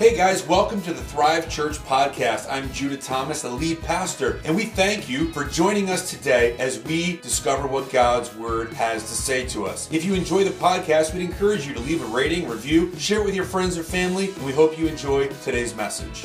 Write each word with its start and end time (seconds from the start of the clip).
Hey 0.00 0.16
guys, 0.16 0.48
welcome 0.48 0.80
to 0.84 0.94
the 0.94 1.02
Thrive 1.02 1.50
Church 1.50 1.76
podcast. 1.76 2.50
I'm 2.50 2.72
Judah 2.72 2.96
Thomas, 2.96 3.42
the 3.42 3.50
lead 3.50 3.82
pastor, 3.82 4.40
and 4.46 4.56
we 4.56 4.64
thank 4.64 5.10
you 5.10 5.30
for 5.32 5.44
joining 5.44 5.90
us 5.90 6.08
today 6.08 6.56
as 6.56 6.82
we 6.84 7.18
discover 7.18 7.68
what 7.68 7.90
God's 7.92 8.34
Word 8.34 8.72
has 8.72 9.02
to 9.02 9.14
say 9.14 9.44
to 9.48 9.66
us. 9.66 9.92
If 9.92 10.06
you 10.06 10.14
enjoy 10.14 10.44
the 10.44 10.52
podcast, 10.52 11.12
we'd 11.12 11.20
encourage 11.20 11.66
you 11.66 11.74
to 11.74 11.80
leave 11.80 12.02
a 12.02 12.06
rating, 12.06 12.48
review, 12.48 12.96
share 12.96 13.20
it 13.20 13.26
with 13.26 13.34
your 13.34 13.44
friends 13.44 13.76
or 13.76 13.82
family, 13.82 14.30
and 14.30 14.46
we 14.46 14.52
hope 14.52 14.78
you 14.78 14.86
enjoy 14.86 15.28
today's 15.44 15.76
message. 15.76 16.24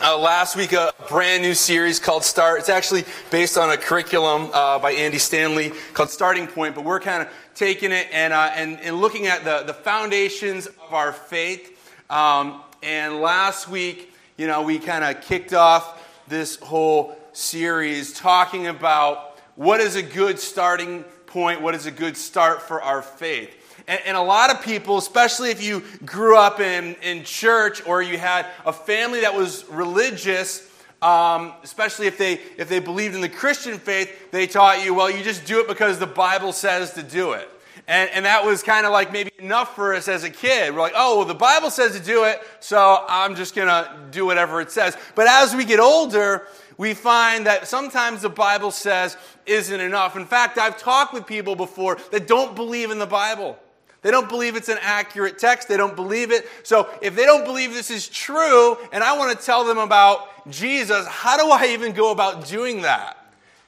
Uh, 0.00 0.16
last 0.16 0.56
week, 0.56 0.72
a 0.72 0.94
brand 1.10 1.42
new 1.42 1.52
series 1.52 2.00
called 2.00 2.24
Start. 2.24 2.60
It's 2.60 2.70
actually 2.70 3.04
based 3.30 3.58
on 3.58 3.68
a 3.68 3.76
curriculum 3.76 4.48
uh, 4.54 4.78
by 4.78 4.92
Andy 4.92 5.18
Stanley 5.18 5.72
called 5.92 6.08
Starting 6.08 6.46
Point, 6.46 6.74
but 6.74 6.84
we're 6.84 7.00
kind 7.00 7.20
of 7.20 7.28
taking 7.54 7.92
it 7.92 8.08
and, 8.12 8.32
uh, 8.32 8.50
and, 8.54 8.80
and 8.80 8.98
looking 8.98 9.26
at 9.26 9.44
the, 9.44 9.64
the 9.66 9.74
foundations 9.74 10.68
of 10.68 10.94
our 10.94 11.12
faith. 11.12 11.74
Um, 12.10 12.62
and 12.82 13.20
last 13.20 13.68
week, 13.68 14.14
you 14.38 14.46
know, 14.46 14.62
we 14.62 14.78
kind 14.78 15.04
of 15.04 15.22
kicked 15.22 15.52
off 15.52 16.24
this 16.26 16.56
whole 16.56 17.18
series 17.32 18.14
talking 18.14 18.66
about 18.66 19.38
what 19.56 19.80
is 19.80 19.94
a 19.94 20.02
good 20.02 20.38
starting 20.38 21.04
point, 21.26 21.60
what 21.60 21.74
is 21.74 21.84
a 21.86 21.90
good 21.90 22.16
start 22.16 22.62
for 22.62 22.80
our 22.80 23.02
faith. 23.02 23.54
And, 23.86 24.00
and, 24.06 24.16
a 24.16 24.22
lot 24.22 24.50
of 24.50 24.62
people, 24.62 24.98
especially 24.98 25.50
if 25.50 25.62
you 25.62 25.82
grew 26.04 26.36
up 26.36 26.60
in, 26.60 26.94
in 27.02 27.24
church 27.24 27.86
or 27.86 28.02
you 28.02 28.18
had 28.18 28.46
a 28.64 28.72
family 28.72 29.20
that 29.20 29.34
was 29.34 29.66
religious, 29.68 30.70
um, 31.02 31.52
especially 31.62 32.06
if 32.06 32.16
they, 32.18 32.34
if 32.56 32.68
they 32.68 32.80
believed 32.80 33.14
in 33.14 33.20
the 33.20 33.28
Christian 33.28 33.78
faith, 33.78 34.30
they 34.30 34.46
taught 34.46 34.84
you, 34.84 34.94
well, 34.94 35.10
you 35.10 35.22
just 35.22 35.44
do 35.44 35.60
it 35.60 35.68
because 35.68 35.98
the 35.98 36.06
Bible 36.06 36.52
says 36.52 36.94
to 36.94 37.02
do 37.02 37.32
it. 37.32 37.48
And, 37.88 38.10
and 38.10 38.26
that 38.26 38.44
was 38.44 38.62
kind 38.62 38.84
of 38.84 38.92
like 38.92 39.12
maybe 39.12 39.32
enough 39.38 39.74
for 39.74 39.94
us 39.94 40.08
as 40.08 40.22
a 40.22 40.28
kid. 40.28 40.74
We're 40.74 40.80
like, 40.80 40.92
oh, 40.94 41.16
well, 41.16 41.26
the 41.26 41.34
Bible 41.34 41.70
says 41.70 41.98
to 41.98 42.04
do 42.04 42.24
it, 42.24 42.40
so 42.60 43.04
I'm 43.08 43.34
just 43.34 43.54
going 43.54 43.68
to 43.68 43.90
do 44.10 44.26
whatever 44.26 44.60
it 44.60 44.70
says. 44.70 44.94
But 45.14 45.26
as 45.26 45.56
we 45.56 45.64
get 45.64 45.80
older, 45.80 46.46
we 46.76 46.92
find 46.92 47.46
that 47.46 47.66
sometimes 47.66 48.20
the 48.20 48.28
Bible 48.28 48.70
says 48.72 49.16
isn't 49.46 49.80
enough. 49.80 50.16
In 50.16 50.26
fact, 50.26 50.58
I've 50.58 50.76
talked 50.76 51.14
with 51.14 51.26
people 51.26 51.56
before 51.56 51.96
that 52.10 52.28
don't 52.28 52.54
believe 52.54 52.90
in 52.90 52.98
the 52.98 53.06
Bible. 53.06 53.58
They 54.02 54.10
don't 54.10 54.28
believe 54.28 54.54
it's 54.54 54.68
an 54.68 54.78
accurate 54.82 55.38
text. 55.38 55.66
They 55.66 55.78
don't 55.78 55.96
believe 55.96 56.30
it. 56.30 56.46
So 56.62 56.88
if 57.00 57.16
they 57.16 57.24
don't 57.24 57.44
believe 57.44 57.72
this 57.72 57.90
is 57.90 58.06
true, 58.06 58.76
and 58.92 59.02
I 59.02 59.16
want 59.16 59.36
to 59.36 59.44
tell 59.44 59.64
them 59.64 59.78
about 59.78 60.48
Jesus, 60.50 61.06
how 61.06 61.36
do 61.36 61.50
I 61.50 61.72
even 61.72 61.92
go 61.92 62.12
about 62.12 62.46
doing 62.46 62.82
that? 62.82 63.17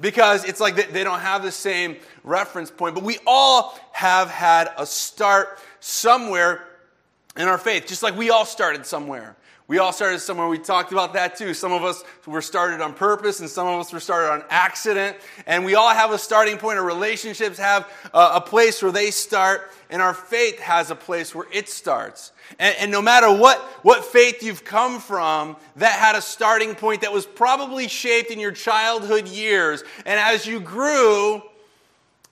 Because 0.00 0.44
it's 0.44 0.60
like 0.60 0.92
they 0.92 1.04
don't 1.04 1.20
have 1.20 1.42
the 1.42 1.52
same 1.52 1.96
reference 2.24 2.70
point. 2.70 2.94
But 2.94 3.04
we 3.04 3.18
all 3.26 3.78
have 3.92 4.30
had 4.30 4.70
a 4.78 4.86
start 4.86 5.58
somewhere 5.80 6.64
in 7.36 7.48
our 7.48 7.58
faith, 7.58 7.86
just 7.86 8.02
like 8.02 8.16
we 8.16 8.30
all 8.30 8.44
started 8.44 8.86
somewhere. 8.86 9.36
We 9.70 9.78
all 9.78 9.92
started 9.92 10.18
somewhere. 10.18 10.48
We 10.48 10.58
talked 10.58 10.90
about 10.90 11.12
that 11.12 11.36
too. 11.36 11.54
Some 11.54 11.70
of 11.70 11.84
us 11.84 12.02
were 12.26 12.42
started 12.42 12.80
on 12.80 12.92
purpose, 12.92 13.38
and 13.38 13.48
some 13.48 13.68
of 13.68 13.78
us 13.78 13.92
were 13.92 14.00
started 14.00 14.32
on 14.32 14.42
accident. 14.50 15.16
And 15.46 15.64
we 15.64 15.76
all 15.76 15.90
have 15.90 16.10
a 16.10 16.18
starting 16.18 16.58
point. 16.58 16.76
Our 16.76 16.84
relationships 16.84 17.56
have 17.58 17.88
a, 18.12 18.40
place 18.40 18.82
where 18.82 18.90
they 18.90 19.12
start, 19.12 19.70
and 19.88 20.02
our 20.02 20.12
faith 20.12 20.58
has 20.58 20.90
a 20.90 20.96
place 20.96 21.36
where 21.36 21.46
it 21.52 21.68
starts. 21.68 22.32
And, 22.58 22.74
and 22.80 22.90
no 22.90 23.00
matter 23.00 23.32
what, 23.32 23.60
what 23.82 24.04
faith 24.04 24.42
you've 24.42 24.64
come 24.64 24.98
from, 24.98 25.56
that 25.76 26.00
had 26.00 26.16
a 26.16 26.20
starting 26.20 26.74
point 26.74 27.02
that 27.02 27.12
was 27.12 27.24
probably 27.24 27.86
shaped 27.86 28.32
in 28.32 28.40
your 28.40 28.50
childhood 28.50 29.28
years. 29.28 29.84
And 30.04 30.18
as 30.18 30.46
you 30.46 30.58
grew, 30.58 31.42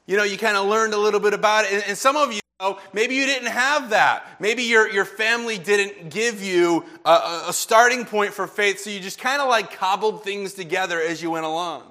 you 0.08 0.16
know, 0.16 0.24
you 0.24 0.38
kind 0.38 0.56
of 0.56 0.66
learned 0.66 0.94
a 0.94 0.98
little 0.98 1.20
bit 1.20 1.34
about 1.34 1.66
it. 1.66 1.72
And, 1.74 1.84
and 1.88 1.98
some 1.98 2.16
of 2.16 2.32
you, 2.32 2.40
know, 2.60 2.78
maybe 2.94 3.14
you 3.14 3.26
didn't 3.26 3.50
have 3.50 3.90
that. 3.90 4.26
Maybe 4.40 4.62
your, 4.64 4.90
your 4.90 5.04
family 5.04 5.58
didn't 5.58 6.08
give 6.08 6.42
you 6.42 6.86
a, 7.04 7.44
a 7.48 7.52
starting 7.52 8.06
point 8.06 8.32
for 8.32 8.46
faith, 8.46 8.80
so 8.80 8.90
you 8.90 9.00
just 9.00 9.20
kind 9.20 9.40
of 9.40 9.48
like 9.48 9.76
cobbled 9.76 10.24
things 10.24 10.54
together 10.54 11.00
as 11.00 11.22
you 11.22 11.30
went 11.30 11.44
along. 11.44 11.82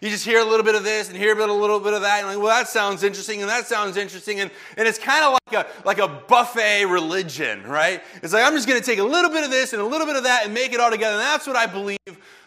You 0.00 0.08
just 0.08 0.24
hear 0.24 0.40
a 0.40 0.44
little 0.44 0.64
bit 0.64 0.76
of 0.76 0.82
this 0.82 1.08
and 1.08 1.16
hear 1.16 1.38
a, 1.38 1.52
little 1.52 1.78
bit 1.78 1.92
of 1.92 2.02
that, 2.02 2.20
and 2.20 2.28
like, 2.28 2.38
well, 2.38 2.56
that 2.56 2.68
sounds 2.68 3.02
interesting, 3.02 3.42
and 3.42 3.50
that 3.50 3.66
sounds 3.66 3.96
interesting, 3.96 4.40
and, 4.40 4.50
and 4.76 4.88
it's 4.88 4.98
kind 4.98 5.24
of 5.24 5.38
like 5.52 5.66
a, 5.66 5.84
like 5.84 5.98
a 5.98 6.08
buffet 6.08 6.86
religion, 6.86 7.64
right? 7.64 8.02
It's 8.22 8.32
like, 8.32 8.46
I'm 8.46 8.54
just 8.54 8.66
going 8.66 8.80
to 8.80 8.86
take 8.86 8.98
a 8.98 9.04
little 9.04 9.30
bit 9.30 9.44
of 9.44 9.50
this 9.50 9.74
and 9.74 9.82
a 9.82 9.84
little 9.84 10.06
bit 10.06 10.16
of 10.16 10.22
that 10.22 10.46
and 10.46 10.54
make 10.54 10.72
it 10.72 10.80
all 10.80 10.90
together, 10.90 11.16
and 11.16 11.22
that's 11.22 11.46
what 11.46 11.56
I 11.56 11.66
believe 11.66 11.98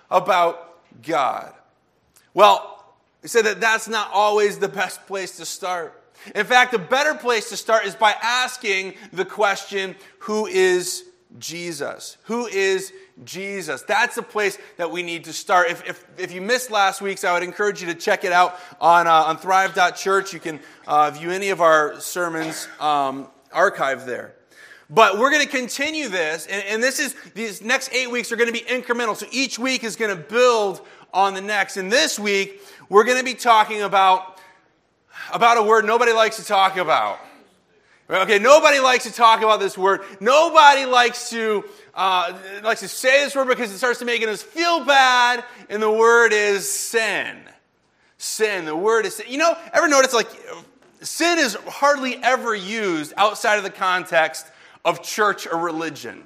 about 0.10 0.80
God. 1.04 1.54
Well, 2.34 2.81
he 3.22 3.28
said 3.28 3.46
that 3.46 3.62
that's 3.62 3.88
not 3.88 4.10
always 4.14 4.58
the 4.58 4.68
best 4.68 5.06
place 5.08 5.38
to 5.38 5.46
start. 5.46 5.98
In 6.36 6.46
fact, 6.46 6.74
a 6.74 6.80
better 6.80 7.16
place 7.16 7.50
to 7.50 7.58
start 7.58 7.86
is 7.86 7.96
by 7.96 8.16
asking 8.22 8.96
the 9.12 9.26
question 9.26 9.96
who 10.20 10.46
is 10.46 11.04
Jesus? 11.40 12.18
Who 12.24 12.48
is 12.48 12.94
Jesus? 13.24 13.84
That's 13.84 14.16
the 14.16 14.22
place 14.22 14.58
that 14.78 14.92
we 14.92 15.02
need 15.02 15.24
to 15.26 15.34
start. 15.34 15.72
If, 15.72 15.88
if, 15.88 16.06
if 16.18 16.32
you 16.32 16.42
missed 16.42 16.72
last 16.72 17.02
week's, 17.02 17.24
I 17.24 17.34
would 17.34 17.44
encourage 17.44 17.82
you 17.82 17.88
to 17.88 17.96
check 17.96 18.24
it 18.24 18.32
out 18.32 18.60
on, 18.80 19.08
uh, 19.08 19.14
on 19.14 19.38
thrive.church. 19.38 20.34
You 20.34 20.40
can 20.40 20.60
uh, 20.88 21.12
view 21.12 21.32
any 21.32 21.50
of 21.50 21.62
our 21.62 22.00
sermons 22.00 22.68
um, 22.80 23.28
archived 23.56 24.06
there. 24.06 24.36
But 24.90 25.18
we're 25.18 25.32
going 25.32 25.46
to 25.46 25.50
continue 25.50 26.10
this, 26.10 26.48
and, 26.48 26.66
and 26.66 26.84
this 26.84 27.00
is 27.00 27.16
these 27.34 27.62
next 27.62 27.94
eight 27.94 28.12
weeks 28.12 28.30
are 28.34 28.36
going 28.36 28.54
to 28.54 28.54
be 28.54 28.66
incremental. 28.66 29.16
So 29.16 29.26
each 29.32 29.58
week 29.58 29.86
is 29.86 29.96
going 29.96 30.16
to 30.16 30.22
build 30.22 30.86
on 31.14 31.34
the 31.34 31.42
next. 31.42 31.78
And 31.78 31.92
this 31.92 32.20
week, 32.20 32.62
we're 32.90 33.04
going 33.04 33.18
to 33.18 33.24
be 33.24 33.34
talking 33.34 33.82
about, 33.82 34.40
about 35.34 35.58
a 35.58 35.64
word 35.64 35.86
nobody 35.86 36.12
likes 36.12 36.38
to 36.38 36.46
talk 36.46 36.78
about. 36.78 37.20
Okay, 38.10 38.40
nobody 38.40 38.80
likes 38.80 39.06
to 39.06 39.14
talk 39.14 39.40
about 39.40 39.62
this 39.62 39.78
word. 39.78 40.02
Nobody 40.20 40.86
likes 40.86 41.30
to 41.30 41.64
uh, 41.94 42.38
likes 42.62 42.82
to 42.82 42.90
say 42.90 43.24
this 43.24 43.36
word 43.36 43.48
because 43.48 43.72
it 43.72 43.78
starts 43.78 44.00
to 44.00 44.06
make 44.06 44.22
us 44.22 44.44
feel 44.44 44.84
bad. 44.84 45.46
And 45.70 45.82
the 45.82 45.92
word 45.92 46.34
is 46.34 46.70
sin. 46.70 47.38
Sin. 48.18 48.66
The 48.66 48.76
word 48.76 49.06
is 49.06 49.16
sin. 49.16 49.28
You 49.30 49.38
know, 49.38 49.58
ever 49.72 49.88
notice 49.88 50.14
like 50.14 50.28
sin 51.02 51.40
is 51.40 51.56
hardly 51.68 52.22
ever 52.22 52.54
used 52.54 53.14
outside 53.16 53.56
of 53.58 53.64
the 53.64 53.70
context 53.70 54.46
of 54.84 55.02
church 55.02 55.48
or 55.48 55.58
religion. 55.58 56.26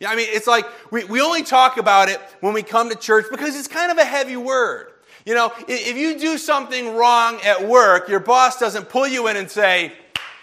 Yeah, 0.00 0.10
I 0.10 0.16
mean, 0.16 0.28
it's 0.30 0.46
like 0.46 0.66
we, 0.90 1.04
we 1.04 1.20
only 1.20 1.42
talk 1.42 1.78
about 1.78 2.08
it 2.08 2.20
when 2.40 2.52
we 2.52 2.62
come 2.62 2.90
to 2.90 2.96
church 2.96 3.26
because 3.30 3.56
it's 3.56 3.68
kind 3.68 3.90
of 3.90 3.98
a 3.98 4.04
heavy 4.04 4.36
word. 4.36 4.92
You 5.24 5.34
know, 5.34 5.52
if 5.66 5.96
you 5.96 6.18
do 6.18 6.38
something 6.38 6.94
wrong 6.94 7.40
at 7.44 7.66
work, 7.66 8.08
your 8.08 8.20
boss 8.20 8.58
doesn't 8.58 8.88
pull 8.88 9.08
you 9.08 9.26
in 9.28 9.36
and 9.36 9.50
say, 9.50 9.92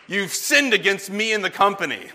You've 0.07 0.33
sinned 0.33 0.73
against 0.73 1.09
me 1.09 1.31
and 1.31 1.43
the 1.43 1.49
company. 1.49 2.09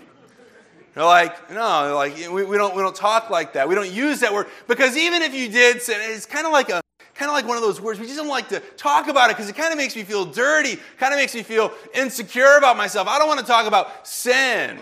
They're 0.93 1.03
like, 1.03 1.51
no, 1.51 1.95
like 1.95 2.15
we, 2.31 2.43
we, 2.43 2.57
don't 2.57 2.75
we 2.75 2.81
don't 2.81 2.95
talk 2.95 3.29
like 3.29 3.53
that. 3.53 3.67
We 3.67 3.75
don't 3.75 3.91
use 3.91 4.19
that 4.19 4.33
word 4.33 4.47
because 4.67 4.97
even 4.97 5.21
if 5.21 5.33
you 5.33 5.49
did 5.49 5.81
sin, 5.81 5.97
it's 6.01 6.25
kind 6.25 6.45
of 6.45 6.51
like 6.51 6.69
a 6.69 6.81
kind 7.15 7.29
of 7.29 7.35
like 7.35 7.47
one 7.47 7.57
of 7.57 7.63
those 7.63 7.81
words 7.81 7.99
we 7.99 8.05
just 8.05 8.17
don't 8.17 8.29
like 8.29 8.47
to 8.49 8.59
talk 8.77 9.07
about 9.07 9.29
it 9.29 9.35
because 9.35 9.49
it 9.49 9.55
kind 9.55 9.71
of 9.71 9.77
makes 9.77 9.95
me 9.95 10.03
feel 10.03 10.25
dirty, 10.25 10.77
kind 10.97 11.13
of 11.13 11.19
makes 11.19 11.35
me 11.35 11.43
feel 11.43 11.71
insecure 11.93 12.57
about 12.57 12.77
myself. 12.77 13.07
I 13.07 13.19
don't 13.19 13.27
want 13.27 13.39
to 13.39 13.45
talk 13.45 13.65
about 13.65 14.07
sin. 14.07 14.79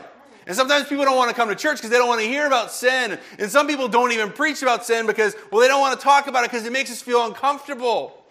And 0.48 0.56
sometimes 0.56 0.88
people 0.88 1.04
don't 1.04 1.18
want 1.18 1.30
to 1.30 1.36
come 1.36 1.50
to 1.50 1.56
church 1.56 1.78
because 1.78 1.90
they 1.90 1.98
don't 1.98 2.08
want 2.08 2.22
to 2.22 2.28
hear 2.28 2.48
about 2.48 2.72
sin. 2.72 3.20
And 3.38 3.52
some 3.52 3.68
people 3.68 3.90
don't 3.90 4.14
even 4.14 4.32
preach 4.32 4.62
about 4.62 4.86
sin 4.86 5.06
because, 5.06 5.36
well, 5.52 5.60
they 5.60 5.68
don't 5.68 5.82
want 5.82 6.00
to 6.00 6.04
talk 6.04 6.28
about 6.28 6.46
it 6.46 6.52
because 6.52 6.66
it 6.66 6.72
makes 6.72 6.90
us 6.90 7.02
feel 7.02 7.26
uncomfortable. 7.26 8.24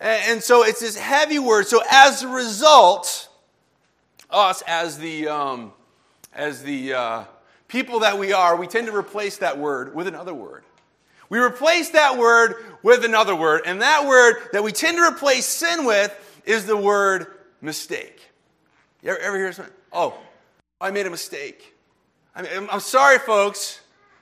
And, 0.00 0.42
so 0.42 0.64
it's 0.64 0.80
this 0.80 0.96
heavy 0.96 1.38
word. 1.38 1.66
So 1.66 1.82
as 1.90 2.22
a 2.22 2.28
result, 2.28 3.28
us 4.30 4.62
as 4.66 4.96
the, 4.96 5.28
um, 5.28 5.74
as 6.32 6.62
the 6.62 6.94
uh, 6.94 7.24
people 7.68 8.00
that 8.00 8.18
we 8.18 8.32
are, 8.32 8.56
we 8.56 8.66
tend 8.66 8.86
to 8.86 8.96
replace 8.96 9.36
that 9.36 9.58
word 9.58 9.94
with 9.94 10.06
another 10.06 10.32
word. 10.32 10.64
We 11.28 11.40
replace 11.40 11.90
that 11.90 12.16
word 12.16 12.54
with 12.82 13.04
another 13.04 13.36
word. 13.36 13.64
And 13.66 13.82
that 13.82 14.06
word 14.06 14.36
that 14.54 14.64
we 14.64 14.72
tend 14.72 14.96
to 14.96 15.04
replace 15.04 15.44
sin 15.44 15.84
with 15.84 16.40
is 16.46 16.64
the 16.64 16.76
word 16.76 17.26
mistake. 17.60 18.18
You 19.02 19.10
ever, 19.10 19.18
ever 19.18 19.36
hear 19.36 19.52
something? 19.52 19.74
Oh, 19.92 20.18
I 20.80 20.90
made 20.90 21.06
a 21.06 21.10
mistake. 21.10 21.74
I 22.34 22.42
mean, 22.42 22.68
I'm 22.70 22.80
sorry, 22.80 23.18
folks. 23.18 23.80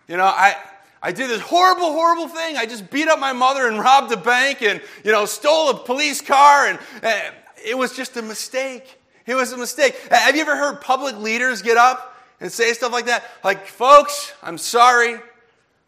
You 0.09 0.17
know, 0.17 0.25
I, 0.25 0.57
I 1.03 1.13
did 1.13 1.31
this 1.31 1.41
horrible, 1.41 1.93
horrible 1.93 2.29
thing. 2.29 2.57
I 2.57 2.67
just 2.67 2.91
beat 2.91 3.09
up 3.09 3.19
my 3.19 3.33
mother 3.33 3.69
and 3.69 3.79
robbed 3.79 4.13
a 4.13 4.17
bank 4.17 4.63
and, 4.63 4.81
you 5.05 5.13
know, 5.13 5.25
stole 5.25 5.71
a 5.71 5.75
police 5.75 6.21
car. 6.21 6.67
And, 6.67 6.79
and 7.03 7.35
it 7.65 7.77
was 7.77 7.95
just 7.95 8.17
a 8.17 8.23
mistake. 8.23 8.99
It 9.27 9.35
was 9.35 9.53
a 9.53 9.57
mistake. 9.57 9.97
Have 10.11 10.35
you 10.35 10.43
ever 10.43 10.57
heard 10.57 10.81
public 10.81 11.17
leaders 11.19 11.63
get 11.63 11.77
up 11.77 12.17
and 12.41 12.51
say 12.51 12.73
stuff 12.73 12.93
like 12.93 13.07
that? 13.07 13.25
Like, 13.45 13.67
folks, 13.67 14.33
I'm 14.43 14.59
sorry. 14.59 15.21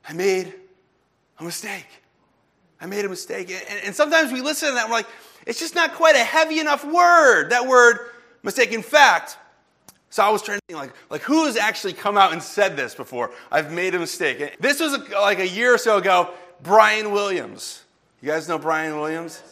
I 0.09 0.13
made 0.13 0.53
a 1.39 1.45
mistake. 1.45 1.87
I 2.81 2.87
made 2.87 3.05
a 3.05 3.09
mistake. 3.09 3.51
And, 3.51 3.87
and 3.87 3.95
sometimes 3.95 4.33
we 4.33 4.41
listen 4.41 4.69
to 4.69 4.75
that 4.75 4.85
and 4.85 4.91
we're 4.91 4.99
like, 4.99 5.09
it's 5.47 5.59
just 5.59 5.75
not 5.75 5.95
quite 5.95 6.17
a 6.17 6.23
heavy 6.23 6.61
enough 6.61 6.85
word, 6.85 7.51
that 7.51 7.67
word 7.67 7.99
mistake. 8.43 8.73
In 8.73 8.83
fact, 8.83 9.39
so 10.11 10.23
I 10.25 10.31
was 10.31 10.43
trying 10.43 10.59
to 10.59 10.63
think, 10.69 10.79
like, 10.79 10.93
like 11.09 11.23
who 11.23 11.47
has 11.47 11.57
actually 11.57 11.93
come 11.93 12.19
out 12.19 12.33
and 12.33 12.43
said 12.43 12.77
this 12.77 12.95
before? 12.95 13.31
I've 13.51 13.73
made 13.73 13.95
a 13.95 13.99
mistake. 13.99 14.57
This 14.61 14.81
was 14.81 14.99
like 15.13 15.39
a 15.39 15.49
year 15.49 15.75
or 15.75 15.79
so 15.79 15.99
ago. 15.99 16.31
Brian 16.63 17.13
Williams. 17.13 17.85
You 18.21 18.29
guys 18.29 18.49
know 18.49 18.59
Brian 18.59 18.97
Williams? 18.97 19.43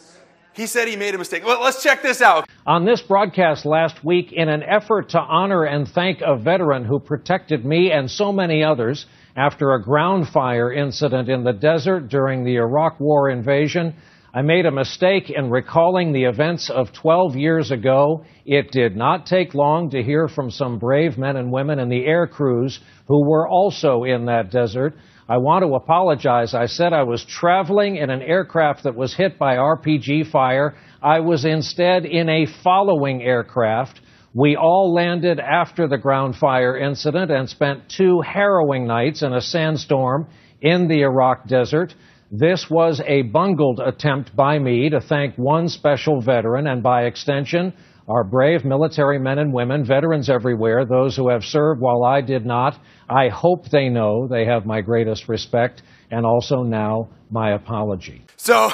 he 0.59 0.67
said 0.67 0.87
he 0.89 0.97
made 0.97 1.15
a 1.15 1.17
mistake. 1.17 1.45
Well, 1.45 1.61
let's 1.63 1.81
check 1.81 2.01
this 2.01 2.21
out. 2.21 2.47
On 2.67 2.85
this 2.85 3.01
broadcast 3.01 3.65
last 3.65 4.03
week, 4.03 4.33
in 4.33 4.49
an 4.49 4.61
effort 4.61 5.09
to 5.09 5.19
honor 5.19 5.63
and 5.63 5.87
thank 5.87 6.19
a 6.21 6.35
veteran 6.35 6.83
who 6.83 6.99
protected 6.99 7.63
me 7.63 7.91
and 7.91 8.11
so 8.11 8.33
many 8.33 8.61
others 8.61 9.05
after 9.37 9.73
a 9.73 9.81
ground 9.81 10.27
fire 10.27 10.71
incident 10.73 11.29
in 11.29 11.45
the 11.45 11.53
desert 11.53 12.09
during 12.09 12.43
the 12.43 12.57
Iraq 12.57 12.99
War 12.99 13.29
invasion, 13.29 13.95
I 14.31 14.43
made 14.43 14.67
a 14.67 14.71
mistake 14.71 15.31
in 15.31 15.49
recalling 15.49 16.11
the 16.11 16.25
events 16.25 16.69
of 16.69 16.93
12 16.93 17.35
years 17.35 17.71
ago. 17.71 18.25
It 18.45 18.71
did 18.71 18.95
not 18.95 19.25
take 19.25 19.55
long 19.55 19.89
to 19.89 20.03
hear 20.03 20.27
from 20.27 20.51
some 20.51 20.77
brave 20.77 21.17
men 21.17 21.35
and 21.35 21.51
women 21.51 21.79
in 21.79 21.89
the 21.89 22.05
air 22.05 22.27
crews 22.27 22.79
who 23.07 23.27
were 23.27 23.47
also 23.47 24.03
in 24.03 24.25
that 24.25 24.51
desert. 24.51 24.93
I 25.27 25.37
want 25.37 25.63
to 25.63 25.73
apologize. 25.73 26.53
I 26.53 26.67
said 26.67 26.93
I 26.93 27.03
was 27.03 27.25
traveling 27.25 27.95
in 27.95 28.11
an 28.11 28.21
aircraft 28.21 28.83
that 28.83 28.95
was 28.95 29.15
hit 29.15 29.39
by 29.39 29.55
RPG 29.55 30.29
fire. 30.31 30.75
I 31.01 31.21
was 31.21 31.43
instead 31.43 32.05
in 32.05 32.29
a 32.29 32.45
following 32.63 33.23
aircraft. 33.23 33.99
We 34.35 34.55
all 34.55 34.93
landed 34.93 35.39
after 35.39 35.87
the 35.87 35.97
ground 35.97 36.35
fire 36.35 36.77
incident 36.77 37.31
and 37.31 37.49
spent 37.49 37.89
two 37.89 38.21
harrowing 38.21 38.85
nights 38.85 39.23
in 39.23 39.33
a 39.33 39.41
sandstorm 39.41 40.27
in 40.61 40.87
the 40.87 41.01
Iraq 41.01 41.47
desert. 41.47 41.95
This 42.31 42.69
was 42.69 43.01
a 43.07 43.23
bungled 43.23 43.79
attempt 43.79 44.35
by 44.35 44.59
me 44.59 44.89
to 44.91 45.01
thank 45.01 45.35
one 45.35 45.67
special 45.67 46.21
veteran 46.21 46.67
and 46.67 46.83
by 46.83 47.05
extension, 47.05 47.73
our 48.07 48.23
brave 48.23 48.63
military 48.63 49.17
men 49.17 49.39
and 49.39 49.51
women, 49.51 49.83
veterans 49.83 50.29
everywhere, 50.29 50.85
those 50.85 51.15
who 51.15 51.29
have 51.29 51.43
served 51.43 51.81
while 51.81 52.03
I 52.03 52.21
did 52.21 52.45
not. 52.45 52.79
I 53.09 53.29
hope 53.29 53.69
they 53.69 53.89
know 53.89 54.27
they 54.27 54.45
have 54.45 54.67
my 54.67 54.81
greatest 54.81 55.27
respect 55.27 55.81
and 56.11 56.23
also 56.23 56.61
now 56.61 57.09
my 57.31 57.53
apology. 57.53 58.23
So, 58.37 58.71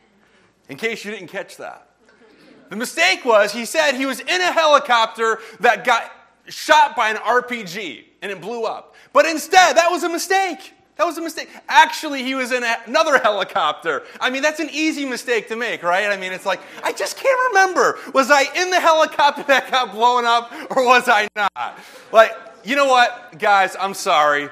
in 0.70 0.78
case 0.78 1.04
you 1.04 1.10
didn't 1.10 1.28
catch 1.28 1.58
that, 1.58 1.90
the 2.70 2.76
mistake 2.76 3.26
was 3.26 3.52
he 3.52 3.66
said 3.66 3.92
he 3.92 4.06
was 4.06 4.20
in 4.20 4.40
a 4.40 4.52
helicopter 4.52 5.38
that 5.60 5.84
got 5.84 6.10
shot 6.48 6.96
by 6.96 7.10
an 7.10 7.16
RPG 7.16 8.04
and 8.22 8.32
it 8.32 8.40
blew 8.40 8.64
up. 8.64 8.94
But 9.12 9.26
instead, 9.26 9.76
that 9.76 9.90
was 9.90 10.02
a 10.02 10.08
mistake. 10.08 10.72
That 10.96 11.04
was 11.04 11.18
a 11.18 11.22
mistake. 11.22 11.50
Actually, 11.68 12.22
he 12.22 12.34
was 12.34 12.52
in 12.52 12.64
another 12.86 13.18
helicopter. 13.22 14.02
I 14.20 14.30
mean, 14.30 14.42
that's 14.42 14.60
an 14.60 14.70
easy 14.72 15.04
mistake 15.04 15.48
to 15.48 15.56
make, 15.56 15.82
right? 15.82 16.10
I 16.10 16.16
mean, 16.16 16.32
it's 16.32 16.46
like, 16.46 16.60
I 16.82 16.92
just 16.92 17.18
can't 17.18 17.38
remember. 17.52 17.98
Was 18.14 18.30
I 18.30 18.44
in 18.54 18.70
the 18.70 18.80
helicopter 18.80 19.42
that 19.48 19.70
got 19.70 19.92
blown 19.92 20.24
up 20.24 20.50
or 20.70 20.84
was 20.86 21.08
I 21.08 21.28
not? 21.36 21.78
Like, 22.12 22.32
you 22.64 22.76
know 22.76 22.86
what, 22.86 23.38
guys, 23.38 23.76
I'm 23.78 23.94
sorry. 23.94 24.48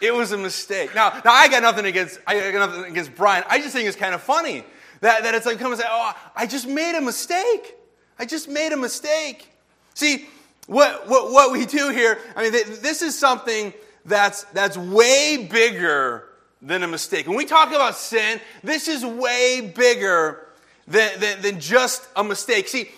It 0.00 0.12
was 0.12 0.32
a 0.32 0.36
mistake. 0.38 0.94
Now, 0.94 1.10
now 1.24 1.32
I 1.32 1.48
got 1.48 1.62
nothing 1.62 1.86
against 1.86 2.18
I 2.26 2.50
got 2.50 2.70
nothing 2.70 2.90
against 2.90 3.14
Brian. 3.14 3.44
I 3.48 3.58
just 3.58 3.72
think 3.72 3.88
it's 3.88 3.96
kind 3.96 4.14
of 4.14 4.20
funny 4.20 4.64
that, 5.00 5.22
that 5.22 5.34
it's 5.34 5.46
like 5.46 5.58
come 5.58 5.72
and 5.72 5.80
say, 5.80 5.86
oh, 5.88 6.12
I 6.34 6.46
just 6.46 6.66
made 6.66 6.96
a 6.96 7.00
mistake. 7.00 7.76
I 8.18 8.26
just 8.26 8.48
made 8.48 8.72
a 8.72 8.76
mistake. 8.76 9.48
See, 9.94 10.28
what, 10.66 11.08
what, 11.08 11.30
what 11.30 11.52
we 11.52 11.66
do 11.66 11.90
here, 11.90 12.18
I 12.34 12.42
mean, 12.42 12.52
this 12.52 13.02
is 13.02 13.18
something 13.18 13.72
that's, 14.04 14.44
that's 14.44 14.76
way 14.76 15.48
bigger 15.50 16.28
than 16.60 16.82
a 16.82 16.88
mistake. 16.88 17.26
When 17.26 17.36
we 17.36 17.44
talk 17.44 17.68
about 17.68 17.96
sin, 17.96 18.40
this 18.62 18.88
is 18.88 19.04
way 19.04 19.72
bigger 19.74 20.46
than, 20.86 21.20
than, 21.20 21.42
than 21.42 21.60
just 21.60 22.06
a 22.16 22.24
mistake. 22.24 22.68
See, 22.68 22.90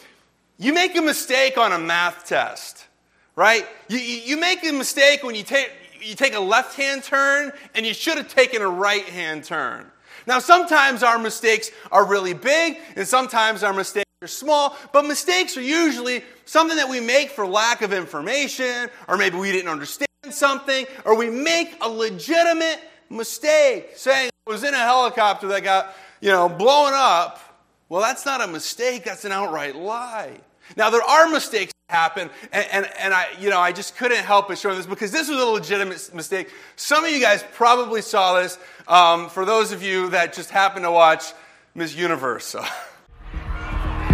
you 0.58 0.72
make 0.72 0.96
a 0.96 1.02
mistake 1.02 1.58
on 1.58 1.72
a 1.72 1.78
math 1.78 2.26
test, 2.26 2.86
right? 3.34 3.66
You, 3.88 3.98
you 3.98 4.36
make 4.36 4.64
a 4.64 4.72
mistake 4.72 5.22
when 5.22 5.34
you 5.34 5.42
take, 5.42 5.70
you 6.00 6.14
take 6.14 6.34
a 6.34 6.40
left 6.40 6.76
hand 6.76 7.02
turn 7.02 7.52
and 7.74 7.84
you 7.84 7.92
should 7.92 8.16
have 8.16 8.28
taken 8.28 8.62
a 8.62 8.68
right 8.68 9.04
hand 9.04 9.44
turn. 9.44 9.90
Now, 10.26 10.38
sometimes 10.40 11.02
our 11.02 11.18
mistakes 11.18 11.70
are 11.92 12.04
really 12.04 12.34
big 12.34 12.78
and 12.96 13.06
sometimes 13.06 13.62
our 13.62 13.72
mistakes 13.72 14.05
are 14.22 14.28
small, 14.28 14.74
but 14.94 15.04
mistakes 15.04 15.58
are 15.58 15.62
usually 15.62 16.24
something 16.46 16.78
that 16.78 16.88
we 16.88 17.00
make 17.00 17.28
for 17.28 17.46
lack 17.46 17.82
of 17.82 17.92
information 17.92 18.88
or 19.08 19.18
maybe 19.18 19.36
we 19.36 19.52
didn't 19.52 19.68
understand 19.68 20.08
something 20.30 20.86
or 21.04 21.14
we 21.14 21.28
make 21.28 21.76
a 21.82 21.88
legitimate 21.88 22.80
mistake 23.10 23.90
saying 23.94 24.30
I 24.46 24.50
was 24.50 24.64
in 24.64 24.72
a 24.72 24.78
helicopter 24.78 25.48
that 25.48 25.62
got, 25.62 25.94
you 26.22 26.30
know, 26.30 26.48
blown 26.48 26.92
up. 26.94 27.60
Well, 27.90 28.00
that's 28.00 28.24
not 28.24 28.40
a 28.40 28.46
mistake, 28.46 29.04
that's 29.04 29.26
an 29.26 29.32
outright 29.32 29.76
lie. 29.76 30.38
Now, 30.78 30.88
there 30.88 31.02
are 31.02 31.28
mistakes 31.28 31.74
that 31.86 31.94
happen, 31.94 32.30
and, 32.52 32.66
and, 32.72 32.90
and, 32.98 33.12
I, 33.12 33.26
you 33.38 33.50
know, 33.50 33.60
I 33.60 33.70
just 33.70 33.98
couldn't 33.98 34.24
help 34.24 34.48
but 34.48 34.56
show 34.56 34.74
this 34.74 34.86
because 34.86 35.12
this 35.12 35.28
was 35.28 35.38
a 35.38 35.44
legitimate 35.44 36.14
mistake. 36.14 36.50
Some 36.76 37.04
of 37.04 37.10
you 37.10 37.20
guys 37.20 37.44
probably 37.52 38.00
saw 38.00 38.40
this. 38.40 38.58
Um, 38.88 39.28
for 39.28 39.44
those 39.44 39.72
of 39.72 39.82
you 39.82 40.08
that 40.08 40.32
just 40.32 40.48
happened 40.48 40.86
to 40.86 40.90
watch 40.90 41.34
Miss 41.74 41.94
Universe. 41.94 42.56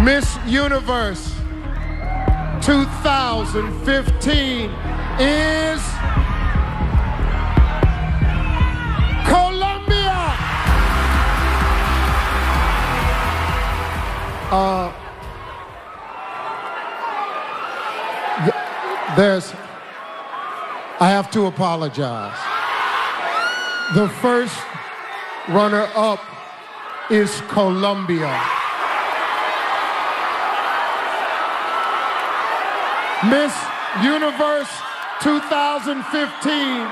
Miss 0.01 0.37
Universe 0.45 1.33
2015 2.61 4.69
is 5.19 5.81
Colombia. 9.27 10.33
Uh, 14.51 14.91
there's, 19.17 19.51
I 20.99 21.09
have 21.09 21.29
to 21.31 21.47
apologize. 21.47 22.37
The 23.93 24.07
first 24.21 24.57
runner 25.49 25.87
up 25.95 26.19
is 27.09 27.41
Colombia. 27.49 28.62
Miss 33.29 33.55
Universe 34.03 34.69
2015 35.21 36.87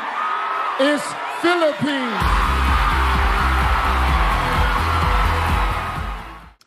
is 0.79 1.01
Philippines. 1.41 2.51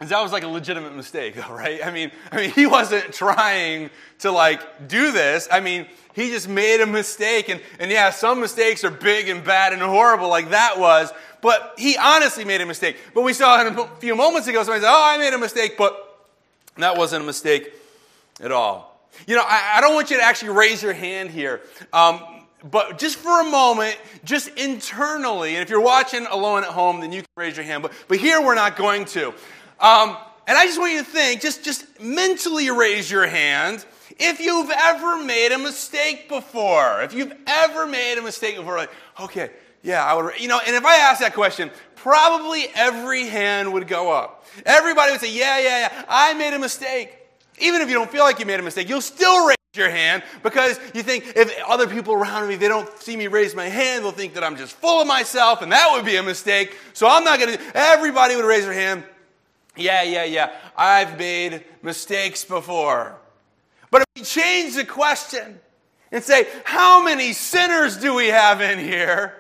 that 0.09 0.23
was 0.23 0.33
like 0.33 0.43
a 0.43 0.49
legitimate 0.49 0.95
mistake, 0.95 1.35
though, 1.35 1.55
right? 1.55 1.85
I 1.85 1.91
mean, 1.91 2.11
I 2.31 2.37
mean, 2.37 2.51
he 2.51 2.67
wasn't 2.67 3.13
trying 3.13 3.91
to 4.21 4.31
like 4.31 4.89
do 4.89 5.13
this. 5.13 5.49
I 5.51 5.61
mean, 5.61 5.87
he 6.15 6.29
just 6.29 6.49
made 6.49 6.81
a 6.81 6.87
mistake, 6.87 7.49
and, 7.49 7.61
and 7.79 7.91
yeah, 7.91 8.11
some 8.11 8.41
mistakes 8.41 8.85
are 8.85 8.91
big 8.91 9.29
and 9.29 9.43
bad 9.43 9.73
and 9.73 9.83
horrible, 9.83 10.29
like 10.29 10.51
that 10.51 10.79
was. 10.79 11.13
But 11.41 11.75
he 11.79 11.97
honestly 11.97 12.45
made 12.45 12.61
a 12.61 12.67
mistake. 12.67 12.97
But 13.15 13.23
we 13.23 13.33
saw 13.33 13.67
a 13.67 13.89
few 13.99 14.15
moments 14.15 14.47
ago 14.49 14.63
somebody 14.63 14.83
said, 14.83 14.91
"Oh, 14.91 15.03
I 15.05 15.19
made 15.19 15.35
a 15.35 15.39
mistake," 15.39 15.77
but 15.77 16.27
that 16.77 16.97
wasn't 16.97 17.23
a 17.23 17.27
mistake 17.27 17.73
at 18.41 18.53
all. 18.53 18.94
You 19.27 19.37
know, 19.37 19.45
I, 19.45 19.75
I 19.77 19.81
don't 19.81 19.95
want 19.95 20.11
you 20.11 20.19
to 20.19 20.23
actually 20.23 20.51
raise 20.51 20.83
your 20.83 20.93
hand 20.93 21.31
here. 21.31 21.61
Um, 21.93 22.21
but 22.71 22.99
just 22.99 23.17
for 23.17 23.41
a 23.41 23.45
moment, 23.45 23.99
just 24.25 24.49
internally, 24.49 25.55
and 25.55 25.63
if 25.63 25.69
you're 25.69 25.81
watching 25.81 26.27
alone 26.27 26.65
at 26.65 26.71
home, 26.71 27.01
then 27.01 27.13
you 27.13 27.21
can 27.21 27.29
raise 27.37 27.57
your 27.57 27.67
hand. 27.67 27.83
But, 27.83 27.93
but 28.09 28.19
here 28.19 28.41
we're 28.41 28.55
not 28.55 28.77
going 28.77 29.05
to. 29.07 29.29
Um, 29.81 30.17
and 30.47 30.59
I 30.59 30.65
just 30.65 30.79
want 30.79 30.93
you 30.93 30.99
to 30.99 31.05
think, 31.05 31.41
just, 31.41 31.65
just 31.65 32.01
mentally 32.01 32.71
raise 32.71 33.11
your 33.11 33.27
hand 33.27 33.85
if 34.19 34.41
you've 34.41 34.71
ever 34.71 35.23
made 35.23 35.53
a 35.53 35.59
mistake 35.59 36.29
before. 36.29 37.03
If 37.03 37.13
you've 37.13 37.35
ever 37.47 37.87
made 37.87 38.19
a 38.19 38.23
mistake 38.23 38.57
before, 38.57 38.77
like, 38.77 38.91
okay, 39.21 39.51
yeah, 39.83 40.05
I 40.05 40.15
would, 40.15 40.41
you 40.41 40.49
know, 40.49 40.61
and 40.67 40.75
if 40.75 40.85
I 40.85 40.97
ask 40.97 41.21
that 41.21 41.35
question, 41.35 41.71
probably 41.97 42.67
every 42.75 43.27
hand 43.27 43.73
would 43.75 43.89
go 43.89 44.11
up. 44.11 44.47
Everybody 44.65 45.13
would 45.13 45.21
say, 45.21 45.35
yeah, 45.35 45.59
yeah, 45.59 45.81
yeah, 45.81 46.05
I 46.09 46.33
made 46.35 46.55
a 46.55 46.59
mistake. 46.59 47.19
Even 47.59 47.81
if 47.83 47.89
you 47.89 47.95
don't 47.95 48.11
feel 48.11 48.25
like 48.25 48.39
you 48.39 48.47
made 48.47 48.61
a 48.61 48.63
mistake, 48.63 48.89
you'll 48.89 49.01
still 49.01 49.47
raise 49.47 49.57
your 49.75 49.91
hand 49.91 50.23
because 50.43 50.79
you 50.95 51.03
think 51.03 51.33
if 51.37 51.53
other 51.67 51.87
people 51.87 52.15
around 52.15 52.49
me, 52.49 52.57
they 52.57 52.69
don't 52.69 52.89
see 53.01 53.17
me 53.17 53.27
raise 53.27 53.55
my 53.55 53.69
hand, 53.69 54.05
they'll 54.05 54.13
think 54.13 54.35
that 54.35 54.45
I'm 54.45 54.57
just 54.57 54.75
full 54.75 55.01
of 55.01 55.07
myself 55.07 55.63
and 55.63 55.73
that 55.73 55.91
would 55.93 56.05
be 56.05 56.17
a 56.17 56.23
mistake. 56.23 56.77
So 56.93 57.09
I'm 57.09 57.25
not 57.25 57.39
going 57.39 57.57
to, 57.57 57.61
everybody 57.75 58.37
would 58.37 58.45
raise 58.45 58.65
their 58.65 58.73
hand. 58.73 59.05
Yeah, 59.77 60.03
yeah, 60.03 60.25
yeah. 60.25 60.53
I've 60.77 61.19
made 61.19 61.65
mistakes 61.83 62.45
before. 62.45 63.17
But 63.91 64.03
if 64.03 64.07
we 64.17 64.23
change 64.23 64.77
the 64.77 64.85
question 64.85 65.61
and 66.13 66.23
say, 66.23 66.47
how 66.65 67.03
many 67.03 67.33
sinners 67.33 67.97
do 67.97 68.15
we 68.15 68.29
have 68.29 68.61
in 68.61 68.79
here? 68.79 69.35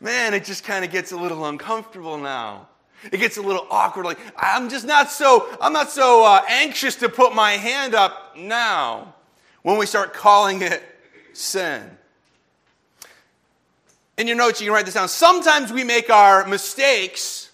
Man, 0.00 0.34
it 0.34 0.44
just 0.44 0.64
kind 0.64 0.84
of 0.84 0.90
gets 0.90 1.12
a 1.12 1.16
little 1.16 1.44
uncomfortable 1.44 2.16
now. 2.16 2.68
It 3.04 3.18
gets 3.18 3.36
a 3.36 3.42
little 3.42 3.66
awkward. 3.70 4.04
Like 4.04 4.18
I'm 4.36 4.68
just 4.68 4.86
not 4.86 5.10
so 5.10 5.48
I'm 5.60 5.72
not 5.72 5.90
so 5.90 6.24
uh, 6.24 6.42
anxious 6.48 6.96
to 6.96 7.08
put 7.08 7.34
my 7.34 7.52
hand 7.52 7.94
up 7.94 8.36
now. 8.36 9.14
When 9.62 9.76
we 9.76 9.86
start 9.86 10.14
calling 10.14 10.62
it 10.62 10.82
sin. 11.32 11.98
In 14.16 14.26
your 14.26 14.36
notes, 14.36 14.60
you 14.60 14.66
can 14.66 14.74
write 14.74 14.84
this 14.84 14.94
down. 14.94 15.08
Sometimes 15.08 15.72
we 15.72 15.84
make 15.84 16.10
our 16.10 16.46
mistakes 16.46 17.50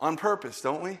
on 0.00 0.16
purpose, 0.16 0.60
don't 0.60 0.82
we? 0.82 0.98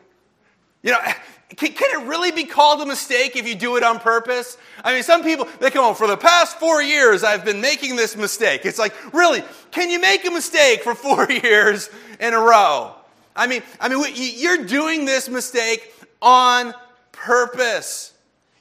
You 0.82 0.92
know, 0.92 0.98
can, 1.56 1.72
can, 1.72 2.02
it 2.02 2.08
really 2.08 2.32
be 2.32 2.44
called 2.44 2.80
a 2.80 2.86
mistake 2.86 3.36
if 3.36 3.46
you 3.46 3.54
do 3.54 3.76
it 3.76 3.82
on 3.82 3.98
purpose? 4.00 4.56
I 4.82 4.94
mean, 4.94 5.02
some 5.02 5.22
people, 5.22 5.46
they 5.60 5.70
come 5.70 5.84
on, 5.84 5.94
for 5.94 6.06
the 6.06 6.16
past 6.16 6.58
four 6.58 6.82
years, 6.82 7.22
I've 7.22 7.44
been 7.44 7.60
making 7.60 7.96
this 7.96 8.16
mistake. 8.16 8.62
It's 8.64 8.78
like, 8.78 8.94
really, 9.12 9.42
can 9.70 9.90
you 9.90 10.00
make 10.00 10.26
a 10.26 10.30
mistake 10.30 10.82
for 10.82 10.94
four 10.94 11.30
years 11.44 11.90
in 12.18 12.34
a 12.34 12.40
row? 12.40 12.94
I 13.36 13.46
mean, 13.46 13.62
I 13.80 13.88
mean, 13.88 14.04
you're 14.14 14.64
doing 14.64 15.04
this 15.04 15.28
mistake 15.28 15.92
on 16.22 16.74
purpose. 17.12 18.12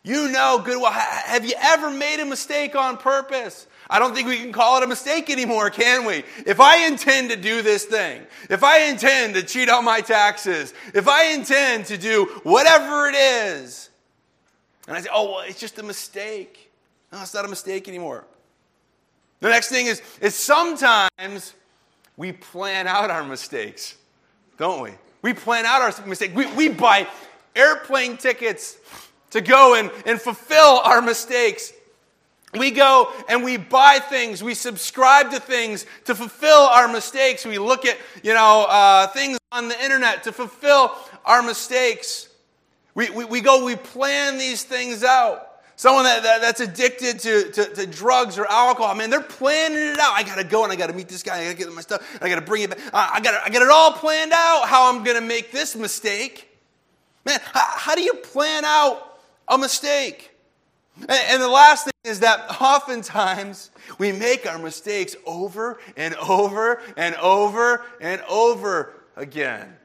You 0.03 0.29
know 0.29 0.61
good 0.63 0.81
well. 0.81 0.91
Have 0.91 1.45
you 1.45 1.53
ever 1.61 1.89
made 1.89 2.19
a 2.19 2.25
mistake 2.25 2.75
on 2.75 2.97
purpose? 2.97 3.67
I 3.89 3.99
don't 3.99 4.15
think 4.15 4.27
we 4.27 4.37
can 4.37 4.51
call 4.51 4.77
it 4.77 4.83
a 4.83 4.87
mistake 4.87 5.29
anymore, 5.29 5.69
can 5.69 6.05
we? 6.05 6.23
If 6.45 6.59
I 6.59 6.87
intend 6.87 7.29
to 7.29 7.35
do 7.35 7.61
this 7.61 7.85
thing, 7.85 8.21
if 8.49 8.63
I 8.63 8.85
intend 8.85 9.35
to 9.35 9.43
cheat 9.43 9.69
on 9.69 9.85
my 9.85 10.01
taxes, 10.01 10.73
if 10.93 11.07
I 11.07 11.33
intend 11.33 11.85
to 11.85 11.97
do 11.97 12.25
whatever 12.43 13.07
it 13.07 13.15
is, 13.15 13.89
and 14.87 14.97
I 14.97 15.01
say, 15.01 15.09
oh, 15.13 15.31
well, 15.31 15.39
it's 15.41 15.59
just 15.59 15.79
a 15.79 15.83
mistake. 15.83 16.71
No, 17.11 17.21
it's 17.21 17.33
not 17.33 17.45
a 17.45 17.47
mistake 17.47 17.87
anymore. 17.87 18.25
The 19.39 19.49
next 19.49 19.69
thing 19.69 19.87
is, 19.87 20.01
is 20.21 20.35
sometimes 20.35 21.53
we 22.17 22.31
plan 22.31 22.87
out 22.87 23.09
our 23.09 23.23
mistakes, 23.23 23.95
don't 24.63 24.81
we? 24.81 24.91
We 25.21 25.33
plan 25.33 25.65
out 25.65 25.81
our 25.81 26.07
mistakes. 26.07 26.33
We, 26.33 26.45
we 26.53 26.69
buy 26.69 27.05
airplane 27.53 28.15
tickets 28.15 28.77
to 29.31 29.41
go 29.41 29.75
and, 29.75 29.91
and 30.05 30.21
fulfill 30.21 30.79
our 30.85 31.01
mistakes. 31.01 31.73
We 32.53 32.71
go 32.71 33.11
and 33.27 33.43
we 33.43 33.57
buy 33.57 33.99
things, 33.99 34.41
we 34.41 34.53
subscribe 34.53 35.31
to 35.31 35.41
things 35.41 35.85
to 36.05 36.15
fulfill 36.15 36.61
our 36.61 36.87
mistakes. 36.87 37.45
We 37.45 37.59
look 37.59 37.85
at, 37.85 37.97
you 38.23 38.33
know, 38.33 38.65
uh, 38.69 39.07
things 39.07 39.37
on 39.51 39.67
the 39.67 39.83
internet 39.83 40.23
to 40.23 40.31
fulfill 40.31 40.95
our 41.25 41.43
mistakes. 41.43 42.29
We, 42.95 43.09
we, 43.09 43.25
we 43.25 43.41
go, 43.41 43.65
we 43.65 43.75
plan 43.75 44.37
these 44.37 44.63
things 44.63 45.03
out. 45.03 45.52
Someone 45.75 46.03
that, 46.03 46.21
that, 46.23 46.41
that's 46.41 46.59
addicted 46.59 47.19
to, 47.19 47.51
to, 47.51 47.65
to, 47.65 47.87
drugs 47.87 48.37
or 48.37 48.45
alcohol, 48.45 48.93
man, 48.93 49.09
they're 49.09 49.21
planning 49.21 49.79
it 49.79 49.99
out. 49.99 50.13
I 50.13 50.23
got 50.23 50.35
to 50.35 50.43
go 50.43 50.63
and 50.63 50.71
I 50.71 50.75
got 50.75 50.87
to 50.87 50.93
meet 50.93 51.09
this 51.09 51.23
guy. 51.23 51.39
I 51.39 51.45
got 51.45 51.51
to 51.51 51.57
get 51.57 51.73
my 51.73 51.81
stuff. 51.81 52.19
I 52.21 52.29
got 52.29 52.35
to 52.35 52.41
bring 52.41 52.61
it 52.61 52.69
back. 52.69 52.79
I 52.93 53.19
gotta, 53.21 53.43
I 53.43 53.49
got 53.49 53.63
it 53.63 53.69
all 53.69 53.91
planned 53.93 54.31
out 54.33 54.67
how 54.67 54.93
I'm 54.93 55.03
to 55.03 55.21
make 55.21 55.51
this 55.51 55.75
mistake. 55.75 56.49
Man, 57.25 57.39
how, 57.43 57.65
how 57.75 57.95
do 57.95 58.01
you 58.01 58.13
plan 58.13 58.65
out 58.65 59.19
a 59.47 59.57
mistake? 59.57 60.31
And, 61.01 61.11
and 61.11 61.41
the 61.41 61.47
last 61.47 61.85
thing 61.85 61.93
is 62.03 62.19
that 62.19 62.61
oftentimes 62.61 63.71
we 63.97 64.11
make 64.11 64.45
our 64.45 64.59
mistakes 64.59 65.15
over 65.25 65.79
and 65.97 66.15
over 66.15 66.81
and 66.97 67.15
over 67.15 67.83
and 67.99 68.21
over 68.29 68.93
again. 69.15 69.75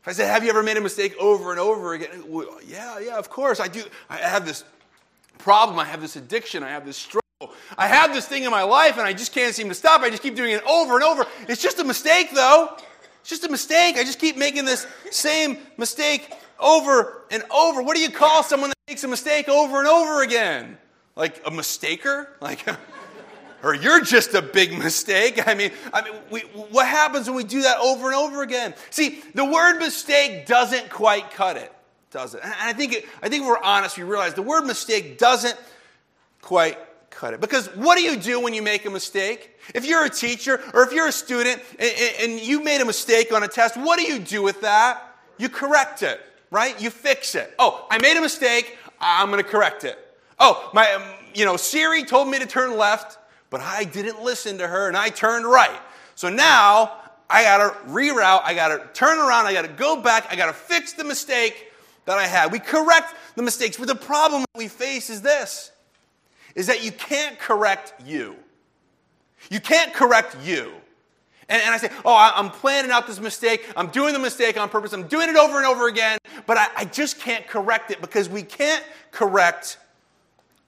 If 0.00 0.08
I 0.08 0.12
said, 0.12 0.30
Have 0.30 0.42
you 0.42 0.50
ever 0.50 0.62
made 0.62 0.78
a 0.78 0.80
mistake 0.80 1.14
over 1.20 1.50
and 1.50 1.60
over 1.60 1.92
again? 1.92 2.24
Well, 2.28 2.60
yeah, 2.66 2.98
yeah, 2.98 3.18
of 3.18 3.28
course. 3.28 3.60
I 3.60 3.68
do. 3.68 3.82
I 4.08 4.16
have 4.16 4.46
this 4.46 4.64
problem. 5.38 5.78
I 5.78 5.84
have 5.84 6.00
this 6.00 6.16
addiction. 6.16 6.62
I 6.62 6.70
have 6.70 6.84
this 6.84 6.96
struggle. 6.96 7.22
I 7.76 7.86
have 7.86 8.12
this 8.12 8.26
thing 8.26 8.42
in 8.42 8.50
my 8.50 8.64
life 8.64 8.98
and 8.98 9.06
I 9.06 9.12
just 9.12 9.32
can't 9.32 9.54
seem 9.54 9.68
to 9.68 9.74
stop. 9.74 10.02
I 10.02 10.10
just 10.10 10.22
keep 10.22 10.34
doing 10.34 10.52
it 10.52 10.62
over 10.64 10.96
and 10.96 11.04
over. 11.04 11.24
It's 11.48 11.62
just 11.62 11.78
a 11.78 11.84
mistake, 11.84 12.30
though. 12.34 12.76
It's 13.20 13.30
just 13.30 13.44
a 13.44 13.48
mistake. 13.50 13.96
I 13.96 14.04
just 14.04 14.18
keep 14.18 14.36
making 14.36 14.64
this 14.64 14.86
same 15.10 15.58
mistake 15.76 16.34
over 16.58 17.22
and 17.30 17.42
over. 17.50 17.82
What 17.82 17.94
do 17.96 18.02
you 18.02 18.10
call 18.10 18.42
someone 18.42 18.70
that 18.70 18.78
makes 18.88 19.04
a 19.04 19.08
mistake 19.08 19.48
over 19.48 19.78
and 19.78 19.88
over 19.88 20.22
again? 20.22 20.78
Like 21.14 21.38
a 21.46 21.50
mistaker? 21.50 22.28
Like, 22.40 22.64
or 23.62 23.74
you're 23.74 24.00
just 24.00 24.34
a 24.34 24.42
big 24.42 24.76
mistake. 24.76 25.46
I 25.46 25.54
mean, 25.54 25.72
I 25.92 26.02
mean, 26.02 26.14
we, 26.30 26.40
what 26.40 26.86
happens 26.86 27.28
when 27.28 27.36
we 27.36 27.44
do 27.44 27.62
that 27.62 27.78
over 27.78 28.06
and 28.06 28.14
over 28.14 28.42
again? 28.42 28.74
See, 28.90 29.22
the 29.34 29.44
word 29.44 29.78
mistake 29.78 30.46
doesn't 30.46 30.90
quite 30.90 31.30
cut 31.30 31.56
it, 31.56 31.72
does 32.10 32.34
it? 32.34 32.40
And 32.42 32.54
I 32.60 32.72
think, 32.72 32.92
it, 32.92 33.06
I 33.22 33.28
think 33.28 33.46
we're 33.46 33.62
honest, 33.62 33.96
we 33.96 34.04
realize 34.04 34.34
the 34.34 34.42
word 34.42 34.64
mistake 34.64 35.18
doesn't 35.18 35.56
quite 36.42 36.78
cut 37.10 37.34
it. 37.34 37.40
Because 37.40 37.66
what 37.74 37.96
do 37.96 38.02
you 38.02 38.16
do 38.16 38.40
when 38.40 38.54
you 38.54 38.62
make 38.62 38.86
a 38.86 38.90
mistake? 38.90 39.58
If 39.74 39.84
you're 39.84 40.04
a 40.04 40.10
teacher 40.10 40.60
or 40.72 40.84
if 40.84 40.92
you're 40.92 41.08
a 41.08 41.12
student 41.12 41.60
and, 41.78 41.92
and 42.20 42.40
you 42.40 42.62
made 42.62 42.80
a 42.80 42.84
mistake 42.84 43.32
on 43.32 43.42
a 43.42 43.48
test, 43.48 43.76
what 43.76 43.98
do 43.98 44.04
you 44.04 44.18
do 44.18 44.42
with 44.42 44.60
that? 44.62 45.02
You 45.36 45.48
correct 45.48 46.02
it 46.02 46.20
right? 46.50 46.80
You 46.80 46.90
fix 46.90 47.34
it. 47.34 47.54
Oh, 47.58 47.86
I 47.90 47.98
made 47.98 48.16
a 48.16 48.20
mistake. 48.20 48.76
I'm 49.00 49.30
going 49.30 49.42
to 49.42 49.48
correct 49.48 49.84
it. 49.84 49.98
Oh, 50.38 50.70
my, 50.72 50.90
um, 50.92 51.02
you 51.34 51.44
know, 51.44 51.56
Siri 51.56 52.04
told 52.04 52.28
me 52.28 52.38
to 52.38 52.46
turn 52.46 52.76
left, 52.76 53.18
but 53.50 53.60
I 53.60 53.84
didn't 53.84 54.22
listen 54.22 54.58
to 54.58 54.66
her 54.66 54.88
and 54.88 54.96
I 54.96 55.08
turned 55.10 55.44
right. 55.44 55.80
So 56.14 56.28
now 56.28 56.92
I 57.28 57.42
got 57.42 57.58
to 57.58 57.90
reroute. 57.90 58.42
I 58.44 58.54
got 58.54 58.68
to 58.68 58.88
turn 58.92 59.18
around. 59.18 59.46
I 59.46 59.52
got 59.52 59.62
to 59.62 59.68
go 59.68 60.00
back. 60.00 60.26
I 60.30 60.36
got 60.36 60.46
to 60.46 60.52
fix 60.52 60.92
the 60.92 61.04
mistake 61.04 61.67
that 62.08 62.18
I 62.18 62.26
had. 62.26 62.52
We 62.52 62.58
correct 62.58 63.14
the 63.36 63.42
mistakes. 63.42 63.76
But 63.76 63.86
the 63.86 63.94
problem 63.94 64.42
that 64.42 64.58
we 64.58 64.68
face 64.68 65.10
is 65.10 65.22
this 65.22 65.70
is 66.54 66.66
that 66.66 66.82
you 66.82 66.90
can't 66.90 67.38
correct 67.38 67.94
you. 68.04 68.34
You 69.50 69.60
can't 69.60 69.92
correct 69.92 70.36
you. 70.42 70.72
And, 71.50 71.62
and 71.62 71.74
I 71.74 71.76
say, 71.76 71.90
oh, 72.04 72.14
I, 72.14 72.38
am 72.38 72.50
planning 72.50 72.90
out 72.90 73.06
this 73.06 73.20
mistake. 73.20 73.64
I'm 73.76 73.88
doing 73.88 74.12
the 74.12 74.18
mistake 74.18 74.58
on 74.58 74.68
purpose. 74.68 74.92
I'm 74.92 75.06
doing 75.06 75.28
it 75.28 75.36
over 75.36 75.58
and 75.58 75.66
over 75.66 75.86
again, 75.86 76.18
but 76.46 76.56
I, 76.56 76.68
I 76.76 76.84
just 76.86 77.20
can't 77.20 77.46
correct 77.46 77.90
it 77.90 78.00
because 78.00 78.28
we 78.28 78.42
can't 78.42 78.84
correct 79.12 79.78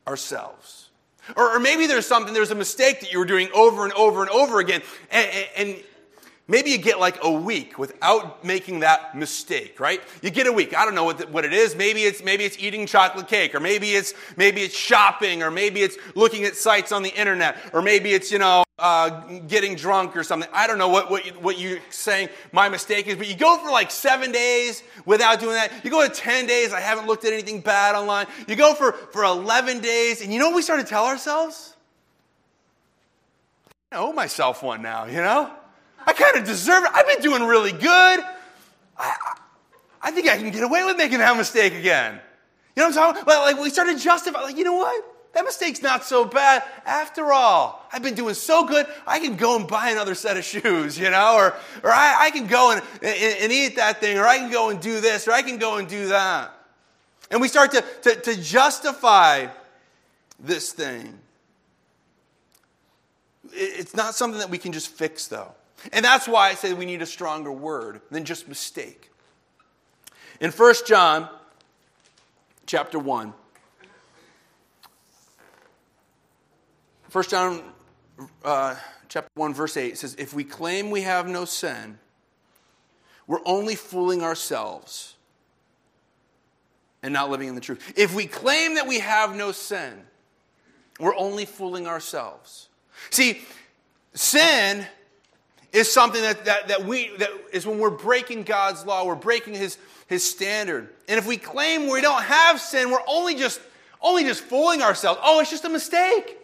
ourselves. 0.07 0.89
Or, 1.37 1.57
or, 1.57 1.61
maybe 1.61 1.87
there's 1.87 2.07
something, 2.07 2.35
there's 2.35 2.51
a 2.51 2.57
mistake 2.57 3.01
that 3.01 3.13
you 3.13 3.19
were 3.19 3.25
doing 3.25 3.49
over 3.55 3.85
and 3.85 3.93
over 3.93 4.23
and 4.23 4.31
over 4.31 4.59
again, 4.59 4.83
and, 5.11 5.31
and, 5.31 5.69
and 5.69 5.85
Maybe 6.51 6.71
you 6.71 6.79
get 6.79 6.99
like 6.99 7.23
a 7.23 7.31
week 7.31 7.79
without 7.79 8.45
making 8.45 8.81
that 8.81 9.17
mistake, 9.17 9.79
right? 9.79 10.03
You 10.21 10.31
get 10.31 10.49
a 10.49 10.53
week. 10.53 10.77
I 10.77 10.85
don't 10.85 10.97
know 10.97 11.05
what, 11.05 11.19
the, 11.19 11.29
what 11.29 11.45
it 11.45 11.53
is. 11.53 11.77
Maybe 11.77 12.03
it's 12.03 12.25
maybe 12.25 12.43
it's 12.43 12.59
eating 12.59 12.87
chocolate 12.87 13.29
cake, 13.29 13.55
or 13.55 13.61
maybe 13.61 13.93
it's 13.93 14.15
maybe 14.37 14.63
it's 14.63 14.77
shopping, 14.77 15.45
or 15.45 15.53
maybe 15.53 15.83
it's 15.83 15.97
looking 16.17 16.43
at 16.43 16.57
sites 16.57 16.91
on 16.91 17.05
the 17.05 17.11
internet, 17.11 17.57
or 17.73 17.83
maybe 17.83 18.15
it's 18.15 18.33
you 18.33 18.41
know 18.41 18.65
uh, 18.81 19.21
getting 19.47 19.77
drunk 19.77 20.17
or 20.17 20.25
something. 20.25 20.51
I 20.53 20.67
don't 20.67 20.79
know 20.79 20.89
what 20.89 21.09
what, 21.09 21.25
you, 21.25 21.33
what 21.35 21.57
you're 21.57 21.79
saying 21.89 22.31
my 22.51 22.69
mistake 22.69 23.07
is, 23.07 23.15
but 23.15 23.29
you 23.29 23.37
go 23.37 23.57
for 23.59 23.71
like 23.71 23.93
seven 23.93 24.33
days 24.33 24.83
without 25.07 25.39
doing 25.39 25.55
that. 25.55 25.71
You 25.85 25.91
go 25.93 26.05
to 26.05 26.13
ten 26.13 26.47
days. 26.47 26.73
I 26.73 26.81
haven't 26.81 27.07
looked 27.07 27.25
at 27.25 27.33
anything 27.33 27.61
bad 27.61 27.95
online. 27.95 28.27
You 28.49 28.57
go 28.57 28.75
for 28.75 28.91
for 28.91 29.23
eleven 29.23 29.79
days, 29.79 30.21
and 30.21 30.33
you 30.33 30.41
know 30.41 30.49
what 30.49 30.57
we 30.57 30.63
start 30.63 30.81
to 30.81 30.87
tell 30.87 31.05
ourselves? 31.05 31.77
I 33.93 33.99
owe 33.99 34.13
myself 34.13 34.65
one 34.65 34.83
now. 34.83 35.05
You 35.05 35.19
know. 35.19 35.53
I 36.07 36.13
kind 36.13 36.37
of 36.37 36.45
deserve 36.45 36.85
it. 36.85 36.91
I've 36.93 37.07
been 37.07 37.23
doing 37.23 37.43
really 37.45 37.73
good. 37.73 38.21
I, 38.97 39.37
I 40.03 40.11
think 40.11 40.29
I 40.29 40.37
can 40.37 40.51
get 40.51 40.63
away 40.63 40.85
with 40.85 40.97
making 40.97 41.19
that 41.19 41.37
mistake 41.37 41.75
again. 41.75 42.21
You 42.77 42.83
know 42.83 42.89
what 42.89 42.97
I'm 42.97 43.15
talking 43.15 43.23
about? 43.23 43.43
Like, 43.43 43.59
we 43.59 43.71
started 43.71 43.99
justifying, 43.99 44.47
like, 44.47 44.57
you 44.57 44.65
know 44.65 44.75
what? 44.75 45.05
That 45.33 45.45
mistake's 45.45 45.83
not 45.83 46.05
so 46.05 46.25
bad 46.25 46.65
after 46.85 47.33
all. 47.33 47.87
I've 47.93 48.03
been 48.03 48.15
doing 48.15 48.35
so 48.35 48.67
good, 48.67 48.87
I 49.07 49.21
can 49.21 49.37
go 49.37 49.57
and 49.57 49.67
buy 49.67 49.91
another 49.91 50.15
set 50.15 50.37
of 50.37 50.45
shoes, 50.53 50.99
you 50.99 51.11
know, 51.11 51.37
or, 51.37 51.55
or 51.85 51.91
I, 51.93 52.17
I 52.27 52.31
can 52.31 52.47
go 52.47 52.73
and, 52.73 52.83
and, 53.03 53.37
and, 53.41 53.53
eat 53.53 53.77
that 53.77 54.01
thing, 54.01 54.19
or 54.19 54.27
I 54.27 54.39
can 54.39 54.51
go 54.51 54.71
and 54.71 54.81
do 54.81 55.01
this, 55.01 55.29
or 55.29 55.33
I 55.33 55.43
can 55.43 55.59
go 55.59 55.77
and 55.77 55.89
do 55.89 56.09
that. 56.09 56.53
And 57.31 57.41
we 57.41 57.47
start 57.47 57.71
to, 57.73 57.85
to, 58.03 58.15
to 58.17 58.43
justify 58.43 59.47
this 60.41 60.73
thing. 60.73 61.17
It's 63.53 63.95
not 63.95 64.15
something 64.15 64.41
that 64.41 64.51
we 64.51 64.59
can 64.59 64.73
just 64.73 64.89
fix, 64.89 65.29
though. 65.29 65.53
And 65.93 66.05
that's 66.05 66.29
why 66.29 66.49
I 66.49 66.55
say 66.55 66.73
we 66.73 66.87
need 66.87 67.03
a 67.03 67.07
stronger 67.07 67.53
word 67.53 68.01
than 68.11 68.25
just 68.25 68.49
mistake. 68.49 69.11
In 70.41 70.51
1 70.51 70.75
John 70.87 71.29
chapter 72.67 72.99
1, 72.99 73.33
1 77.13 77.25
John 77.25 77.63
uh, 78.45 78.77
chapter 79.09 79.31
1, 79.35 79.55
verse 79.55 79.77
8 79.77 79.99
says, 79.99 80.15
If 80.19 80.33
we 80.33 80.45
claim 80.45 80.91
we 80.91 81.03
have 81.03 81.27
no 81.27 81.45
sin, 81.45 81.99
we're 83.27 83.41
only 83.45 83.75
fooling 83.75 84.23
ourselves 84.23 85.17
and 87.03 87.13
not 87.13 87.31
living 87.31 87.49
in 87.49 87.55
the 87.55 87.61
truth. 87.61 87.93
If 87.97 88.15
we 88.15 88.27
claim 88.27 88.75
that 88.75 88.87
we 88.87 89.01
have 89.01 89.35
no 89.35 89.53
sin, 89.53 90.03
we're 90.99 91.17
only 91.17 91.47
fooling 91.47 91.87
ourselves. 91.87 92.69
See, 93.11 93.43
sin 94.15 94.87
is 95.73 95.91
something 95.91 96.21
that, 96.23 96.45
that, 96.47 96.69
that 96.69 96.85
we 96.85 97.17
that 97.19 97.31
is 97.53 97.67
when 97.67 97.79
we're 97.79 97.91
breaking 97.91 98.43
God's 98.43 98.85
law, 98.85 99.05
we're 99.05 99.15
breaking 99.15 99.55
his, 99.55 99.79
his 100.07 100.29
standard. 100.29 100.89
And 101.09 101.19
if 101.19 101.27
we 101.27 101.37
claim 101.37 101.89
we 101.89 102.01
don't 102.01 102.23
have 102.23 102.61
sin, 102.61 102.91
we're 102.91 103.03
only 103.07 103.35
just 103.35 103.61
only 104.01 104.25
just 104.25 104.43
fooling 104.43 104.83
ourselves. 104.83 105.21
Oh, 105.23 105.41
it's 105.41 105.51
just 105.51 105.65
a 105.65 105.69
mistake. 105.69 106.39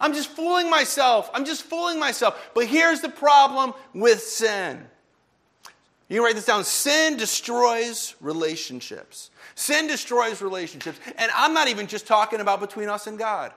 I'm 0.00 0.14
just 0.14 0.30
fooling 0.30 0.68
myself. 0.68 1.30
I'm 1.32 1.44
just 1.44 1.62
fooling 1.62 2.00
myself. 2.00 2.50
But 2.54 2.66
here's 2.66 3.00
the 3.00 3.08
problem 3.08 3.72
with 3.94 4.20
sin. 4.20 4.84
You 6.08 6.16
can 6.16 6.24
write 6.24 6.34
this 6.34 6.46
down. 6.46 6.64
Sin 6.64 7.16
destroys 7.16 8.16
relationships. 8.20 9.30
Sin 9.54 9.86
destroys 9.86 10.42
relationships. 10.42 10.98
And 11.16 11.30
I'm 11.34 11.54
not 11.54 11.68
even 11.68 11.86
just 11.86 12.06
talking 12.06 12.40
about 12.40 12.60
between 12.60 12.88
us 12.88 13.06
and 13.06 13.16
God. 13.16 13.52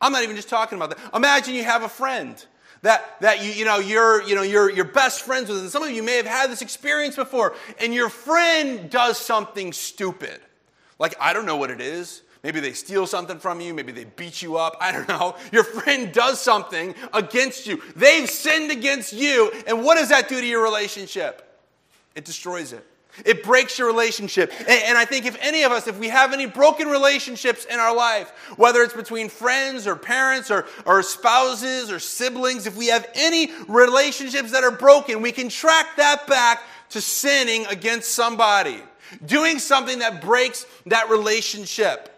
I'm 0.00 0.10
not 0.10 0.24
even 0.24 0.34
just 0.34 0.48
talking 0.48 0.76
about 0.76 0.90
that. 0.90 0.98
Imagine 1.14 1.54
you 1.54 1.62
have 1.62 1.84
a 1.84 1.88
friend 1.88 2.44
that, 2.82 3.20
that 3.20 3.44
you, 3.44 3.52
you 3.52 3.64
know, 3.64 3.78
you're, 3.78 4.22
you 4.22 4.34
know, 4.34 4.42
you're, 4.42 4.70
you're 4.70 4.84
best 4.84 5.22
friends 5.22 5.48
with. 5.48 5.58
And 5.58 5.70
some 5.70 5.82
of 5.82 5.90
you 5.90 6.02
may 6.02 6.16
have 6.16 6.26
had 6.26 6.50
this 6.50 6.62
experience 6.62 7.16
before, 7.16 7.54
and 7.78 7.94
your 7.94 8.08
friend 8.08 8.90
does 8.90 9.18
something 9.18 9.72
stupid. 9.72 10.40
Like, 10.98 11.14
I 11.20 11.32
don't 11.32 11.46
know 11.46 11.56
what 11.56 11.70
it 11.70 11.80
is. 11.80 12.22
Maybe 12.42 12.58
they 12.58 12.72
steal 12.72 13.06
something 13.06 13.38
from 13.38 13.60
you. 13.60 13.72
Maybe 13.72 13.92
they 13.92 14.04
beat 14.04 14.42
you 14.42 14.56
up. 14.56 14.76
I 14.80 14.90
don't 14.90 15.08
know. 15.08 15.36
Your 15.52 15.62
friend 15.62 16.12
does 16.12 16.40
something 16.40 16.94
against 17.14 17.68
you. 17.68 17.80
They've 17.94 18.28
sinned 18.28 18.72
against 18.72 19.12
you. 19.12 19.52
And 19.68 19.84
what 19.84 19.96
does 19.96 20.08
that 20.08 20.28
do 20.28 20.40
to 20.40 20.46
your 20.46 20.60
relationship? 20.60 21.60
It 22.16 22.24
destroys 22.24 22.72
it. 22.72 22.84
It 23.26 23.42
breaks 23.42 23.78
your 23.78 23.88
relationship. 23.88 24.52
And, 24.60 24.70
and, 24.70 24.98
I 24.98 25.04
think 25.04 25.26
if 25.26 25.36
any 25.40 25.64
of 25.64 25.72
us, 25.72 25.86
if 25.86 25.98
we 25.98 26.08
have 26.08 26.32
any 26.32 26.46
broken 26.46 26.88
relationships 26.88 27.66
in 27.66 27.78
our 27.78 27.94
life, 27.94 28.30
whether 28.56 28.82
it's 28.82 28.94
between 28.94 29.28
friends 29.28 29.86
or 29.86 29.96
parents 29.96 30.50
or, 30.50 30.66
or 30.86 31.02
spouses 31.02 31.90
or 31.90 31.98
siblings, 31.98 32.66
if 32.66 32.74
we 32.74 32.86
have 32.86 33.06
any 33.14 33.52
relationships 33.68 34.52
that 34.52 34.64
are 34.64 34.70
broken, 34.70 35.20
we 35.20 35.30
can 35.30 35.50
track 35.50 35.88
that 35.96 36.26
back 36.26 36.62
to 36.90 37.02
sinning 37.02 37.66
against 37.66 38.12
somebody, 38.12 38.80
doing 39.26 39.58
something 39.58 39.98
that 39.98 40.22
breaks 40.22 40.64
that 40.86 41.10
relationship. 41.10 42.08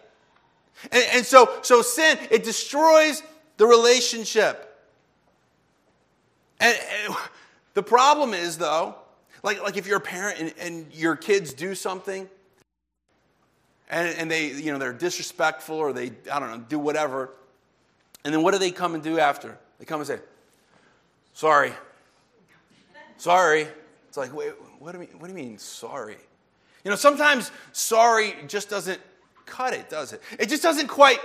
And, 0.93 1.03
and 1.11 1.25
so, 1.25 1.59
so 1.61 1.81
sin, 1.81 2.17
it 2.31 2.45
destroys 2.45 3.21
the 3.57 3.65
relationship. 3.65 4.61
And, 6.61 6.77
and 7.05 7.15
the 7.73 7.83
problem 7.83 8.33
is, 8.33 8.57
though, 8.57 8.95
like, 9.45 9.61
like 9.61 9.77
if 9.77 9.85
you're 9.85 9.97
a 9.97 10.01
parent 10.01 10.39
and, 10.39 10.53
and 10.59 10.93
your 10.93 11.15
kids 11.15 11.53
do 11.53 11.75
something 11.75 12.27
and, 13.89 14.17
and 14.17 14.29
they, 14.29 14.47
you 14.47 14.73
know, 14.73 14.79
they're 14.79 14.91
disrespectful 14.91 15.77
or 15.77 15.93
they, 15.93 16.11
I 16.31 16.39
don't 16.39 16.49
know, 16.49 16.65
do 16.67 16.79
whatever. 16.79 17.29
And 18.25 18.33
then 18.33 18.41
what 18.41 18.51
do 18.51 18.57
they 18.57 18.71
come 18.71 18.95
and 18.95 19.03
do 19.03 19.19
after? 19.19 19.55
They 19.77 19.85
come 19.85 19.99
and 20.01 20.07
say, 20.07 20.19
sorry. 21.33 21.73
Sorry. 23.17 23.67
It's 24.07 24.17
like, 24.17 24.33
wait, 24.33 24.53
what 24.79 24.93
do, 24.93 24.99
you 24.99 25.07
what 25.19 25.27
do 25.27 25.33
you 25.33 25.47
mean, 25.47 25.59
sorry? 25.59 26.17
You 26.83 26.89
know, 26.89 26.97
sometimes 26.97 27.51
sorry 27.71 28.33
just 28.47 28.67
doesn't 28.69 28.99
cut 29.45 29.73
it, 29.73 29.89
does 29.89 30.11
it? 30.11 30.23
It 30.39 30.49
just 30.49 30.63
doesn't 30.63 30.87
quite, 30.87 31.19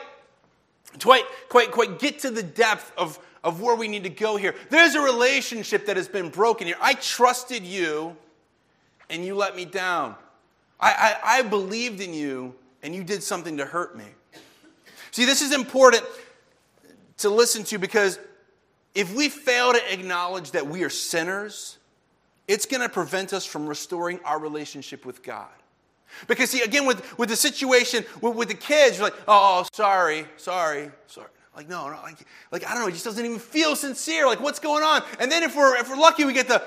quite, 1.03 1.25
quite, 1.49 1.71
quite 1.71 1.99
get 1.99 2.19
to 2.21 2.31
the 2.31 2.43
depth 2.43 2.93
of 2.99 3.19
of 3.43 3.61
where 3.61 3.75
we 3.75 3.89
need 3.89 4.05
to 4.05 4.11
go 4.11 4.37
here. 4.37 4.55
There's 4.69 4.95
a 4.95 5.01
relationship 5.01 5.87
that 5.87 5.97
has 5.97 6.09
been 6.09 6.29
broken 6.29 6.67
here. 6.67 6.77
I 6.81 6.95
trusted 6.95 7.65
you 7.65 8.17
and 9.09 9.25
you 9.25 9.35
let 9.35 9.57
me 9.57 9.65
down. 9.65 10.15
I, 10.79 11.17
I, 11.23 11.39
I 11.39 11.43
believed 11.43 12.01
in 12.01 12.15
you 12.15 12.55
and 12.83 12.95
you 12.95 13.05
did 13.05 13.23
something 13.23 13.57
to 13.57 13.65
hurt 13.65 13.97
me. 13.97 14.07
See, 15.11 15.25
this 15.25 15.43
is 15.43 15.53
important 15.53 16.05
to 17.19 17.31
listen 17.31 17.65
to 17.65 17.79
because 17.79 18.19
if 18.95 19.15
we 19.15 19.29
fail 19.29 19.73
to 19.73 19.93
acknowledge 19.93 20.53
that 20.53 20.67
we 20.67 20.85
are 20.85 20.91
sinners, 20.91 21.79
it's 22.49 22.67
going 22.67 22.81
to 22.81 22.89
prevent 22.89 23.33
us 23.33 23.45
from 23.45 23.67
restoring 23.67 24.21
our 24.25 24.39
relationship 24.39 25.05
with 25.05 25.23
God. 25.23 25.49
Because, 26.27 26.51
see, 26.51 26.63
again, 26.63 26.87
with, 26.87 27.19
with 27.19 27.29
the 27.29 27.37
situation 27.37 28.05
with, 28.21 28.35
with 28.35 28.49
the 28.49 28.55
kids, 28.55 28.99
you're 28.99 29.07
like, 29.07 29.19
oh, 29.29 29.63
oh 29.63 29.67
sorry, 29.73 30.27
sorry, 30.37 30.91
sorry. 31.07 31.29
Like, 31.55 31.69
no, 31.69 31.91
no, 31.91 32.01
like, 32.03 32.17
like, 32.53 32.67
I 32.67 32.73
don't 32.73 32.83
know, 32.83 32.89
it 32.89 32.93
just 32.93 33.05
doesn't 33.05 33.25
even 33.25 33.39
feel 33.39 33.75
sincere. 33.75 34.27
Like, 34.27 34.41
what's 34.41 34.61
going 34.61 34.85
on? 34.85 35.03
And 35.19 35.31
then 35.31 35.43
if 35.43 35.57
we're, 35.57 35.77
if 35.77 35.89
we're 35.89 35.97
lucky, 35.97 36.25
we 36.25 36.33
get 36.33 36.49
the, 36.49 36.63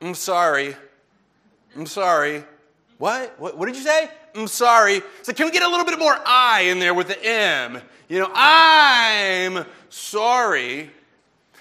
I'm 0.00 0.14
sorry. 0.14 0.74
I'm 1.76 1.86
sorry. 1.86 2.44
What? 2.98 3.38
what? 3.38 3.56
What 3.56 3.66
did 3.66 3.76
you 3.76 3.82
say? 3.82 4.10
I'm 4.34 4.48
sorry. 4.48 5.02
So 5.22 5.32
can 5.32 5.46
we 5.46 5.52
get 5.52 5.62
a 5.62 5.68
little 5.68 5.84
bit 5.84 5.98
more 5.98 6.14
I 6.26 6.62
in 6.62 6.78
there 6.78 6.94
with 6.94 7.08
the 7.08 7.24
M? 7.24 7.80
You 8.08 8.20
know, 8.20 8.30
I'm 8.34 9.64
sorry. 9.88 10.90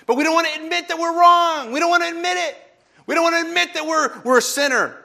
But 0.05 0.15
we 0.17 0.23
don't 0.23 0.33
want 0.33 0.47
to 0.47 0.63
admit 0.63 0.87
that 0.87 0.97
we're 0.97 1.17
wrong. 1.17 1.71
We 1.71 1.79
don't 1.79 1.89
want 1.89 2.03
to 2.03 2.09
admit 2.09 2.37
it. 2.37 2.57
We 3.05 3.15
don't 3.15 3.23
want 3.23 3.43
to 3.43 3.47
admit 3.47 3.73
that 3.75 3.85
we're, 3.85 4.19
we're 4.23 4.39
a 4.39 4.41
sinner. 4.41 4.97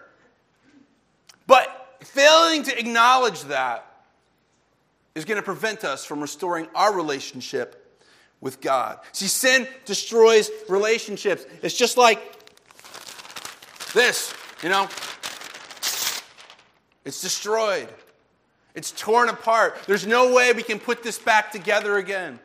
But 1.47 1.99
failing 2.03 2.63
to 2.65 2.79
acknowledge 2.79 3.43
that 3.45 3.94
is 5.15 5.25
going 5.25 5.37
to 5.37 5.43
prevent 5.43 5.85
us 5.85 6.05
from 6.05 6.21
restoring 6.21 6.67
our 6.75 6.93
relationship 6.95 7.81
with 8.41 8.61
God. 8.61 8.99
See, 9.13 9.27
sin 9.27 9.67
destroys 9.85 10.51
relationships. 10.69 11.47
It's 11.63 11.77
just 11.77 11.97
like 11.97 12.21
this, 13.93 14.35
you 14.63 14.69
know? 14.69 14.89
It's 17.05 17.21
destroyed. 17.21 17.89
It's 18.75 18.91
torn 18.91 19.29
apart. 19.29 19.79
There's 19.87 20.07
no 20.07 20.35
way 20.35 20.53
we 20.53 20.63
can 20.63 20.81
put 20.81 21.03
this 21.03 21.19
back 21.19 21.53
together 21.53 21.97
again. 21.97 22.41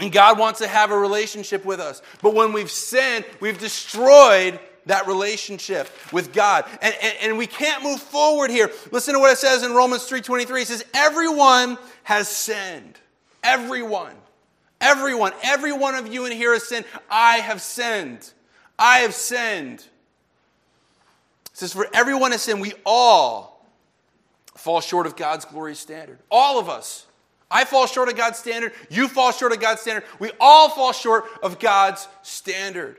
And 0.00 0.10
God 0.10 0.38
wants 0.38 0.60
to 0.60 0.66
have 0.66 0.90
a 0.90 0.98
relationship 0.98 1.64
with 1.64 1.78
us. 1.78 2.02
But 2.22 2.34
when 2.34 2.52
we've 2.52 2.70
sinned, 2.70 3.24
we've 3.40 3.58
destroyed 3.58 4.58
that 4.86 5.06
relationship 5.06 5.88
with 6.12 6.32
God. 6.32 6.64
And, 6.82 6.94
and, 7.02 7.16
and, 7.22 7.38
we 7.38 7.46
can't 7.46 7.82
move 7.82 8.00
forward 8.00 8.50
here. 8.50 8.70
Listen 8.90 9.14
to 9.14 9.20
what 9.20 9.32
it 9.32 9.38
says 9.38 9.62
in 9.62 9.72
Romans 9.72 10.08
3.23. 10.08 10.62
It 10.62 10.68
says, 10.68 10.84
everyone 10.92 11.78
has 12.02 12.28
sinned. 12.28 12.98
Everyone. 13.42 14.14
Everyone. 14.80 15.32
Every 15.42 15.72
one 15.72 15.94
of 15.94 16.12
you 16.12 16.26
in 16.26 16.32
here 16.32 16.52
has 16.52 16.68
sinned. 16.68 16.84
I 17.10 17.38
have 17.38 17.62
sinned. 17.62 18.30
I 18.78 18.98
have 18.98 19.14
sinned. 19.14 19.80
It 19.80 21.58
says, 21.58 21.72
for 21.72 21.86
everyone 21.94 22.32
has 22.32 22.42
sinned. 22.42 22.60
We 22.60 22.74
all 22.84 23.66
fall 24.56 24.80
short 24.80 25.06
of 25.06 25.16
God's 25.16 25.44
glorious 25.44 25.78
standard. 25.78 26.18
All 26.30 26.58
of 26.58 26.68
us. 26.68 27.06
I 27.50 27.64
fall 27.64 27.86
short 27.86 28.08
of 28.08 28.16
God's 28.16 28.38
standard. 28.38 28.72
You 28.90 29.06
fall 29.06 29.30
short 29.30 29.52
of 29.52 29.60
God's 29.60 29.80
standard. 29.80 30.04
We 30.18 30.32
all 30.40 30.70
fall 30.70 30.92
short 30.92 31.26
of 31.42 31.58
God's 31.58 32.08
standard. 32.22 32.96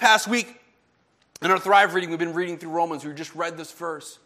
Past 0.00 0.28
week 0.28 0.58
in 1.42 1.50
our 1.50 1.58
Thrive 1.58 1.92
reading, 1.92 2.08
we've 2.08 2.18
been 2.18 2.32
reading 2.32 2.56
through 2.56 2.70
Romans. 2.70 3.04
We 3.04 3.12
just 3.12 3.34
read 3.34 3.58
this 3.58 3.70
verse. 3.70 4.18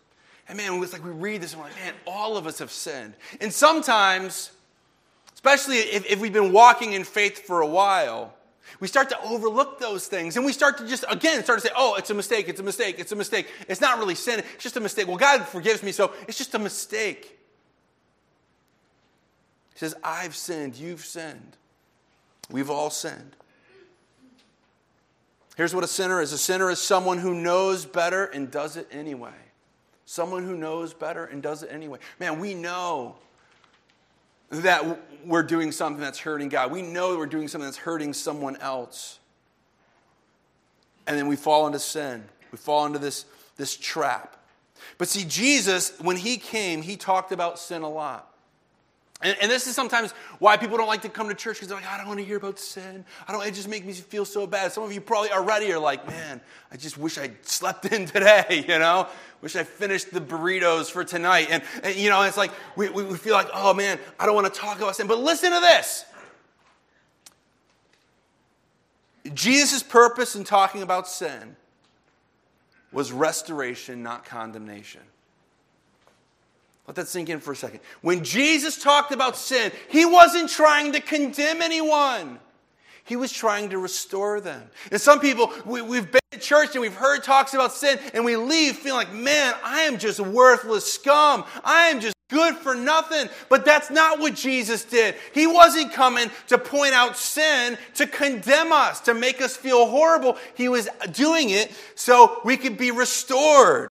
And 0.49 0.57
man, 0.57 0.81
it's 0.81 0.93
like 0.93 1.05
we 1.05 1.11
read 1.11 1.43
this 1.43 1.53
and 1.53 1.61
we're 1.61 1.67
like, 1.67 1.77
man, 1.77 1.95
all 2.07 2.37
of 2.37 2.47
us 2.47 2.61
have 2.61 2.71
sinned. 2.71 3.15
And 3.41 3.53
sometimes, 3.53 4.53
especially 5.35 5.79
if, 5.79 6.07
if 6.07 6.21
we've 6.21 6.33
been 6.33 6.53
walking 6.53 6.93
in 6.93 7.03
faith 7.03 7.45
for 7.45 7.61
a 7.61 7.67
while, 7.67 8.33
we 8.79 8.87
start 8.87 9.09
to 9.09 9.21
overlook 9.23 9.81
those 9.81 10.07
things 10.07 10.37
and 10.37 10.47
we 10.47 10.53
start 10.53 10.79
to 10.79 10.87
just, 10.87 11.05
again, 11.11 11.43
start 11.43 11.59
to 11.61 11.67
say, 11.67 11.73
oh, 11.77 11.97
it's 11.97 12.11
a 12.11 12.15
mistake, 12.15 12.49
it's 12.49 12.61
a 12.61 12.65
mistake, 12.65 13.01
it's 13.01 13.11
a 13.11 13.17
mistake. 13.17 13.49
It's 13.69 13.81
not 13.81 13.99
really 13.99 14.15
sin, 14.15 14.45
it's 14.55 14.63
just 14.63 14.77
a 14.77 14.81
mistake. 14.81 15.09
Well, 15.09 15.17
God 15.17 15.43
forgives 15.43 15.83
me, 15.83 15.91
so 15.91 16.13
it's 16.29 16.39
just 16.39 16.55
a 16.55 16.59
mistake. 16.61 17.37
He 19.73 19.79
says, 19.81 19.97
I've 20.05 20.37
sinned, 20.37 20.77
you've 20.77 21.05
sinned. 21.05 21.57
We've 22.49 22.71
all 22.71 22.91
sinned. 22.91 23.35
Here's 25.57 25.75
what 25.75 25.85
a 25.85 25.89
sinner 25.89 26.21
is 26.21 26.33
a 26.33 26.39
sinner 26.39 26.71
is 26.71 26.81
someone 26.81 27.19
who 27.19 27.35
knows 27.35 27.85
better 27.85 28.25
and 28.25 28.51
does 28.51 28.77
it 28.77 28.89
anyway. 28.91 29.31
Someone 30.05 30.45
who 30.45 30.57
knows 30.57 30.93
better 30.93 31.25
and 31.25 31.43
does 31.43 31.63
it 31.63 31.71
anyway. 31.73 31.99
Man, 32.19 32.41
we 32.41 32.55
know 32.55 33.17
that 34.51 35.01
we're 35.25 35.43
doing 35.43 35.73
something 35.73 36.01
that's 36.01 36.19
hurting 36.19 36.49
God. 36.49 36.71
We 36.71 36.83
know 36.83 37.13
that 37.13 37.19
we're 37.19 37.27
doing 37.27 37.49
something 37.49 37.67
that's 37.67 37.79
hurting 37.79 38.13
someone 38.13 38.57
else. 38.57 39.19
And 41.07 41.17
then 41.17 41.27
we 41.27 41.37
fall 41.37 41.67
into 41.67 41.79
sin. 41.79 42.25
We 42.53 42.59
fall 42.59 42.87
into 42.87 42.99
this, 42.99 43.25
this 43.57 43.77
trap. 43.77 44.37
But 44.99 45.09
see, 45.09 45.25
Jesus, 45.25 45.99
when 46.01 46.17
he 46.17 46.37
came, 46.37 46.83
he 46.83 46.97
talked 46.97 47.33
about 47.33 47.59
sin 47.59 47.83
a 47.83 47.89
lot. 47.89 48.34
And, 49.23 49.37
and, 49.41 49.51
this 49.51 49.67
is 49.67 49.77
sometimes 49.77 50.13
why 50.39 50.57
people 50.57 50.77
don't 50.77 50.89
like 50.89 51.03
to 51.03 51.09
come 51.09 51.29
to 51.29 51.35
church 51.35 51.57
because 51.57 51.69
they're 51.69 51.79
like, 51.79 51.87
I 51.87 51.97
don't 51.97 52.09
want 52.09 52.19
to 52.19 52.27
hear 52.27 52.37
about 52.37 52.59
sin. 52.59 53.05
I 53.27 53.33
don't. 53.33 53.47
It 53.47 53.55
just 53.55 53.69
makes 53.69 53.87
me 53.87 53.93
feel 53.93 54.25
so 54.25 54.47
bad. 54.47 54.73
Some 54.73 54.83
of 54.83 54.93
you 54.93 55.01
probably 55.01 55.31
already 55.31 55.73
are 55.73 55.79
like, 55.79 56.07
man, 56.07 56.41
I 56.73 56.77
just 56.77 56.99
wish 56.99 57.17
I 57.17 57.31
slept 57.43 57.85
in 57.93 58.07
today. 58.07 58.65
You 58.69 58.79
know, 58.79 59.09
wish 59.41 59.57
I 59.57 59.63
finished 59.63 60.13
the 60.13 60.21
burritos 60.21 60.91
for 60.91 61.05
tonight. 61.05 61.47
And, 61.51 61.63
and 61.85 61.95
you 61.95 62.11
know, 62.11 62.23
it's 62.23 62.37
like 62.37 62.51
we, 62.77 62.89
we 62.89 63.17
feel 63.17 63.35
like, 63.35 63.49
oh 63.55 63.73
man, 63.73 63.99
I 64.19 64.27
don't 64.27 64.35
want 64.35 64.53
to 64.53 64.61
talk 64.61 64.79
about 64.79 64.97
sin. 64.97 65.07
But 65.07 65.21
listen 65.21 65.53
to 65.53 65.61
this. 65.61 66.05
Jesus' 69.33 69.83
purpose 69.83 70.35
in 70.35 70.45
talking 70.45 70.83
about 70.83 71.09
sin 71.09 71.57
was 72.93 73.11
restoration, 73.11 74.03
not 74.03 74.25
condemnation. 74.25 75.01
Let 76.87 76.97
that 76.97 77.09
sink 77.09 77.31
in 77.31 77.41
for 77.41 77.53
a 77.53 77.57
second. 77.57 77.81
When 78.03 78.25
Jesus 78.25 78.83
talked 78.83 79.13
about 79.13 79.37
sin, 79.37 79.73
he 79.89 80.05
wasn't 80.05 80.51
trying 80.51 80.93
to 80.93 81.01
condemn 81.01 81.63
anyone. 81.63 82.39
He 83.05 83.17
was 83.17 83.33
trying 83.33 83.71
to 83.71 83.79
restore 83.79 84.41
them. 84.41 84.63
And 84.91 85.01
some 85.01 85.21
people, 85.21 85.53
we, 85.67 85.81
have 85.97 86.11
been 86.11 86.21
to 86.33 86.39
church 86.39 86.71
and 86.73 86.81
we've 86.81 86.95
heard 86.95 87.23
talks 87.23 87.53
about 87.53 87.73
sin, 87.73 87.99
and 88.13 88.25
we 88.25 88.37
leave 88.37 88.77
feeling 88.77 89.07
like, 89.07 89.13
man, 89.13 89.55
I 89.63 89.83
am 89.83 89.99
just 89.99 90.21
worthless 90.21 90.91
scum. 90.91 91.45
I 91.63 91.89
am 91.89 92.01
just 92.01 92.15
good 92.31 92.57
for 92.57 92.75
nothing. 92.75 93.29
But 93.49 93.65
that's 93.65 93.91
not 93.91 94.19
what 94.19 94.35
Jesus 94.35 94.85
did. 94.85 95.15
He 95.33 95.47
wasn't 95.47 95.93
coming 95.93 96.31
to 96.49 96.59
point 96.59 96.95
out 96.95 97.17
sin, 97.17 97.77
to 97.95 98.07
condemn 98.07 98.73
us, 98.73 99.01
to 99.01 99.15
make 99.15 99.43
us 99.43 99.57
feel 99.57 99.87
horrible. 99.87 100.39
He 100.55 100.69
was 100.69 100.89
doing 101.13 101.51
it 101.51 101.73
so 101.95 102.41
we 102.45 102.57
could 102.57 102.79
be 102.79 102.91
restored. 102.91 103.89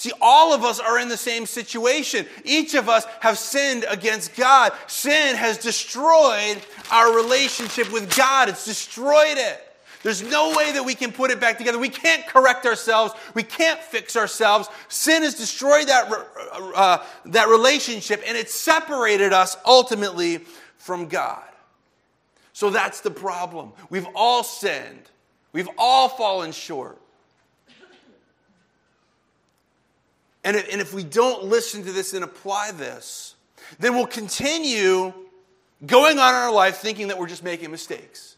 See, 0.00 0.12
all 0.22 0.54
of 0.54 0.64
us 0.64 0.80
are 0.80 0.98
in 0.98 1.10
the 1.10 1.16
same 1.18 1.44
situation. 1.44 2.24
Each 2.42 2.72
of 2.72 2.88
us 2.88 3.04
have 3.20 3.36
sinned 3.36 3.84
against 3.86 4.34
God. 4.34 4.72
Sin 4.86 5.36
has 5.36 5.58
destroyed 5.58 6.56
our 6.90 7.14
relationship 7.14 7.92
with 7.92 8.16
God, 8.16 8.48
it's 8.48 8.64
destroyed 8.64 9.36
it. 9.36 9.62
There's 10.02 10.22
no 10.22 10.56
way 10.56 10.72
that 10.72 10.86
we 10.86 10.94
can 10.94 11.12
put 11.12 11.30
it 11.30 11.38
back 11.38 11.58
together. 11.58 11.78
We 11.78 11.90
can't 11.90 12.26
correct 12.26 12.64
ourselves. 12.64 13.12
We 13.34 13.42
can't 13.42 13.78
fix 13.78 14.16
ourselves. 14.16 14.70
Sin 14.88 15.22
has 15.22 15.34
destroyed 15.34 15.88
that, 15.88 16.10
uh, 16.74 17.04
that 17.26 17.48
relationship 17.48 18.22
and 18.26 18.38
it 18.38 18.48
separated 18.48 19.34
us 19.34 19.58
ultimately 19.66 20.38
from 20.78 21.08
God. 21.08 21.44
So 22.54 22.70
that's 22.70 23.02
the 23.02 23.10
problem. 23.10 23.74
We've 23.90 24.08
all 24.14 24.44
sinned. 24.44 25.10
We've 25.52 25.68
all 25.76 26.08
fallen 26.08 26.52
short. 26.52 26.96
And 30.44 30.56
if, 30.56 30.72
and 30.72 30.80
if 30.80 30.94
we 30.94 31.04
don't 31.04 31.44
listen 31.44 31.84
to 31.84 31.92
this 31.92 32.14
and 32.14 32.24
apply 32.24 32.72
this, 32.72 33.34
then 33.78 33.94
we'll 33.94 34.06
continue 34.06 35.12
going 35.84 36.18
on 36.18 36.34
in 36.34 36.40
our 36.40 36.52
life 36.52 36.78
thinking 36.78 37.08
that 37.08 37.18
we're 37.18 37.28
just 37.28 37.44
making 37.44 37.70
mistakes. 37.70 38.36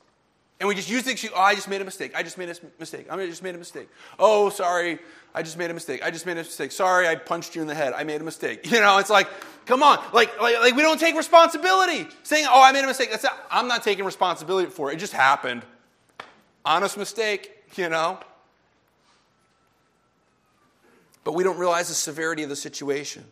And 0.63 0.69
we 0.69 0.77
just 0.77 0.89
use 0.89 1.03
the 1.03 1.11
excuse, 1.11 1.33
oh, 1.35 1.41
I 1.41 1.57
just 1.57 1.69
made 1.69 1.81
a 1.81 1.85
mistake. 1.85 2.13
I 2.15 2.23
just 2.23 2.39
made 2.39 2.49
a 2.49 2.55
mistake. 2.79 3.07
I 3.11 3.27
just 3.27 3.43
made 3.43 3.57
a 3.57 3.59
mistake. 3.59 3.89
Oh, 4.17 4.49
sorry. 4.49 5.01
I 5.35 5.43
just 5.43 5.59
made 5.59 5.73
a 5.73 5.75
mistake. 5.75 6.05
I 6.05 6.13
just 6.13 6.25
made 6.25 6.35
a 6.35 6.37
mistake. 6.37 6.71
Sorry, 6.71 7.09
I 7.09 7.17
punched 7.17 7.57
you 7.57 7.63
in 7.63 7.67
the 7.67 7.75
head. 7.75 7.95
I 7.95 8.05
made 8.05 8.21
a 8.21 8.25
mistake. 8.25 8.61
You 8.71 8.79
know, 8.79 8.99
it's 8.99 9.11
like, 9.11 9.29
come 9.67 9.83
on. 9.83 9.99
Like, 10.13 10.41
like, 10.41 10.61
like 10.61 10.77
we 10.77 10.83
don't 10.83 11.01
take 11.01 11.17
responsibility. 11.17 12.07
Saying, 12.23 12.47
oh, 12.49 12.63
I 12.63 12.71
made 12.71 12.85
a 12.85 12.87
mistake. 12.87 13.11
That's 13.11 13.25
not, 13.25 13.37
I'm 13.51 13.67
not 13.67 13.83
taking 13.83 14.05
responsibility 14.05 14.71
for 14.71 14.93
it. 14.93 14.95
It 14.95 14.99
just 14.99 15.13
happened. 15.13 15.65
Honest 16.65 16.97
mistake, 16.97 17.51
you 17.75 17.89
know? 17.89 18.21
But 21.25 21.35
we 21.35 21.45
don't 21.45 21.59
realize 21.59 21.89
the 21.89 21.95
severity 21.95 22.43
of 22.43 22.49
the 22.49 22.57
situation. 22.57 23.25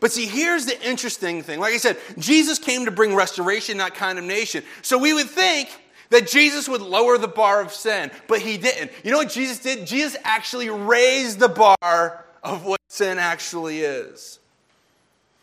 But 0.00 0.12
see, 0.12 0.26
here's 0.26 0.66
the 0.66 0.80
interesting 0.86 1.42
thing. 1.42 1.60
Like 1.60 1.74
I 1.74 1.78
said, 1.78 1.96
Jesus 2.18 2.58
came 2.58 2.84
to 2.84 2.90
bring 2.90 3.14
restoration, 3.14 3.78
not 3.78 3.94
condemnation. 3.94 4.62
So 4.82 4.98
we 4.98 5.12
would 5.12 5.28
think 5.28 5.68
that 6.10 6.28
Jesus 6.28 6.68
would 6.68 6.82
lower 6.82 7.18
the 7.18 7.28
bar 7.28 7.60
of 7.60 7.72
sin, 7.72 8.10
but 8.26 8.40
he 8.40 8.56
didn't. 8.56 8.92
You 9.04 9.10
know 9.10 9.18
what 9.18 9.30
Jesus 9.30 9.58
did? 9.58 9.86
Jesus 9.86 10.16
actually 10.24 10.70
raised 10.70 11.38
the 11.38 11.48
bar 11.48 12.24
of 12.42 12.64
what 12.64 12.80
sin 12.88 13.18
actually 13.18 13.80
is. 13.80 14.38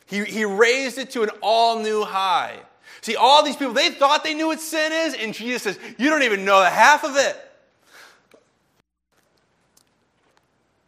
He, 0.07 0.23
he 0.23 0.45
raised 0.45 0.97
it 0.97 1.11
to 1.11 1.23
an 1.23 1.29
all 1.41 1.79
new 1.79 2.03
high. 2.03 2.59
See, 3.01 3.15
all 3.15 3.43
these 3.43 3.55
people, 3.55 3.73
they 3.73 3.89
thought 3.89 4.23
they 4.23 4.33
knew 4.33 4.47
what 4.47 4.59
sin 4.59 4.91
is, 4.91 5.15
and 5.15 5.33
Jesus 5.33 5.63
says, 5.63 5.79
You 5.97 6.09
don't 6.09 6.23
even 6.23 6.45
know 6.45 6.59
the 6.59 6.69
half 6.69 7.03
of 7.03 7.15
it. 7.15 7.37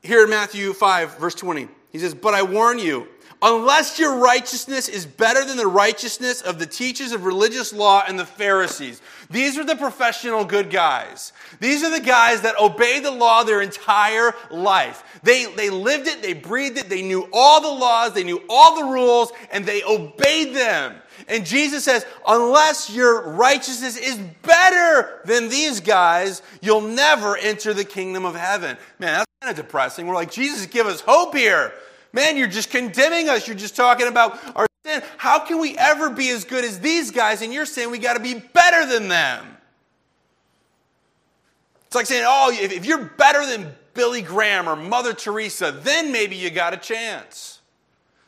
Here 0.07 0.23
in 0.23 0.29
Matthew 0.29 0.71
5, 0.71 1.17
verse 1.17 1.35
20, 1.35 1.67
he 1.91 1.99
says, 1.99 2.13
But 2.13 2.33
I 2.33 2.41
warn 2.41 2.79
you, 2.79 3.09
unless 3.41 3.99
your 3.99 4.15
righteousness 4.19 4.87
is 4.87 5.05
better 5.05 5.43
than 5.43 5.57
the 5.57 5.67
righteousness 5.67 6.41
of 6.41 6.59
the 6.59 6.65
teachers 6.65 7.11
of 7.11 7.25
religious 7.25 7.73
law 7.73 8.05
and 8.07 8.17
the 8.17 8.25
Pharisees. 8.25 9.01
These 9.29 9.57
are 9.57 9.65
the 9.65 9.75
professional 9.75 10.45
good 10.45 10.69
guys. 10.69 11.33
These 11.59 11.83
are 11.83 11.89
the 11.89 11.99
guys 11.99 12.39
that 12.43 12.57
obeyed 12.57 13.03
the 13.03 13.11
law 13.11 13.43
their 13.43 13.61
entire 13.61 14.33
life. 14.49 15.19
They, 15.23 15.43
they 15.43 15.69
lived 15.69 16.07
it, 16.07 16.21
they 16.21 16.31
breathed 16.31 16.77
it, 16.77 16.87
they 16.87 17.01
knew 17.01 17.27
all 17.33 17.59
the 17.59 17.67
laws, 17.67 18.13
they 18.13 18.23
knew 18.23 18.41
all 18.49 18.77
the 18.77 18.89
rules, 18.89 19.33
and 19.51 19.65
they 19.65 19.83
obeyed 19.83 20.55
them. 20.55 20.95
And 21.27 21.45
Jesus 21.45 21.83
says, 21.83 22.05
unless 22.25 22.89
your 22.89 23.29
righteousness 23.31 23.97
is 23.97 24.17
better 24.43 25.19
than 25.25 25.49
these 25.49 25.81
guys, 25.81 26.41
you'll 26.61 26.81
never 26.81 27.35
enter 27.35 27.73
the 27.73 27.83
kingdom 27.83 28.23
of 28.23 28.35
heaven. 28.35 28.77
Man, 28.97 29.13
that's 29.13 29.25
kind 29.41 29.51
of 29.51 29.57
depressing. 29.57 30.07
We're 30.07 30.15
like, 30.15 30.31
Jesus, 30.31 30.65
give 30.67 30.87
us 30.87 31.01
hope 31.01 31.35
here. 31.35 31.73
Man, 32.13 32.37
you're 32.37 32.47
just 32.47 32.69
condemning 32.69 33.27
us. 33.27 33.45
You're 33.45 33.57
just 33.57 33.75
talking 33.75 34.07
about 34.07 34.39
our 34.55 34.67
sin. 34.85 35.03
How 35.17 35.39
can 35.39 35.59
we 35.59 35.77
ever 35.77 36.09
be 36.09 36.29
as 36.29 36.45
good 36.45 36.63
as 36.63 36.79
these 36.79 37.11
guys? 37.11 37.41
And 37.41 37.53
you're 37.53 37.65
saying 37.65 37.91
we 37.91 37.99
got 37.99 38.13
to 38.13 38.23
be 38.23 38.35
better 38.35 38.85
than 38.85 39.09
them. 39.09 39.45
It's 41.87 41.95
like 41.95 42.05
saying, 42.05 42.23
oh, 42.25 42.51
if 42.53 42.85
you're 42.85 43.03
better 43.03 43.45
than 43.45 43.73
Billy 43.93 44.21
Graham 44.21 44.69
or 44.69 44.77
Mother 44.77 45.13
Teresa, 45.13 45.71
then 45.83 46.13
maybe 46.13 46.37
you 46.37 46.49
got 46.49 46.73
a 46.73 46.77
chance. 46.77 47.59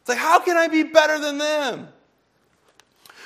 It's 0.02 0.10
like, 0.10 0.18
how 0.18 0.40
can 0.40 0.58
I 0.58 0.68
be 0.68 0.84
better 0.84 1.18
than 1.18 1.38
them? 1.38 1.88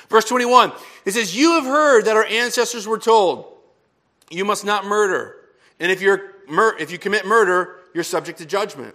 Verse 0.08 0.24
21, 0.26 0.72
it 1.04 1.12
says, 1.12 1.36
You 1.36 1.52
have 1.52 1.64
heard 1.64 2.04
that 2.06 2.16
our 2.16 2.24
ancestors 2.24 2.86
were 2.86 2.98
told, 2.98 3.46
You 4.30 4.44
must 4.44 4.64
not 4.64 4.84
murder. 4.84 5.36
And 5.80 5.90
if, 5.90 6.00
you're, 6.00 6.34
if 6.78 6.90
you 6.90 6.98
commit 6.98 7.26
murder, 7.26 7.80
you're 7.94 8.04
subject 8.04 8.38
to 8.38 8.46
judgment. 8.46 8.94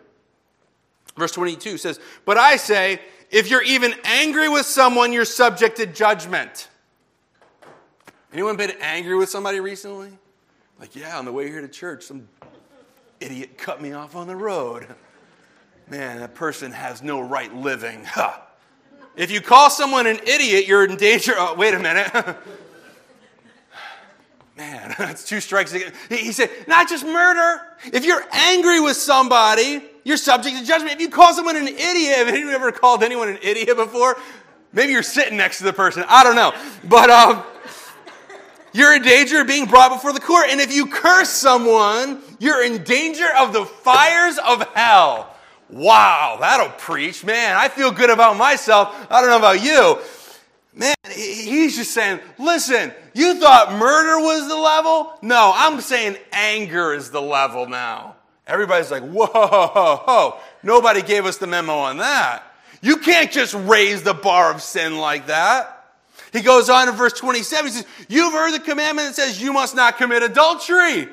Verse 1.18 1.32
22 1.32 1.78
says, 1.78 2.00
But 2.26 2.38
I 2.38 2.56
say, 2.56 3.02
if 3.32 3.50
you're 3.50 3.64
even 3.64 3.94
angry 4.06 4.50
with 4.50 4.66
someone, 4.66 5.14
you're 5.14 5.26
subject 5.26 5.78
to 5.78 5.86
judgment. 5.86 6.70
Anyone 8.32 8.58
been 8.58 8.74
angry 8.80 9.16
with 9.16 9.30
somebody 9.30 9.60
recently? 9.60 10.12
Like, 10.80 10.96
yeah, 10.96 11.18
on 11.18 11.26
the 11.26 11.32
way 11.32 11.48
here 11.48 11.62
to 11.62 11.68
church, 11.68 12.04
some 12.04 12.28
idiot 13.20 13.58
cut 13.58 13.82
me 13.82 13.92
off 13.92 14.16
on 14.16 14.28
the 14.28 14.36
road. 14.36 14.88
Man, 15.90 16.20
that 16.20 16.36
person 16.36 16.72
has 16.72 17.02
no 17.02 17.20
right 17.20 17.54
living. 17.54 18.06
Ha. 18.06 18.46
If 19.16 19.32
you 19.32 19.42
call 19.42 19.70
someone 19.70 20.08
an 20.08 20.20
idiot, 20.26 20.68
you're 20.68 20.86
in 20.86 20.96
danger. 20.96 21.34
Oh, 21.36 21.56
wait 21.56 21.74
a 21.74 21.80
minute. 21.80 22.12
Man, 24.60 24.94
that's 25.00 25.24
two 25.24 25.40
strikes. 25.40 25.74
He 26.10 26.32
said, 26.34 26.50
not 26.68 26.90
just 26.90 27.06
murder. 27.06 27.62
If 27.94 28.06
you're 28.06 28.24
angry 28.32 28.82
with 28.82 28.98
somebody, 28.98 29.82
you're 30.04 30.18
subject 30.18 30.58
to 30.58 30.66
judgment. 30.66 30.94
If 30.96 31.02
you 31.02 31.10
call 31.10 31.34
someone 31.34 31.56
an 31.56 31.68
idiot, 31.68 32.18
have 32.18 32.28
anyone 32.28 32.54
ever 32.54 32.72
called 32.74 33.02
anyone 33.02 33.30
an 33.30 33.40
idiot 33.42 33.78
before? 33.78 34.18
Maybe 34.74 34.92
you're 34.92 35.02
sitting 35.02 35.38
next 35.38 35.60
to 35.60 35.64
the 35.64 35.74
person. 35.74 36.04
I 36.08 36.24
don't 36.24 36.36
know. 36.36 36.54
But 36.84 37.10
um, 37.10 37.44
you're 38.74 38.94
in 38.96 39.02
danger 39.02 39.42
of 39.42 39.48
being 39.48 39.66
brought 39.66 39.92
before 39.92 40.12
the 40.12 40.20
court. 40.20 40.48
And 40.50 40.60
if 40.60 40.74
you 40.74 40.88
curse 40.88 41.30
someone, 41.30 42.22
you're 42.40 42.64
in 42.64 42.84
danger 42.84 43.28
of 43.40 43.54
the 43.54 43.66
fires 43.66 44.38
of 44.38 44.62
hell. 44.74 45.36
Wow, 45.70 46.38
that'll 46.40 46.70
preach. 46.70 47.24
Man, 47.24 47.56
I 47.56 47.68
feel 47.68 47.92
good 47.92 48.10
about 48.10 48.38
myself. 48.38 48.96
I 49.10 49.22
don't 49.22 49.30
know 49.30 49.38
about 49.38 49.64
you. 49.64 50.00
Man, 50.74 50.96
he's 51.12 51.76
just 51.76 51.92
saying, 51.92 52.20
listen, 52.38 52.94
you 53.14 53.40
thought 53.40 53.74
murder 53.74 54.24
was 54.24 54.48
the 54.48 54.56
level? 54.56 55.14
No, 55.22 55.52
I'm 55.54 55.82
saying 55.82 56.18
anger 56.32 56.94
is 56.94 57.12
the 57.12 57.22
level 57.22 57.68
now. 57.68 58.16
Everybody's 58.48 58.90
like, 58.90 59.04
whoa, 59.04 59.28
whoa, 59.28 59.98
whoa. 60.06 60.38
Nobody 60.64 61.02
gave 61.02 61.26
us 61.26 61.38
the 61.38 61.48
memo 61.48 61.74
on 61.74 61.98
that. 61.98 62.44
You 62.82 62.98
can't 62.98 63.32
just 63.32 63.54
raise 63.54 64.04
the 64.04 64.14
bar 64.14 64.52
of 64.52 64.62
sin 64.62 64.98
like 64.98 65.28
that. 65.28 65.76
He 66.32 66.42
goes 66.42 66.70
on 66.70 66.88
in 66.88 66.96
verse 66.96 67.14
27, 67.14 67.66
he 67.66 67.72
says, 67.72 67.86
You've 68.08 68.34
heard 68.34 68.54
the 68.54 68.60
commandment 68.60 69.10
that 69.10 69.16
says 69.16 69.42
you 69.42 69.52
must 69.52 69.76
not 69.76 69.98
commit 69.98 70.24
adultery. 70.24 71.10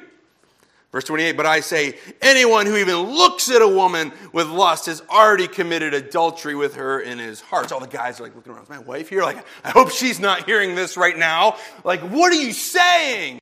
Verse 0.93 1.05
28, 1.05 1.37
but 1.37 1.47
I 1.47 1.61
say, 1.61 1.99
anyone 2.23 2.65
who 2.65 2.77
even 2.77 2.97
looks 2.97 3.51
at 3.51 3.61
a 3.61 3.69
woman 3.69 4.13
with 4.33 4.47
lust 4.47 4.87
has 4.87 5.03
already 5.11 5.49
committed 5.49 5.93
adultery 5.93 6.55
with 6.55 6.77
her 6.77 7.01
in 7.01 7.19
his 7.19 7.41
heart. 7.41 7.69
So 7.69 7.75
all 7.75 7.81
the 7.81 7.89
guys 7.89 8.21
are 8.21 8.23
like 8.23 8.37
looking 8.37 8.53
around, 8.53 8.63
is 8.63 8.69
my 8.69 8.79
wife 8.79 9.09
here? 9.09 9.23
Like, 9.23 9.45
I 9.65 9.71
hope 9.71 9.91
she's 9.91 10.21
not 10.21 10.47
hearing 10.47 10.75
this 10.75 10.97
right 10.97 11.17
now. 11.19 11.57
Like, 11.85 12.01
what 12.01 12.33
are 12.33 12.37
you 12.41 12.53
saying? 12.53 13.41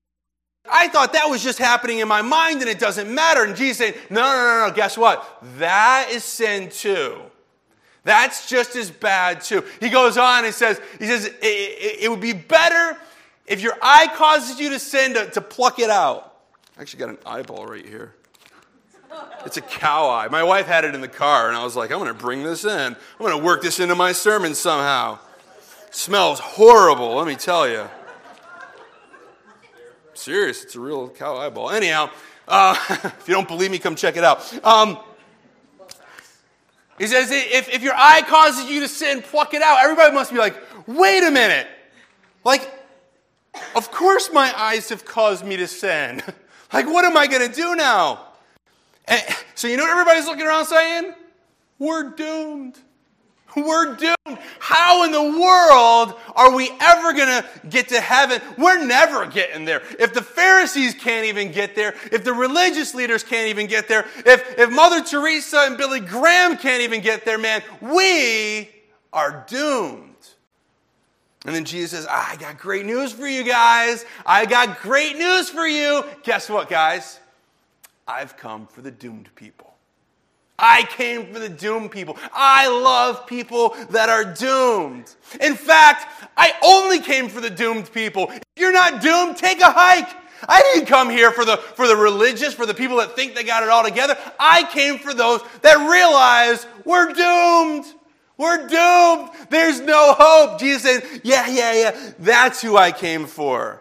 I 0.70 0.88
thought 0.88 1.12
that 1.12 1.28
was 1.28 1.42
just 1.42 1.58
happening 1.58 1.98
in 1.98 2.08
my 2.08 2.22
mind 2.22 2.60
and 2.60 2.70
it 2.70 2.78
doesn't 2.78 3.12
matter. 3.14 3.44
And 3.44 3.54
Jesus 3.54 3.76
said, 3.78 3.94
no, 4.10 4.22
no, 4.22 4.44
no, 4.62 4.68
no, 4.68 4.74
guess 4.74 4.96
what? 4.96 5.24
That 5.58 6.08
is 6.10 6.24
sin 6.24 6.70
too. 6.70 7.20
That's 8.04 8.48
just 8.48 8.74
as 8.76 8.90
bad 8.90 9.42
too. 9.42 9.64
He 9.80 9.90
goes 9.90 10.16
on 10.16 10.44
and 10.44 10.54
says, 10.54 10.80
he 10.98 11.06
says, 11.06 11.26
it, 11.26 11.34
it, 11.42 12.02
it 12.02 12.10
would 12.10 12.20
be 12.20 12.32
better 12.32 12.98
if 13.46 13.60
your 13.60 13.76
eye 13.82 14.08
causes 14.14 14.58
you 14.58 14.70
to 14.70 14.78
sin 14.78 15.14
to, 15.14 15.30
to 15.30 15.40
pluck 15.40 15.78
it 15.78 15.90
out. 15.90 16.33
I 16.76 16.82
actually 16.82 16.98
got 16.98 17.08
an 17.10 17.18
eyeball 17.24 17.66
right 17.66 17.86
here. 17.86 18.14
It's 19.46 19.56
a 19.56 19.62
cow 19.62 20.10
eye. 20.10 20.26
My 20.28 20.42
wife 20.42 20.66
had 20.66 20.84
it 20.84 20.94
in 20.94 21.00
the 21.00 21.08
car, 21.08 21.48
and 21.48 21.56
I 21.56 21.62
was 21.62 21.76
like, 21.76 21.92
I'm 21.92 21.98
going 21.98 22.12
to 22.12 22.18
bring 22.18 22.42
this 22.42 22.64
in. 22.64 22.70
I'm 22.70 22.96
going 23.18 23.38
to 23.38 23.44
work 23.44 23.62
this 23.62 23.78
into 23.78 23.94
my 23.94 24.10
sermon 24.12 24.54
somehow. 24.54 25.18
smells 25.90 26.40
horrible, 26.40 27.14
let 27.14 27.26
me 27.26 27.36
tell 27.36 27.68
you. 27.68 27.88
serious, 30.14 30.64
it's 30.64 30.74
a 30.74 30.80
real 30.80 31.08
cow 31.10 31.36
eyeball. 31.36 31.70
Anyhow, 31.70 32.10
uh, 32.48 32.74
if 32.90 33.24
you 33.28 33.34
don't 33.34 33.46
believe 33.46 33.70
me, 33.70 33.78
come 33.78 33.94
check 33.94 34.16
it 34.16 34.24
out. 34.24 34.66
Um, 34.66 34.98
he 36.98 37.06
says, 37.06 37.30
if, 37.30 37.68
if 37.72 37.82
your 37.82 37.94
eye 37.94 38.22
causes 38.22 38.68
you 38.68 38.80
to 38.80 38.88
sin, 38.88 39.22
pluck 39.22 39.54
it 39.54 39.62
out. 39.62 39.78
Everybody 39.82 40.12
must 40.12 40.32
be 40.32 40.38
like, 40.38 40.56
wait 40.88 41.22
a 41.22 41.30
minute. 41.30 41.68
Like, 42.44 42.68
of 43.76 43.92
course 43.92 44.30
my 44.32 44.52
eyes 44.56 44.88
have 44.88 45.04
caused 45.04 45.44
me 45.44 45.56
to 45.56 45.68
sin. 45.68 46.22
Like, 46.72 46.86
what 46.86 47.04
am 47.04 47.16
I 47.16 47.26
going 47.26 47.48
to 47.48 47.54
do 47.54 47.74
now? 47.76 48.20
And, 49.06 49.22
so, 49.54 49.68
you 49.68 49.76
know 49.76 49.84
what 49.84 49.92
everybody's 49.92 50.26
looking 50.26 50.46
around 50.46 50.66
saying? 50.66 51.14
We're 51.78 52.10
doomed. 52.10 52.78
We're 53.56 53.94
doomed. 53.94 54.38
How 54.58 55.04
in 55.04 55.12
the 55.12 55.22
world 55.22 56.14
are 56.34 56.54
we 56.54 56.70
ever 56.80 57.12
going 57.12 57.28
to 57.28 57.44
get 57.68 57.88
to 57.88 58.00
heaven? 58.00 58.40
We're 58.58 58.84
never 58.84 59.26
getting 59.26 59.64
there. 59.64 59.82
If 59.98 60.12
the 60.12 60.22
Pharisees 60.22 60.94
can't 60.94 61.26
even 61.26 61.52
get 61.52 61.76
there, 61.76 61.94
if 62.10 62.24
the 62.24 62.32
religious 62.32 62.94
leaders 62.94 63.22
can't 63.22 63.48
even 63.48 63.66
get 63.66 63.86
there, 63.86 64.06
if, 64.26 64.58
if 64.58 64.70
Mother 64.70 65.02
Teresa 65.02 65.64
and 65.66 65.76
Billy 65.76 66.00
Graham 66.00 66.56
can't 66.56 66.82
even 66.82 67.00
get 67.00 67.24
there, 67.24 67.38
man, 67.38 67.62
we 67.80 68.70
are 69.12 69.44
doomed. 69.46 70.13
And 71.44 71.54
then 71.54 71.64
Jesus 71.64 71.90
says, 71.90 72.06
ah, 72.08 72.30
I 72.32 72.36
got 72.36 72.58
great 72.58 72.86
news 72.86 73.12
for 73.12 73.26
you 73.26 73.44
guys. 73.44 74.04
I 74.24 74.46
got 74.46 74.80
great 74.80 75.18
news 75.18 75.50
for 75.50 75.66
you. 75.66 76.02
Guess 76.22 76.48
what, 76.48 76.70
guys? 76.70 77.20
I've 78.08 78.36
come 78.36 78.66
for 78.66 78.80
the 78.80 78.90
doomed 78.90 79.28
people. 79.34 79.74
I 80.58 80.84
came 80.84 81.32
for 81.32 81.38
the 81.38 81.48
doomed 81.48 81.90
people. 81.90 82.16
I 82.32 82.68
love 82.68 83.26
people 83.26 83.76
that 83.90 84.08
are 84.08 84.24
doomed. 84.24 85.14
In 85.40 85.54
fact, 85.54 86.28
I 86.36 86.52
only 86.62 87.00
came 87.00 87.28
for 87.28 87.40
the 87.40 87.50
doomed 87.50 87.92
people. 87.92 88.30
If 88.30 88.42
you're 88.56 88.72
not 88.72 89.02
doomed, 89.02 89.36
take 89.36 89.60
a 89.60 89.70
hike. 89.70 90.08
I 90.48 90.62
didn't 90.72 90.86
come 90.86 91.10
here 91.10 91.32
for 91.32 91.44
the, 91.44 91.56
for 91.56 91.88
the 91.88 91.96
religious, 91.96 92.54
for 92.54 92.66
the 92.66 92.74
people 92.74 92.98
that 92.98 93.16
think 93.16 93.34
they 93.34 93.44
got 93.44 93.62
it 93.62 93.68
all 93.68 93.82
together. 93.82 94.16
I 94.38 94.64
came 94.70 94.98
for 94.98 95.12
those 95.12 95.40
that 95.62 95.90
realize 95.90 96.66
we're 96.84 97.12
doomed. 97.12 97.86
We're 98.36 98.66
doomed. 98.66 99.30
There's 99.50 99.80
no 99.80 100.14
hope. 100.18 100.58
Jesus 100.58 100.82
said, 100.82 101.20
Yeah, 101.22 101.46
yeah, 101.48 101.72
yeah. 101.72 102.12
That's 102.18 102.60
who 102.60 102.76
I 102.76 102.90
came 102.90 103.26
for. 103.26 103.80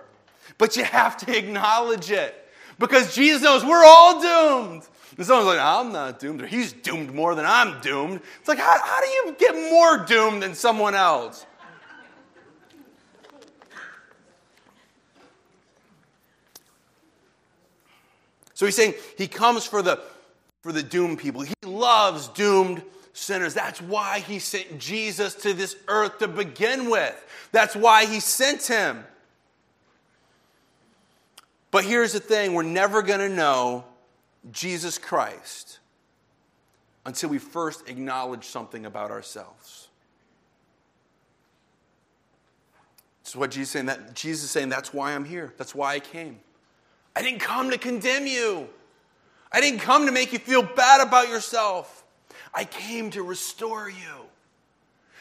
But 0.57 0.77
you 0.77 0.83
have 0.83 1.17
to 1.17 1.37
acknowledge 1.37 2.11
it 2.11 2.35
because 2.77 3.15
Jesus 3.15 3.41
knows 3.41 3.65
we're 3.65 3.83
all 3.83 4.21
doomed. 4.21 4.83
And 5.17 5.25
someone's 5.25 5.47
like, 5.47 5.59
I'm 5.59 5.91
not 5.91 6.19
doomed, 6.19 6.41
or 6.41 6.47
he's 6.47 6.73
doomed 6.73 7.13
more 7.13 7.35
than 7.35 7.45
I'm 7.45 7.79
doomed. 7.81 8.21
It's 8.39 8.47
like, 8.47 8.57
how, 8.57 8.79
how 8.83 9.01
do 9.01 9.07
you 9.07 9.35
get 9.37 9.55
more 9.71 10.05
doomed 10.05 10.41
than 10.41 10.55
someone 10.55 10.95
else? 10.95 11.45
So 18.55 18.65
he's 18.65 18.75
saying 18.75 18.93
he 19.17 19.27
comes 19.27 19.65
for 19.65 19.81
the 19.81 19.99
for 20.61 20.71
the 20.71 20.83
doomed 20.83 21.19
people. 21.19 21.41
He 21.41 21.53
loves 21.65 22.29
doomed 22.29 22.81
sinners. 23.13 23.53
That's 23.53 23.81
why 23.81 24.19
he 24.19 24.39
sent 24.39 24.79
Jesus 24.79 25.35
to 25.35 25.53
this 25.53 25.75
earth 25.87 26.17
to 26.19 26.27
begin 26.27 26.89
with. 26.89 27.15
That's 27.51 27.75
why 27.75 28.05
he 28.05 28.19
sent 28.19 28.65
him. 28.67 29.05
But 31.71 31.85
here's 31.85 32.13
the 32.13 32.19
thing 32.19 32.53
we're 32.53 32.63
never 32.63 33.01
going 33.01 33.19
to 33.19 33.29
know 33.33 33.85
Jesus 34.51 34.97
Christ 34.97 35.79
until 37.05 37.29
we 37.29 37.37
first 37.37 37.89
acknowledge 37.89 38.45
something 38.45 38.85
about 38.85 39.11
ourselves. 39.11 39.87
This 43.23 43.31
is 43.31 43.35
what 43.35 43.51
Jesus 43.51 43.69
is 43.69 43.71
saying. 43.71 43.85
That 43.87 44.13
Jesus 44.13 44.43
is 44.45 44.51
saying, 44.51 44.69
that's 44.69 44.93
why 44.93 45.13
I'm 45.13 45.25
here. 45.25 45.53
That's 45.57 45.73
why 45.73 45.93
I 45.93 45.99
came. 45.99 46.39
I 47.15 47.21
didn't 47.21 47.39
come 47.39 47.69
to 47.71 47.77
condemn 47.77 48.27
you. 48.27 48.67
I 49.51 49.61
didn't 49.61 49.79
come 49.79 50.05
to 50.07 50.11
make 50.11 50.33
you 50.33 50.39
feel 50.39 50.63
bad 50.63 51.05
about 51.05 51.29
yourself. 51.29 52.02
I 52.53 52.65
came 52.65 53.09
to 53.11 53.23
restore 53.23 53.89
you. 53.89 54.27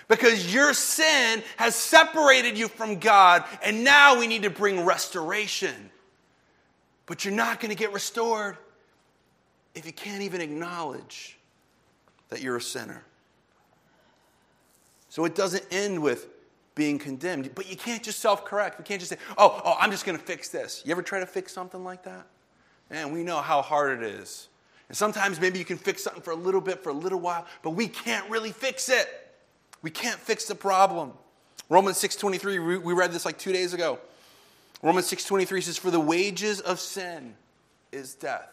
Because 0.08 0.52
your 0.52 0.74
sin 0.74 1.42
has 1.56 1.74
separated 1.74 2.58
you 2.58 2.68
from 2.68 2.98
God, 2.98 3.44
and 3.64 3.84
now 3.84 4.18
we 4.18 4.26
need 4.26 4.42
to 4.42 4.50
bring 4.50 4.84
restoration. 4.84 5.90
But 7.06 7.24
you're 7.24 7.34
not 7.34 7.60
going 7.60 7.70
to 7.70 7.76
get 7.76 7.92
restored 7.92 8.56
if 9.74 9.86
you 9.86 9.92
can't 9.92 10.22
even 10.22 10.40
acknowledge 10.40 11.38
that 12.28 12.42
you're 12.42 12.56
a 12.56 12.62
sinner. 12.62 13.04
So 15.08 15.24
it 15.24 15.34
doesn't 15.34 15.64
end 15.70 16.02
with 16.02 16.28
being 16.74 16.98
condemned, 16.98 17.54
but 17.54 17.70
you 17.70 17.76
can't 17.76 18.02
just 18.02 18.20
self 18.20 18.44
correct. 18.44 18.78
You 18.78 18.84
can't 18.84 19.00
just 19.00 19.10
say, 19.10 19.18
oh, 19.36 19.60
oh, 19.64 19.76
I'm 19.78 19.90
just 19.90 20.06
going 20.06 20.18
to 20.18 20.24
fix 20.24 20.48
this. 20.48 20.82
You 20.84 20.92
ever 20.92 21.02
try 21.02 21.20
to 21.20 21.26
fix 21.26 21.52
something 21.52 21.84
like 21.84 22.04
that? 22.04 22.26
Man, 22.90 23.12
we 23.12 23.22
know 23.22 23.40
how 23.40 23.62
hard 23.62 24.02
it 24.02 24.06
is. 24.06 24.48
And 24.92 24.96
sometimes 24.98 25.40
maybe 25.40 25.58
you 25.58 25.64
can 25.64 25.78
fix 25.78 26.02
something 26.04 26.20
for 26.20 26.32
a 26.32 26.36
little 26.36 26.60
bit, 26.60 26.84
for 26.84 26.90
a 26.90 26.92
little 26.92 27.18
while, 27.18 27.46
but 27.62 27.70
we 27.70 27.88
can't 27.88 28.28
really 28.28 28.52
fix 28.52 28.90
it. 28.90 29.08
We 29.80 29.90
can't 29.90 30.20
fix 30.20 30.44
the 30.44 30.54
problem. 30.54 31.14
Romans 31.70 31.96
6.23, 31.96 32.82
we 32.82 32.92
read 32.92 33.10
this 33.10 33.24
like 33.24 33.38
two 33.38 33.54
days 33.54 33.72
ago. 33.72 33.98
Romans 34.82 35.10
6.23 35.10 35.62
says, 35.62 35.78
for 35.78 35.90
the 35.90 35.98
wages 35.98 36.60
of 36.60 36.78
sin 36.78 37.32
is 37.90 38.14
death. 38.14 38.50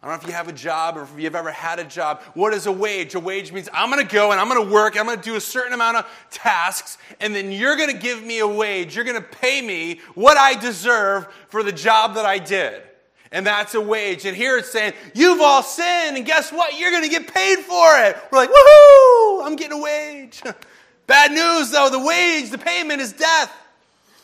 I 0.00 0.06
don't 0.06 0.14
know 0.14 0.22
if 0.22 0.28
you 0.28 0.32
have 0.32 0.46
a 0.46 0.52
job 0.52 0.96
or 0.96 1.02
if 1.02 1.10
you've 1.18 1.34
ever 1.34 1.50
had 1.50 1.80
a 1.80 1.84
job. 1.84 2.22
What 2.34 2.54
is 2.54 2.66
a 2.66 2.72
wage? 2.72 3.16
A 3.16 3.20
wage 3.20 3.50
means 3.50 3.68
I'm 3.74 3.90
going 3.90 4.06
to 4.06 4.14
go 4.14 4.30
and 4.30 4.40
I'm 4.40 4.48
going 4.48 4.64
to 4.64 4.72
work, 4.72 4.96
I'm 4.96 5.06
going 5.06 5.18
to 5.18 5.24
do 5.24 5.34
a 5.34 5.40
certain 5.40 5.72
amount 5.72 5.96
of 5.96 6.28
tasks, 6.30 6.98
and 7.18 7.34
then 7.34 7.50
you're 7.50 7.74
going 7.74 7.90
to 7.90 7.98
give 7.98 8.22
me 8.22 8.38
a 8.38 8.46
wage. 8.46 8.94
You're 8.94 9.04
going 9.04 9.20
to 9.20 9.28
pay 9.28 9.60
me 9.60 10.02
what 10.14 10.36
I 10.36 10.54
deserve 10.54 11.26
for 11.48 11.64
the 11.64 11.72
job 11.72 12.14
that 12.14 12.26
I 12.26 12.38
did. 12.38 12.84
And 13.30 13.46
that's 13.46 13.74
a 13.74 13.80
wage. 13.80 14.24
And 14.24 14.36
here 14.36 14.56
it's 14.56 14.70
saying, 14.70 14.94
you've 15.14 15.40
all 15.40 15.62
sinned, 15.62 16.16
and 16.16 16.24
guess 16.24 16.50
what? 16.50 16.78
You're 16.78 16.90
going 16.90 17.02
to 17.02 17.10
get 17.10 17.32
paid 17.32 17.58
for 17.58 17.98
it. 18.00 18.16
We're 18.30 18.38
like, 18.38 18.50
woohoo, 18.50 19.44
I'm 19.44 19.56
getting 19.56 19.78
a 19.78 19.82
wage. 19.82 20.42
Bad 21.06 21.32
news 21.32 21.70
though, 21.70 21.88
the 21.90 21.98
wage, 21.98 22.50
the 22.50 22.58
payment 22.58 23.00
is 23.00 23.12
death. 23.12 23.52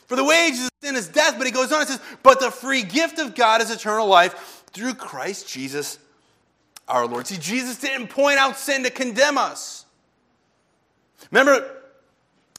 For 0.06 0.16
the 0.16 0.24
wages 0.24 0.66
of 0.66 0.70
sin 0.82 0.96
is 0.96 1.08
death, 1.08 1.36
but 1.38 1.46
he 1.46 1.52
goes 1.52 1.72
on 1.72 1.80
and 1.80 1.88
says, 1.88 2.00
but 2.22 2.38
the 2.38 2.50
free 2.50 2.82
gift 2.82 3.18
of 3.18 3.34
God 3.34 3.62
is 3.62 3.70
eternal 3.70 4.06
life 4.06 4.64
through 4.72 4.94
Christ 4.94 5.48
Jesus 5.48 5.98
our 6.86 7.06
Lord. 7.06 7.26
See, 7.26 7.38
Jesus 7.38 7.78
didn't 7.78 8.08
point 8.08 8.38
out 8.38 8.58
sin 8.58 8.82
to 8.82 8.90
condemn 8.90 9.38
us. 9.38 9.86
Remember 11.30 11.83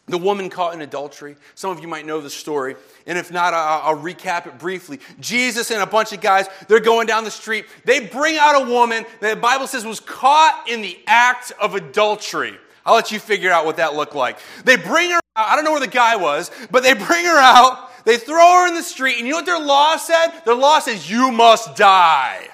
the 0.08 0.18
woman 0.18 0.50
caught 0.50 0.74
in 0.74 0.82
adultery? 0.82 1.36
Some 1.56 1.72
of 1.72 1.80
you 1.80 1.88
might 1.88 2.06
know 2.06 2.22
the 2.22 2.30
story. 2.30 2.76
And 3.08 3.18
if 3.18 3.32
not, 3.32 3.54
I'll, 3.54 3.98
recap 3.98 4.46
it 4.46 4.60
briefly. 4.60 5.00
Jesus 5.20 5.72
and 5.72 5.82
a 5.82 5.88
bunch 5.88 6.14
of 6.14 6.22
guys, 6.22 6.48
they're 6.68 6.80
going 6.80 7.08
down 7.08 7.24
the 7.24 7.32
street. 7.32 7.66
They 7.86 8.02
bring 8.02 8.38
out 8.38 8.62
a 8.62 8.70
woman 8.70 9.06
that 9.22 9.36
the 9.36 9.42
Bible 9.42 9.68
says 9.68 9.86
was 9.86 10.00
caught 10.00 10.66
in 10.68 10.82
the 10.82 10.98
act 11.08 11.52
of 11.60 11.74
adultery. 11.76 12.56
I'll 12.86 12.94
let 12.94 13.12
you 13.12 13.20
figure 13.20 13.52
out 13.52 13.66
what 13.66 13.78
that 13.78 13.96
looked 13.96 14.16
like. 14.16 14.38
They 14.64 14.76
bring 14.76 15.10
her 15.10 15.20
out. 15.36 15.50
I 15.50 15.56
don't 15.56 15.66
know 15.66 15.72
where 15.72 15.80
the 15.80 15.88
guy 15.88 16.18
was, 16.18 16.52
but 16.70 16.84
they 16.84 16.94
bring 17.08 17.26
her 17.26 17.40
out. 17.40 18.06
They 18.06 18.18
throw 18.18 18.62
her 18.62 18.68
in 18.68 18.76
the 18.76 18.84
street, 18.84 19.18
and 19.18 19.26
you 19.26 19.32
know 19.32 19.38
what 19.38 19.48
their 19.48 19.60
law 19.60 19.98
said? 19.98 20.28
Their 20.46 20.54
law 20.54 20.80
says, 20.80 21.10
You 21.10 21.32
must 21.32 21.76
die. 21.76 22.48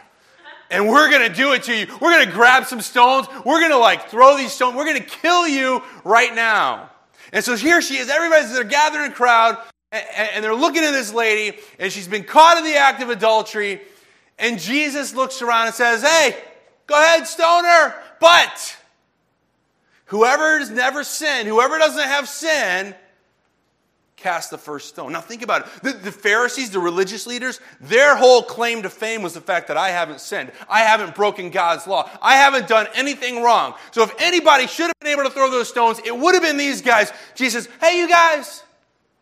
And 0.70 0.88
we're 0.88 1.10
going 1.10 1.30
to 1.30 1.36
do 1.36 1.52
it 1.52 1.64
to 1.64 1.76
you. 1.76 1.86
We're 2.00 2.12
going 2.12 2.26
to 2.26 2.32
grab 2.32 2.66
some 2.66 2.80
stones. 2.80 3.28
We're 3.46 3.60
going 3.60 3.72
to 3.72 3.78
like 3.78 4.08
throw 4.08 4.38
these 4.38 4.54
stones. 4.54 4.78
We're 4.78 4.86
going 4.86 5.04
to 5.04 5.04
kill 5.04 5.46
you 5.46 5.84
right 6.06 6.34
now. 6.34 6.90
And 7.32 7.44
so 7.44 7.56
here 7.56 7.82
she 7.82 7.98
is. 7.98 8.10
Everybody's 8.10 8.54
they're 8.54 8.64
gathering 8.64 9.12
a 9.12 9.14
crowd, 9.14 9.58
and 9.92 10.44
they're 10.44 10.56
looking 10.56 10.84
at 10.84 10.92
this 10.92 11.14
lady, 11.14 11.58
and 11.80 11.92
she's 11.92 12.08
been 12.08 12.24
caught 12.24 12.58
in 12.58 12.64
the 12.64 12.76
act 12.76 13.02
of 13.02 13.10
adultery. 13.10 13.82
And 14.38 14.60
Jesus 14.60 15.14
looks 15.14 15.42
around 15.42 15.68
and 15.68 15.76
says, 15.76 16.02
Hey, 16.02 16.36
go 16.88 16.96
ahead, 16.96 17.28
stone 17.28 17.64
her. 17.64 17.96
But 18.20 18.78
whoever 20.06 20.60
has 20.60 20.70
never 20.70 21.04
sinned, 21.04 21.48
whoever 21.48 21.78
doesn't 21.78 22.04
have 22.08 22.28
sin, 22.28 22.96
cast 24.22 24.52
the 24.52 24.58
first 24.58 24.90
stone. 24.90 25.12
Now, 25.12 25.22
think 25.22 25.42
about 25.42 25.62
it. 25.62 25.84
The, 25.84 25.94
the, 25.94 26.12
Pharisees, 26.12 26.70
the 26.70 26.80
religious 26.80 27.26
leaders, 27.26 27.60
their 27.80 28.16
whole 28.16 28.44
claim 28.44 28.84
to 28.84 28.90
fame 28.90 29.22
was 29.24 29.34
the 29.34 29.42
fact 29.42 29.68
that 29.68 29.78
I 29.78 29.90
haven't 29.90 30.22
sinned. 30.22 30.52
I 30.70 30.82
haven't 30.82 31.16
broken 31.16 31.50
God's 31.50 31.88
law. 31.88 32.10
I 32.22 32.36
haven't 32.36 32.68
done 32.68 32.88
anything 32.94 33.42
wrong. 33.42 33.74
So, 33.92 34.04
if 34.04 34.14
anybody 34.20 34.68
should 34.68 34.88
have 34.88 35.00
been 35.00 35.12
able 35.12 35.24
to 35.24 35.30
throw 35.30 35.50
those 35.50 35.70
stones, 35.70 36.00
it 36.06 36.18
would 36.18 36.34
have 36.36 36.44
been 36.44 36.58
these 36.58 36.82
guys. 36.82 37.12
Jesus, 37.36 37.68
hey, 37.82 37.98
you 38.00 38.08
guys, 38.08 38.64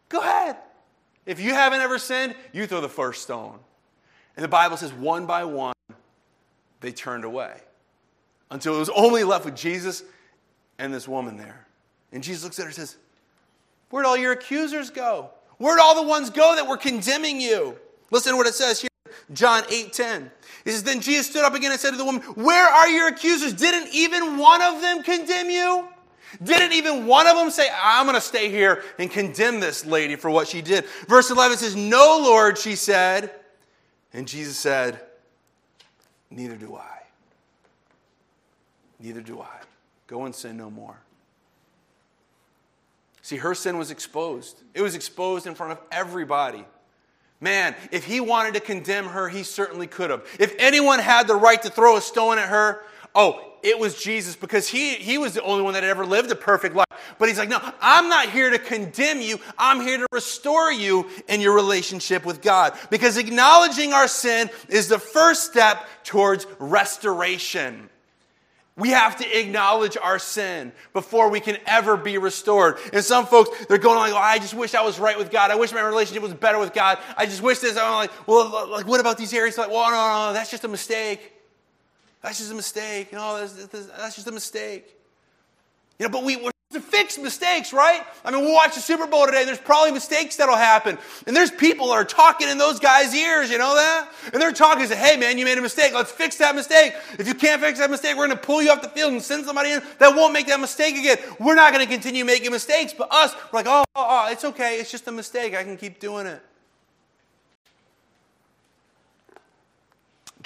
go 0.09 0.19
ahead. 0.19 0.57
If 1.25 1.39
you 1.39 1.53
haven't 1.53 1.81
ever 1.81 1.99
sinned, 1.99 2.35
you 2.53 2.67
throw 2.67 2.81
the 2.81 2.89
first 2.89 3.23
stone. 3.23 3.59
And 4.35 4.43
the 4.43 4.49
Bible 4.49 4.77
says, 4.77 4.93
one 4.93 5.25
by 5.25 5.43
one, 5.43 5.73
they 6.81 6.91
turned 6.91 7.23
away 7.23 7.53
until 8.51 8.75
it 8.75 8.79
was 8.79 8.89
only 8.89 9.23
left 9.23 9.45
with 9.45 9.55
Jesus 9.55 10.03
and 10.77 10.93
this 10.93 11.07
woman 11.07 11.37
there. 11.37 11.67
And 12.11 12.23
Jesus 12.23 12.43
looks 12.43 12.57
at 12.57 12.63
her 12.63 12.67
and 12.69 12.75
says, 12.75 12.97
Where'd 13.89 14.05
all 14.05 14.17
your 14.17 14.31
accusers 14.31 14.89
go? 14.89 15.31
Where'd 15.57 15.79
all 15.79 15.95
the 15.95 16.07
ones 16.07 16.29
go 16.29 16.55
that 16.55 16.67
were 16.67 16.77
condemning 16.77 17.41
you? 17.41 17.77
Listen 18.11 18.33
to 18.33 18.37
what 18.37 18.47
it 18.47 18.53
says 18.53 18.81
here, 18.81 18.89
John 19.33 19.63
8 19.69 19.93
10. 19.93 20.31
It 20.65 20.71
says, 20.71 20.83
Then 20.83 21.01
Jesus 21.01 21.27
stood 21.27 21.43
up 21.43 21.53
again 21.53 21.71
and 21.71 21.79
said 21.79 21.91
to 21.91 21.97
the 21.97 22.05
woman, 22.05 22.21
Where 22.21 22.67
are 22.67 22.87
your 22.87 23.07
accusers? 23.07 23.53
Didn't 23.53 23.93
even 23.93 24.37
one 24.37 24.61
of 24.61 24.81
them 24.81 25.03
condemn 25.03 25.49
you? 25.49 25.87
Didn't 26.43 26.73
even 26.73 27.07
one 27.07 27.27
of 27.27 27.35
them 27.35 27.49
say, 27.49 27.67
I'm 27.81 28.05
going 28.05 28.15
to 28.15 28.21
stay 28.21 28.49
here 28.49 28.83
and 28.99 29.09
condemn 29.09 29.59
this 29.59 29.85
lady 29.85 30.15
for 30.15 30.29
what 30.29 30.47
she 30.47 30.61
did? 30.61 30.85
Verse 31.07 31.31
11 31.31 31.57
says, 31.57 31.75
No, 31.75 32.19
Lord, 32.21 32.57
she 32.57 32.75
said. 32.75 33.31
And 34.13 34.27
Jesus 34.27 34.57
said, 34.57 34.99
Neither 36.29 36.55
do 36.55 36.75
I. 36.75 36.99
Neither 38.99 39.21
do 39.21 39.41
I. 39.41 39.59
Go 40.07 40.25
and 40.25 40.35
sin 40.35 40.57
no 40.57 40.69
more. 40.69 40.99
See, 43.29 43.37
her 43.37 43.53
sin 43.53 43.77
was 43.77 43.91
exposed. 43.91 44.59
It 44.73 44.81
was 44.81 44.95
exposed 44.95 45.45
in 45.45 45.53
front 45.53 45.73
of 45.73 45.79
everybody. 45.91 46.65
Man, 47.39 47.75
if 47.91 48.03
he 48.03 48.21
wanted 48.21 48.55
to 48.55 48.59
condemn 48.59 49.05
her, 49.05 49.29
he 49.29 49.43
certainly 49.43 49.85
could 49.85 50.09
have. 50.09 50.25
If 50.39 50.55
anyone 50.57 50.97
had 50.97 51.27
the 51.27 51.35
right 51.35 51.61
to 51.61 51.69
throw 51.69 51.95
a 51.95 52.01
stone 52.01 52.39
at 52.39 52.49
her, 52.49 52.81
oh, 53.13 53.39
it 53.61 53.77
was 53.77 54.01
Jesus 54.01 54.35
because 54.35 54.67
he, 54.67 54.95
he 54.95 55.19
was 55.19 55.35
the 55.35 55.43
only 55.43 55.61
one 55.61 55.75
that 55.75 55.83
had 55.83 55.91
ever 55.91 56.07
lived 56.07 56.31
a 56.31 56.35
perfect 56.35 56.75
life. 56.75 56.87
But 57.19 57.27
he's 57.29 57.37
like, 57.37 57.49
no, 57.49 57.59
I'm 57.79 58.09
not 58.09 58.31
here 58.31 58.49
to 58.49 58.57
condemn 58.57 59.21
you. 59.21 59.39
I'm 59.59 59.81
here 59.81 59.99
to 59.99 60.07
restore 60.11 60.71
you 60.71 61.07
in 61.27 61.39
your 61.39 61.53
relationship 61.53 62.25
with 62.25 62.41
God. 62.41 62.75
Because 62.89 63.15
acknowledging 63.17 63.93
our 63.93 64.07
sin 64.07 64.49
is 64.69 64.87
the 64.87 64.97
first 64.97 65.43
step 65.43 65.85
towards 66.03 66.47
restoration. 66.57 67.91
We 68.79 68.89
have 68.89 69.17
to 69.17 69.39
acknowledge 69.39 69.97
our 69.97 70.17
sin 70.17 70.71
before 70.93 71.29
we 71.29 71.41
can 71.41 71.57
ever 71.65 71.97
be 71.97 72.17
restored. 72.17 72.77
And 72.93 73.03
some 73.03 73.25
folks, 73.25 73.65
they're 73.65 73.77
going 73.77 73.97
like, 73.97 74.13
oh, 74.13 74.17
I 74.17 74.39
just 74.39 74.53
wish 74.53 74.73
I 74.73 74.81
was 74.81 74.99
right 74.99 75.17
with 75.17 75.29
God. 75.29 75.51
I 75.51 75.55
wish 75.55 75.73
my 75.73 75.81
relationship 75.81 76.23
was 76.23 76.33
better 76.33 76.57
with 76.57 76.73
God. 76.73 76.97
I 77.17 77.25
just 77.25 77.41
wish 77.41 77.59
this. 77.59 77.77
I'm 77.77 77.91
like, 77.93 78.11
well, 78.27 78.69
like, 78.69 78.87
what 78.87 79.01
about 79.01 79.17
these 79.17 79.33
areas? 79.33 79.57
Like, 79.57 79.69
well, 79.69 79.91
no, 79.91 79.97
no, 79.97 80.27
no, 80.27 80.33
that's 80.33 80.49
just 80.49 80.63
a 80.63 80.69
mistake. 80.69 81.33
That's 82.21 82.39
just 82.39 82.51
a 82.51 82.55
mistake. 82.55 83.13
No, 83.13 83.45
that's, 83.45 83.53
that's 83.87 84.15
just 84.15 84.27
a 84.27 84.31
mistake. 84.31 84.95
You 85.99 86.05
know, 86.07 86.11
but 86.11 86.23
we, 86.23 86.37
we're 86.37 86.51
to 86.71 86.79
fix 86.79 87.17
mistakes, 87.17 87.73
right? 87.73 88.03
I 88.23 88.29
mean, 88.29 88.41
we'll 88.41 88.53
watch 88.53 88.75
the 88.75 88.81
Super 88.81 89.07
Bowl 89.07 89.25
today. 89.25 89.43
There's 89.43 89.57
probably 89.57 89.91
mistakes 89.91 90.35
that'll 90.35 90.55
happen. 90.55 90.99
And 91.25 91.35
there's 91.35 91.49
people 91.49 91.87
that 91.87 91.93
are 91.93 92.05
talking 92.05 92.47
in 92.47 92.59
those 92.59 92.79
guys' 92.79 93.11
ears, 93.15 93.49
you 93.49 93.57
know 93.57 93.73
that? 93.73 94.07
And 94.31 94.39
they're 94.39 94.51
talking 94.51 94.85
say, 94.85 94.95
hey, 94.95 95.17
man, 95.17 95.39
you 95.39 95.45
made 95.45 95.57
a 95.57 95.63
mistake. 95.63 95.93
Let's 95.95 96.11
fix 96.11 96.35
that 96.35 96.53
mistake. 96.53 96.93
If 97.17 97.27
you 97.27 97.33
can't 97.33 97.59
fix 97.59 97.79
that 97.79 97.89
mistake, 97.89 98.15
we're 98.15 98.27
going 98.27 98.37
to 98.37 98.45
pull 98.45 98.61
you 98.61 98.69
off 98.69 98.83
the 98.83 98.89
field 98.89 99.13
and 99.13 99.21
send 99.21 99.45
somebody 99.45 99.71
in 99.71 99.81
that 99.97 100.15
won't 100.15 100.31
make 100.31 100.45
that 100.45 100.59
mistake 100.59 100.95
again. 100.95 101.17
We're 101.39 101.55
not 101.55 101.73
going 101.73 101.83
to 101.83 101.91
continue 101.91 102.23
making 102.23 102.51
mistakes. 102.51 102.93
But 102.95 103.11
us, 103.11 103.33
we're 103.51 103.61
like, 103.61 103.67
oh, 103.67 103.83
oh, 103.95 104.05
oh, 104.07 104.31
it's 104.31 104.45
okay. 104.45 104.79
It's 104.79 104.91
just 104.91 105.07
a 105.07 105.11
mistake. 105.11 105.55
I 105.55 105.63
can 105.63 105.75
keep 105.75 105.99
doing 105.99 106.27
it. 106.27 106.39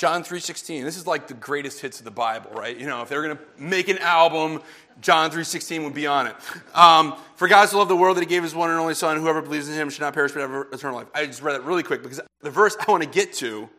John 0.04 0.22
3:16. 0.22 0.84
This 0.84 0.98
is 0.98 1.08
like 1.08 1.28
the 1.30 1.34
greatest 1.34 1.80
hits 1.80 2.00
of 2.00 2.04
the 2.04 2.12
Bible, 2.12 2.52
right? 2.52 2.76
You 2.76 2.88
know, 2.88 3.04
if 3.04 3.08
they're 3.08 3.22
going 3.24 3.38
to 3.38 3.44
make 3.58 3.88
an 3.88 4.00
album, 4.00 4.62
John 5.00 5.32
3:16 5.32 5.86
would 5.86 5.94
be 5.94 6.08
on 6.08 6.28
it. 6.28 6.36
Um, 6.74 7.16
For 7.38 7.48
God 7.48 7.70
so 7.70 7.78
loved 7.78 7.90
the 7.90 7.96
world 7.96 8.18
that 8.18 8.20
He 8.20 8.26
gave 8.26 8.44
His 8.44 8.54
one 8.54 8.70
and 8.70 8.78
only 8.78 8.96
Son. 8.96 9.18
Whoever 9.18 9.42
believes 9.42 9.70
in 9.70 9.76
Him 9.76 9.90
should 9.90 10.02
not 10.02 10.14
perish 10.14 10.34
but 10.34 10.42
have 10.42 10.68
eternal 10.74 10.98
life. 10.98 11.08
I 11.16 11.26
just 11.26 11.42
read 11.42 11.54
that 11.54 11.64
really 11.64 11.84
quick 11.84 12.04
because 12.04 12.20
the 12.42 12.50
verse 12.50 12.76
I 12.86 12.92
want 12.92 13.02
to 13.04 13.08
get 13.08 13.32
to 13.36 13.70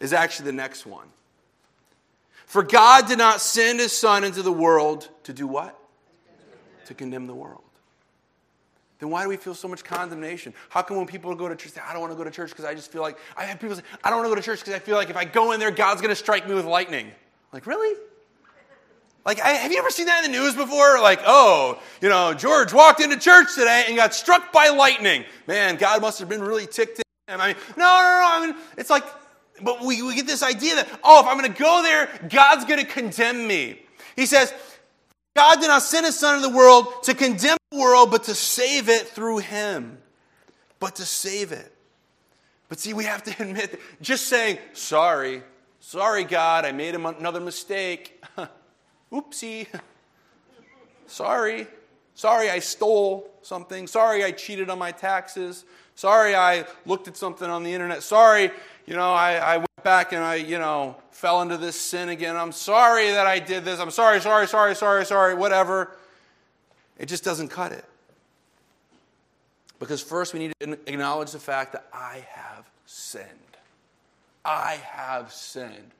is 0.00 0.12
actually 0.12 0.44
the 0.50 0.52
next 0.52 0.84
one. 0.84 1.06
For 2.44 2.62
God 2.62 3.08
did 3.08 3.16
not 3.16 3.40
send 3.40 3.80
His 3.80 3.96
Son 3.96 4.22
into 4.22 4.42
the 4.42 4.52
world 4.52 5.08
to 5.22 5.32
do 5.32 5.46
what? 5.46 5.78
To 6.88 6.92
condemn 6.92 7.26
the 7.26 7.34
world 7.34 7.64
then 8.98 9.10
why 9.10 9.22
do 9.22 9.28
we 9.28 9.36
feel 9.36 9.54
so 9.54 9.68
much 9.68 9.82
condemnation? 9.82 10.54
How 10.68 10.82
come 10.82 10.96
when 10.96 11.06
people 11.06 11.34
go 11.34 11.48
to 11.48 11.56
church, 11.56 11.72
say, 11.72 11.80
I 11.86 11.92
don't 11.92 12.00
want 12.00 12.12
to 12.12 12.16
go 12.16 12.24
to 12.24 12.30
church 12.30 12.50
because 12.50 12.64
I 12.64 12.74
just 12.74 12.92
feel 12.92 13.02
like, 13.02 13.18
I 13.36 13.44
have 13.44 13.60
people 13.60 13.76
say, 13.76 13.82
I 14.02 14.10
don't 14.10 14.18
want 14.18 14.26
to 14.26 14.30
go 14.30 14.40
to 14.40 14.42
church 14.42 14.60
because 14.60 14.74
I 14.74 14.78
feel 14.78 14.96
like 14.96 15.10
if 15.10 15.16
I 15.16 15.24
go 15.24 15.52
in 15.52 15.60
there, 15.60 15.70
God's 15.70 16.00
going 16.00 16.10
to 16.10 16.16
strike 16.16 16.48
me 16.48 16.54
with 16.54 16.64
lightning. 16.64 17.10
Like, 17.52 17.66
really? 17.66 17.98
Like, 19.26 19.40
I, 19.40 19.50
have 19.50 19.72
you 19.72 19.78
ever 19.78 19.90
seen 19.90 20.06
that 20.06 20.24
in 20.24 20.30
the 20.30 20.38
news 20.38 20.54
before? 20.54 21.00
Like, 21.00 21.20
oh, 21.26 21.80
you 22.02 22.08
know, 22.08 22.34
George 22.34 22.72
walked 22.72 23.00
into 23.00 23.18
church 23.18 23.54
today 23.54 23.84
and 23.88 23.96
got 23.96 24.14
struck 24.14 24.52
by 24.52 24.68
lightning. 24.68 25.24
Man, 25.46 25.76
God 25.76 26.02
must 26.02 26.18
have 26.18 26.28
been 26.28 26.42
really 26.42 26.66
ticked 26.66 27.00
at 27.00 27.34
him. 27.34 27.40
I 27.40 27.48
mean, 27.48 27.56
no, 27.76 27.84
no, 27.84 27.84
no. 27.84 28.26
I 28.26 28.46
mean, 28.46 28.56
it's 28.76 28.90
like, 28.90 29.04
but 29.62 29.82
we, 29.82 30.02
we 30.02 30.14
get 30.14 30.26
this 30.26 30.42
idea 30.42 30.74
that, 30.76 30.88
oh, 31.02 31.20
if 31.20 31.26
I'm 31.26 31.38
going 31.38 31.50
to 31.52 31.58
go 31.58 31.82
there, 31.82 32.08
God's 32.28 32.64
going 32.64 32.80
to 32.80 32.86
condemn 32.86 33.46
me. 33.46 33.80
He 34.14 34.26
says, 34.26 34.52
God 35.34 35.60
did 35.60 35.68
not 35.68 35.82
send 35.82 36.06
his 36.06 36.18
son 36.18 36.36
into 36.36 36.48
the 36.48 36.54
world 36.54 37.02
to 37.04 37.14
condemn 37.14 37.56
world, 37.76 38.10
but 38.10 38.24
to 38.24 38.34
save 38.34 38.88
it 38.88 39.08
through 39.08 39.38
him. 39.38 39.98
But 40.80 40.96
to 40.96 41.04
save 41.04 41.52
it. 41.52 41.72
But 42.68 42.78
see, 42.78 42.92
we 42.92 43.04
have 43.04 43.22
to 43.24 43.30
admit 43.42 43.80
just 44.00 44.26
saying, 44.26 44.58
sorry, 44.72 45.42
sorry, 45.80 46.24
God, 46.24 46.64
I 46.64 46.72
made 46.72 46.94
another 46.94 47.40
mistake. 47.40 48.22
Oopsie. 49.12 49.66
sorry. 51.06 51.66
Sorry, 52.14 52.48
I 52.48 52.60
stole 52.60 53.28
something. 53.42 53.86
Sorry, 53.86 54.24
I 54.24 54.30
cheated 54.30 54.70
on 54.70 54.78
my 54.78 54.92
taxes. 54.92 55.64
Sorry, 55.96 56.34
I 56.34 56.64
looked 56.86 57.08
at 57.08 57.16
something 57.16 57.48
on 57.48 57.62
the 57.62 57.72
internet. 57.72 58.02
Sorry, 58.02 58.50
you 58.86 58.94
know, 58.94 59.12
I, 59.12 59.34
I 59.34 59.56
went 59.58 59.82
back 59.82 60.12
and 60.12 60.22
I, 60.22 60.36
you 60.36 60.58
know, 60.58 60.96
fell 61.10 61.42
into 61.42 61.56
this 61.56 61.80
sin 61.80 62.08
again. 62.08 62.36
I'm 62.36 62.52
sorry 62.52 63.10
that 63.10 63.26
I 63.26 63.38
did 63.38 63.64
this. 63.64 63.80
I'm 63.80 63.90
sorry, 63.90 64.20
sorry, 64.20 64.46
sorry, 64.46 64.74
sorry, 64.74 65.04
sorry, 65.04 65.34
whatever. 65.34 65.96
It 66.98 67.06
just 67.06 67.24
doesn't 67.24 67.48
cut 67.48 67.72
it. 67.72 67.84
Because 69.78 70.02
first 70.02 70.32
we 70.32 70.40
need 70.40 70.52
to 70.60 70.72
acknowledge 70.86 71.32
the 71.32 71.38
fact 71.38 71.72
that 71.72 71.86
I 71.92 72.24
have 72.30 72.64
sinned. 72.86 73.28
I 74.44 74.78
have 74.82 75.32
sinned. 75.32 75.90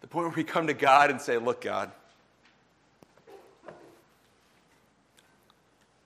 The 0.00 0.06
point 0.06 0.26
where 0.26 0.36
we 0.36 0.44
come 0.44 0.66
to 0.66 0.74
God 0.74 1.10
and 1.10 1.20
say, 1.20 1.38
Look, 1.38 1.62
God, 1.62 1.90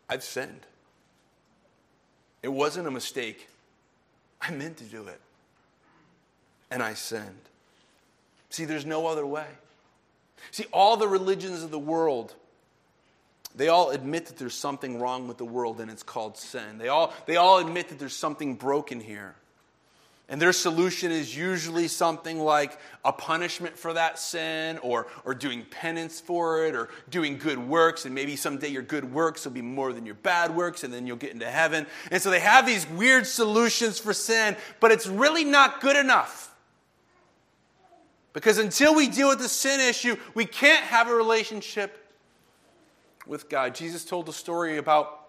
I've 0.09 0.23
sinned. 0.23 0.61
It 2.43 2.49
wasn't 2.49 2.87
a 2.87 2.91
mistake. 2.91 3.49
I 4.41 4.53
meant 4.53 4.77
to 4.79 4.85
do 4.85 5.09
it 5.09 5.21
and 6.71 6.83
I 6.83 6.95
sinned. 6.95 7.41
See, 8.51 8.65
there's 8.65 8.87
no 8.87 9.07
other 9.07 9.27
way. 9.27 9.47
See, 10.51 10.67
all 10.73 10.97
the 10.97 11.09
religions 11.09 11.63
of 11.63 11.71
the 11.71 11.79
world, 11.79 12.35
they 13.59 13.69
all 13.69 13.91
admit 13.91 14.27
that 14.27 14.37
there's 14.37 14.55
something 14.55 15.01
wrong 15.01 15.27
with 15.27 15.37
the 15.37 15.45
world 15.45 15.81
and 15.81 15.91
it's 15.91 16.05
called 16.05 16.37
sin. 16.37 16.79
They 16.79 16.89
all, 16.89 17.13
they 17.27 17.37
all 17.37 17.59
admit 17.59 17.89
that 17.89 17.99
there's 17.99 18.17
something 18.17 18.55
broken 18.55 19.01
here. 19.01 19.35
And 20.31 20.41
their 20.41 20.53
solution 20.53 21.11
is 21.11 21.37
usually 21.37 21.89
something 21.89 22.39
like 22.39 22.79
a 23.05 23.13
punishment 23.13 23.79
for 23.79 23.95
that 23.95 24.19
sin, 24.19 24.79
or, 24.79 25.07
or 25.25 25.35
doing 25.35 25.65
penance 25.71 26.21
for 26.21 26.67
it, 26.67 26.77
or 26.77 26.91
doing 27.09 27.39
good 27.39 27.59
works. 27.59 28.05
And 28.05 28.15
maybe 28.15 28.37
someday 28.37 28.69
your 28.69 28.83
good 28.83 29.11
works 29.13 29.47
will 29.47 29.53
be 29.53 29.63
more 29.63 29.93
than 29.95 30.05
your 30.05 30.17
bad 30.17 30.55
works, 30.55 30.85
and 30.85 30.93
then 30.93 31.07
you'll 31.07 31.17
get 31.17 31.33
into 31.33 31.51
heaven. 31.51 31.87
And 32.11 32.23
so 32.23 32.29
they 32.29 32.41
have 32.41 32.67
these 32.67 32.87
weird 32.91 33.27
solutions 33.27 33.99
for 33.99 34.13
sin, 34.13 34.55
but 34.81 34.93
it's 34.93 35.07
really 35.07 35.45
not 35.45 35.81
good 35.81 35.97
enough. 35.97 36.55
Because 38.35 38.59
until 38.59 38.95
we 38.95 39.09
deal 39.09 39.31
with 39.31 39.39
the 39.39 39.49
sin 39.49 39.81
issue, 39.81 40.17
we 40.35 40.45
can't 40.45 40.85
have 40.85 41.09
a 41.09 41.15
relationship 41.15 42.05
with 43.29 43.49
God. 43.49 43.75
Jesus 43.75 44.05
told 44.05 44.29
a 44.29 44.33
story 44.33 44.79
about, 44.79 45.29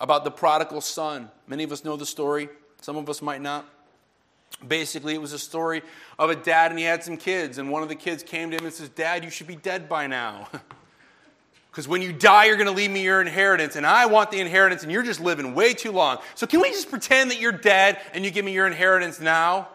about 0.00 0.24
the 0.24 0.30
prodigal 0.30 0.80
son. 0.80 1.30
Many 1.46 1.64
of 1.64 1.72
us 1.72 1.84
know 1.84 1.96
the 1.96 2.06
story, 2.06 2.48
some 2.80 2.96
of 2.96 3.10
us 3.10 3.20
might 3.20 3.42
not. 3.42 3.68
Basically, 4.66 5.14
it 5.14 5.20
was 5.20 5.32
a 5.32 5.38
story 5.38 5.82
of 6.18 6.30
a 6.30 6.36
dad 6.36 6.70
and 6.70 6.78
he 6.78 6.84
had 6.84 7.02
some 7.02 7.16
kids, 7.16 7.58
and 7.58 7.70
one 7.70 7.82
of 7.82 7.88
the 7.88 7.96
kids 7.96 8.22
came 8.22 8.50
to 8.50 8.56
him 8.56 8.64
and 8.64 8.72
says, 8.72 8.88
Dad, 8.90 9.24
you 9.24 9.30
should 9.30 9.48
be 9.48 9.56
dead 9.56 9.88
by 9.88 10.06
now. 10.06 10.48
Because 11.70 11.88
when 11.88 12.02
you 12.02 12.12
die, 12.12 12.44
you're 12.44 12.56
going 12.56 12.66
to 12.66 12.74
leave 12.74 12.90
me 12.90 13.02
your 13.02 13.22
inheritance, 13.22 13.76
and 13.76 13.86
I 13.86 14.04
want 14.04 14.30
the 14.30 14.40
inheritance, 14.40 14.82
and 14.82 14.92
you're 14.92 15.02
just 15.02 15.22
living 15.22 15.54
way 15.54 15.72
too 15.72 15.90
long. 15.90 16.18
So, 16.34 16.46
can 16.46 16.60
we 16.60 16.68
just 16.68 16.90
pretend 16.90 17.30
that 17.30 17.40
you're 17.40 17.50
dead 17.50 17.98
and 18.12 18.26
you 18.26 18.30
give 18.30 18.44
me 18.44 18.52
your 18.52 18.66
inheritance 18.66 19.18
now? 19.18 19.68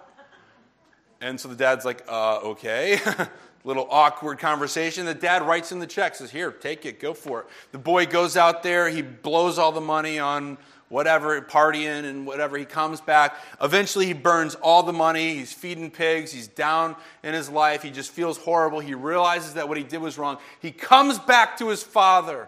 And 1.21 1.39
so 1.39 1.47
the 1.47 1.55
dad's 1.55 1.85
like, 1.85 2.03
uh, 2.07 2.37
okay. 2.51 2.99
Little 3.67 3.87
awkward 3.91 4.39
conversation. 4.39 5.05
The 5.05 5.13
dad 5.13 5.41
writes 5.41 5.73
in 5.73 5.79
the 5.79 5.87
check, 5.87 6.15
says, 6.15 6.31
Here, 6.31 6.51
take 6.53 6.85
it, 6.85 7.01
go 7.01 7.13
for 7.13 7.41
it. 7.41 7.47
The 7.73 7.77
boy 7.77 8.05
goes 8.05 8.37
out 8.37 8.63
there, 8.63 8.87
he 8.87 9.01
blows 9.01 9.59
all 9.59 9.73
the 9.73 9.81
money 9.81 10.19
on 10.19 10.57
whatever, 10.87 11.41
partying 11.41 12.05
and 12.05 12.25
whatever. 12.25 12.57
He 12.57 12.63
comes 12.63 13.01
back. 13.01 13.35
Eventually, 13.61 14.05
he 14.05 14.13
burns 14.13 14.55
all 14.55 14.83
the 14.83 14.93
money. 14.93 15.35
He's 15.35 15.51
feeding 15.51 15.91
pigs. 15.91 16.31
He's 16.31 16.47
down 16.47 16.95
in 17.25 17.33
his 17.33 17.49
life. 17.49 17.83
He 17.83 17.91
just 17.91 18.11
feels 18.11 18.37
horrible. 18.37 18.79
He 18.79 18.93
realizes 18.93 19.55
that 19.55 19.67
what 19.67 19.75
he 19.75 19.83
did 19.83 19.99
was 19.99 20.17
wrong. 20.17 20.37
He 20.61 20.71
comes 20.71 21.19
back 21.19 21.57
to 21.57 21.67
his 21.67 21.83
father. 21.83 22.47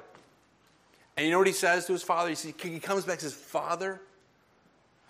And 1.17 1.25
you 1.25 1.33
know 1.33 1.39
what 1.39 1.47
he 1.47 1.53
says 1.53 1.85
to 1.87 1.91
his 1.91 2.01
father? 2.01 2.29
He 2.29 2.79
comes 2.79 3.03
back 3.03 3.15
and 3.15 3.23
says, 3.23 3.33
Father, 3.33 3.99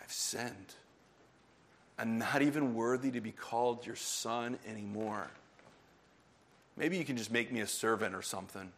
I've 0.02 0.12
sinned. 0.12 0.74
I'm 2.00 2.17
not 2.17 2.41
even 2.41 2.74
worthy 2.74 3.12
to 3.12 3.22
be 3.22 3.32
called 3.32 3.86
your 3.86 3.95
son 3.95 4.58
anymore. 4.67 5.30
Maybe 6.80 6.98
you 6.98 7.04
can 7.04 7.18
just 7.18 7.32
make 7.32 7.52
me 7.52 7.60
a 7.60 7.68
servant 7.68 8.15
or 8.15 8.22
something. 8.22 8.72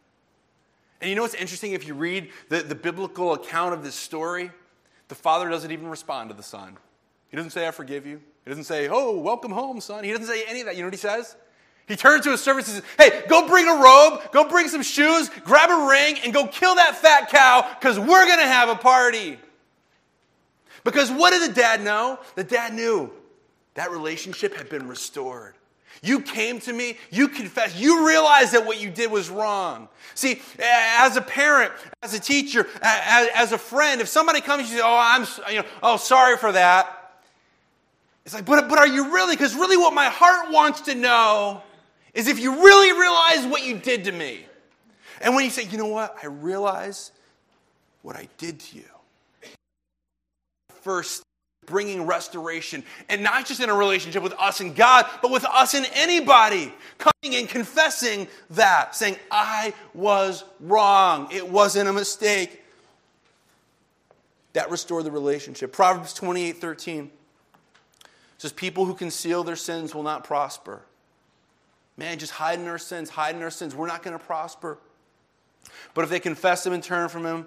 And 1.00 1.08
you 1.08 1.14
know 1.16 1.22
what's 1.22 1.34
interesting? 1.34 1.72
If 1.72 1.86
you 1.86 1.94
read 1.94 2.30
the, 2.48 2.60
the 2.60 2.74
biblical 2.74 3.32
account 3.32 3.74
of 3.74 3.84
this 3.84 3.94
story, 3.94 4.50
the 5.08 5.14
father 5.14 5.48
doesn't 5.48 5.70
even 5.70 5.86
respond 5.86 6.28
to 6.30 6.36
the 6.36 6.42
son. 6.42 6.76
He 7.28 7.36
doesn't 7.36 7.52
say, 7.52 7.66
I 7.66 7.70
forgive 7.70 8.04
you. 8.04 8.20
He 8.44 8.50
doesn't 8.50 8.64
say, 8.64 8.88
Oh, 8.88 9.16
welcome 9.18 9.52
home, 9.52 9.80
son. 9.80 10.04
He 10.04 10.10
doesn't 10.10 10.26
say 10.26 10.44
any 10.46 10.60
of 10.60 10.66
that. 10.66 10.74
You 10.74 10.82
know 10.82 10.88
what 10.88 10.94
he 10.94 10.98
says? 10.98 11.36
He 11.86 11.96
turns 11.96 12.24
to 12.24 12.30
his 12.30 12.40
servants 12.40 12.72
and 12.72 12.82
says, 12.82 12.90
Hey, 12.98 13.22
go 13.28 13.46
bring 13.46 13.68
a 13.68 13.74
robe, 13.74 14.32
go 14.32 14.48
bring 14.48 14.68
some 14.68 14.82
shoes, 14.82 15.30
grab 15.44 15.70
a 15.70 15.88
ring, 15.88 16.18
and 16.24 16.34
go 16.34 16.46
kill 16.46 16.74
that 16.74 16.96
fat 16.96 17.28
cow 17.30 17.68
because 17.78 17.98
we're 17.98 18.26
going 18.26 18.38
to 18.38 18.46
have 18.46 18.68
a 18.68 18.76
party. 18.76 19.38
Because 20.84 21.10
what 21.10 21.30
did 21.30 21.48
the 21.48 21.54
dad 21.54 21.82
know? 21.82 22.18
The 22.34 22.44
dad 22.44 22.74
knew 22.74 23.12
that 23.74 23.92
relationship 23.92 24.56
had 24.56 24.68
been 24.68 24.88
restored. 24.88 25.54
You 26.04 26.20
came 26.20 26.58
to 26.60 26.72
me, 26.72 26.96
you 27.10 27.28
confessed, 27.28 27.78
you 27.78 28.06
realized 28.06 28.52
that 28.54 28.66
what 28.66 28.80
you 28.80 28.90
did 28.90 29.10
was 29.10 29.30
wrong. 29.30 29.88
See, 30.16 30.42
as 30.58 31.16
a 31.16 31.20
parent, 31.20 31.72
as 32.02 32.12
a 32.12 32.18
teacher, 32.18 32.66
as 32.82 33.52
a 33.52 33.58
friend, 33.58 34.00
if 34.00 34.08
somebody 34.08 34.40
comes 34.40 34.62
and 34.62 34.70
says, 34.70 34.80
Oh, 34.84 34.98
I'm, 35.00 35.26
you 35.48 35.62
know, 35.62 35.68
oh, 35.80 35.96
sorry 35.96 36.36
for 36.36 36.50
that. 36.50 37.20
It's 38.24 38.34
like, 38.34 38.44
but, 38.44 38.68
but 38.68 38.78
are 38.78 38.86
you 38.86 39.12
really? 39.12 39.36
Because 39.36 39.54
really, 39.54 39.76
what 39.76 39.94
my 39.94 40.06
heart 40.06 40.50
wants 40.50 40.82
to 40.82 40.94
know 40.96 41.62
is 42.14 42.26
if 42.26 42.40
you 42.40 42.62
really 42.64 42.92
realize 42.98 43.46
what 43.46 43.64
you 43.64 43.78
did 43.78 44.04
to 44.04 44.12
me. 44.12 44.44
And 45.20 45.36
when 45.36 45.44
you 45.44 45.50
say, 45.50 45.64
you 45.64 45.78
know 45.78 45.86
what, 45.86 46.16
I 46.20 46.26
realize 46.26 47.12
what 48.02 48.16
I 48.16 48.28
did 48.38 48.58
to 48.58 48.76
you. 48.76 48.84
First 50.82 51.22
bringing 51.66 52.06
restoration 52.06 52.82
and 53.08 53.22
not 53.22 53.46
just 53.46 53.60
in 53.60 53.70
a 53.70 53.74
relationship 53.74 54.22
with 54.22 54.34
us 54.34 54.60
and 54.60 54.74
God, 54.74 55.06
but 55.20 55.30
with 55.30 55.44
us 55.44 55.74
and 55.74 55.86
anybody. 55.94 56.72
Coming 56.98 57.36
and 57.36 57.48
confessing 57.48 58.28
that, 58.50 58.94
saying, 58.94 59.16
I 59.30 59.74
was 59.94 60.44
wrong. 60.60 61.28
It 61.30 61.48
wasn't 61.48 61.88
a 61.88 61.92
mistake. 61.92 62.62
That 64.54 64.70
restored 64.70 65.04
the 65.04 65.10
relationship. 65.10 65.72
Proverbs 65.72 66.12
28 66.12 66.58
13 66.58 67.10
says, 68.38 68.52
People 68.52 68.84
who 68.84 68.94
conceal 68.94 69.44
their 69.44 69.56
sins 69.56 69.94
will 69.94 70.02
not 70.02 70.24
prosper. 70.24 70.82
Man, 71.96 72.18
just 72.18 72.32
hiding 72.32 72.66
our 72.68 72.78
sins, 72.78 73.10
hiding 73.10 73.42
our 73.42 73.50
sins, 73.50 73.74
we're 73.74 73.86
not 73.86 74.02
going 74.02 74.18
to 74.18 74.24
prosper. 74.24 74.78
But 75.94 76.04
if 76.04 76.10
they 76.10 76.20
confess 76.20 76.64
them 76.64 76.72
and 76.72 76.82
turn 76.82 77.08
from 77.08 77.24
him, 77.24 77.46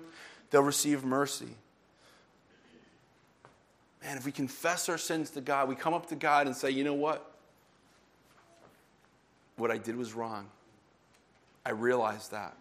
they'll 0.49 0.61
receive 0.61 1.03
mercy. 1.03 1.57
Man, 4.06 4.18
if 4.18 4.26
we 4.26 4.32
confess 4.32 4.88
our 4.88 4.99
sins 4.99 5.32
to 5.32 5.41
God, 5.41 5.68
we 5.68 5.76
come 5.76 5.95
up 5.95 6.10
to 6.10 6.16
God 6.16 6.45
and 6.45 6.56
say, 6.56 6.70
you 6.70 6.84
know 6.84 6.93
what? 6.93 7.32
What 9.58 9.72
I 9.72 9.80
did 9.80 9.95
was 9.95 10.14
wrong. 10.14 10.45
I 11.66 11.72
realized 11.72 12.30
that. 12.30 12.56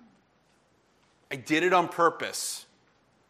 I 1.30 1.36
did 1.36 1.62
it 1.62 1.74
on 1.74 1.88
purpose. 1.88 2.64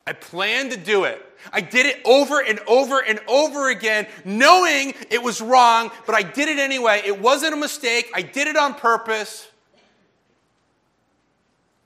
I 0.07 0.13
planned 0.13 0.71
to 0.71 0.77
do 0.77 1.05
it. 1.05 1.27
I 1.53 1.61
did 1.61 1.87
it 1.87 2.03
over 2.05 2.41
and 2.41 2.61
over 2.69 3.01
and 3.01 3.19
over 3.27 3.69
again, 3.69 4.07
knowing 4.25 4.95
it 5.11 5.21
was 5.21 5.41
wrong, 5.41 5.91
but 6.07 6.15
I 6.15 6.23
did 6.23 6.49
it 6.49 6.59
anyway. 6.59 7.03
It 7.05 7.21
wasn't 7.21 7.55
a 7.55 7.57
mistake. 7.57 8.13
I 8.15 8.23
did 8.23 8.47
it 8.47 8.57
on 8.57 8.75
purpose. 8.75 9.49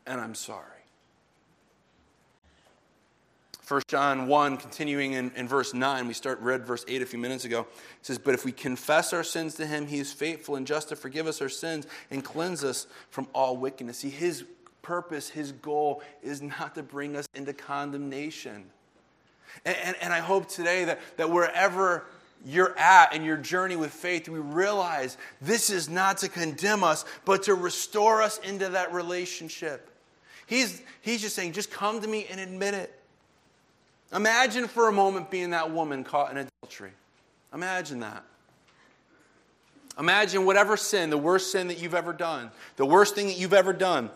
And 0.07 0.21
I'm 0.21 0.35
sorry. 0.35 0.78
1 3.69 3.83
John 3.87 4.29
1, 4.29 4.57
continuing 4.57 5.13
in, 5.13 5.31
in 5.37 5.47
verse 5.47 5.75
9, 5.75 6.09
we 6.09 6.15
start 6.15 6.41
read 6.41 6.65
verse 6.65 6.87
8 6.89 7.03
a 7.03 7.07
few 7.07 7.19
minutes 7.19 7.45
ago. 7.45 7.61
It 7.61 8.07
says, 8.07 8.17
But 8.17 8.33
if 8.33 8.47
we 8.47 8.51
confess 8.51 9.13
our 9.13 9.23
sins 9.23 9.57
to 9.57 9.67
him, 9.67 9.87
he 9.87 9.99
is 9.99 10.11
faithful 10.11 10.57
and 10.57 10.67
just 10.67 10.89
to 10.89 10.97
forgive 10.97 11.27
us 11.27 11.43
our 11.43 11.51
sins 11.51 11.87
and 12.11 12.25
cleanse 12.25 12.65
us 12.65 12.87
from 13.11 13.29
all 13.35 13.59
wickedness. 13.59 13.99
See, 13.99 14.09
his 14.09 14.45
purpose, 14.81 15.29
his 15.29 15.53
goal 15.53 16.03
is 16.23 16.41
not 16.41 16.77
to 16.77 16.83
bring 16.83 17.15
us 17.15 17.27
into 17.35 17.53
condemnation. 17.53 18.65
And, 19.67 19.77
and, 19.85 19.97
and 20.01 20.13
I 20.15 20.21
hope 20.21 20.49
today 20.49 20.87
that, 20.87 21.01
that 21.19 21.29
wherever 21.29 22.07
you're 22.47 22.79
at 22.79 23.13
in 23.13 23.23
your 23.23 23.37
journey 23.37 23.77
with 23.77 23.93
faith, 23.93 24.31
we 24.31 24.39
realize 24.39 25.19
this 25.43 25.69
is 25.69 25.91
not 25.91 26.17
to 26.19 26.31
condemn 26.31 26.85
us, 26.85 27.05
but 27.27 27.43
to 27.43 27.55
restore 27.55 28.23
us 28.23 28.39
into 28.39 28.71
that 28.71 28.95
relationship. 28.95 29.91
He's, 30.47 30.81
he's 31.03 31.21
just 31.21 31.37
saying, 31.37 31.53
just 31.53 31.71
come 31.71 32.01
to 32.01 32.09
me 32.09 32.27
and 32.31 32.41
admit 32.41 32.73
it. 32.73 32.98
Imagine 34.13 34.69
for 34.69 34.89
a 34.89 34.93
moment 34.93 35.31
being 35.31 35.51
that 35.51 35.71
woman 35.71 36.05
caught 36.05 36.31
in 36.31 36.49
adultery. 36.63 36.93
Imagine 37.53 38.01
that. 38.01 38.25
Imagine 39.99 40.45
whatever 40.45 40.77
sin, 40.77 41.11
the 41.11 41.19
worst 41.19 41.51
sin 41.51 41.69
that 41.69 41.83
you've 41.83 41.95
ever 41.95 42.13
done, 42.13 42.51
the 42.77 42.87
worst 42.87 43.15
thing 43.15 43.27
that 43.27 43.39
you've 43.39 43.53
ever 43.53 43.73
done, 43.73 44.11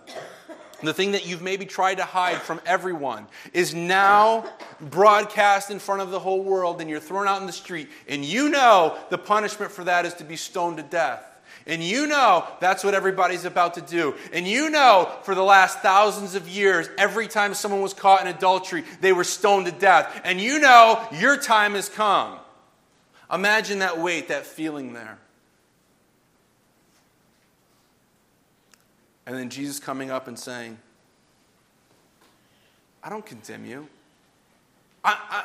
the 0.82 0.95
thing 0.95 1.12
that 1.12 1.26
you've 1.26 1.43
maybe 1.43 1.66
tried 1.66 1.97
to 1.97 2.05
hide 2.05 2.36
from 2.36 2.61
everyone, 2.64 3.26
is 3.53 3.74
now 3.74 4.45
broadcast 4.80 5.70
in 5.70 5.80
front 5.80 6.01
of 6.01 6.11
the 6.11 6.20
whole 6.20 6.43
world 6.43 6.80
and 6.80 6.88
you're 6.88 7.01
thrown 7.01 7.26
out 7.26 7.40
in 7.40 7.47
the 7.47 7.53
street. 7.53 7.88
And 8.09 8.24
you 8.24 8.49
know 8.49 8.97
the 9.11 9.18
punishment 9.18 9.72
for 9.72 9.84
that 9.84 10.07
is 10.07 10.14
to 10.14 10.24
be 10.24 10.36
stoned 10.36 10.76
to 10.76 10.84
death. 10.84 11.32
And 11.67 11.83
you 11.83 12.07
know 12.07 12.47
that's 12.61 12.83
what 12.83 12.95
everybody's 12.95 13.45
about 13.45 13.75
to 13.75 13.81
do. 13.81 14.15
And 14.33 14.47
you 14.47 14.71
know 14.71 15.11
for 15.23 15.35
the 15.35 15.43
last 15.43 15.79
thousands 15.79 16.35
of 16.35 16.49
years, 16.49 16.89
every 16.99 17.29
time 17.29 17.55
someone 17.55 17.83
was 17.83 17.95
caught 17.95 18.21
in 18.21 18.27
adultery, 18.27 18.85
they 19.01 19.13
were 19.13 19.25
stoned 19.25 19.67
to 19.67 19.73
death. 19.73 20.21
And 20.25 20.41
you 20.41 20.59
know 20.59 21.07
your 21.13 21.37
time 21.37 21.75
has 21.75 21.89
come. 21.89 22.39
Imagine 23.33 23.79
that 23.79 23.99
weight, 23.99 24.29
that 24.29 24.45
feeling 24.45 24.93
there. 24.93 25.19
And 29.25 29.37
then 29.37 29.49
Jesus 29.49 29.79
coming 29.79 30.11
up 30.11 30.27
and 30.29 30.39
saying, 30.39 30.79
I 33.05 33.09
don't 33.09 33.25
condemn 33.25 33.65
you. 33.65 33.89
I, 35.05 35.45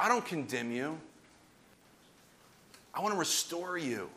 I, 0.00 0.06
I 0.06 0.08
don't 0.08 0.24
condemn 0.24 0.72
you. 0.72 0.98
I 2.94 3.00
want 3.00 3.14
to 3.14 3.18
restore 3.18 3.78
you 3.78 4.10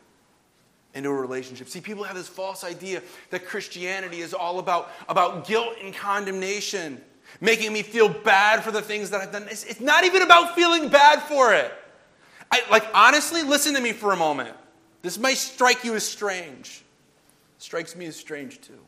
into 0.96 1.10
a 1.10 1.14
relationship. 1.14 1.68
See, 1.68 1.80
people 1.80 2.02
have 2.04 2.16
this 2.16 2.26
false 2.26 2.64
idea 2.64 3.02
that 3.30 3.46
Christianity 3.46 4.20
is 4.20 4.32
all 4.32 4.58
about, 4.58 4.90
about 5.08 5.46
guilt 5.46 5.74
and 5.82 5.94
condemnation, 5.94 7.00
making 7.40 7.72
me 7.72 7.82
feel 7.82 8.08
bad 8.08 8.64
for 8.64 8.70
the 8.70 8.80
things 8.80 9.10
that 9.10 9.20
I've 9.20 9.30
done. 9.30 9.46
It's, 9.50 9.64
it's 9.64 9.80
not 9.80 10.04
even 10.04 10.22
about 10.22 10.54
feeling 10.54 10.88
bad 10.88 11.22
for 11.22 11.52
it. 11.52 11.72
I, 12.50 12.62
like, 12.70 12.86
honestly, 12.94 13.42
listen 13.42 13.74
to 13.74 13.80
me 13.80 13.92
for 13.92 14.12
a 14.12 14.16
moment. 14.16 14.56
This 15.02 15.18
might 15.18 15.36
strike 15.36 15.84
you 15.84 15.94
as 15.94 16.04
strange. 16.04 16.82
Strikes 17.58 17.94
me 17.94 18.06
as 18.06 18.16
strange 18.16 18.60
too. 18.60 18.80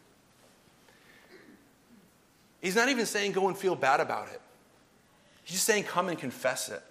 He's 2.62 2.74
not 2.74 2.88
even 2.88 3.06
saying 3.06 3.32
go 3.32 3.48
and 3.48 3.56
feel 3.56 3.76
bad 3.76 4.00
about 4.00 4.28
it. 4.28 4.40
He's 5.44 5.56
just 5.56 5.64
saying 5.64 5.84
come 5.84 6.08
and 6.08 6.18
confess 6.18 6.70
it. 6.70 6.82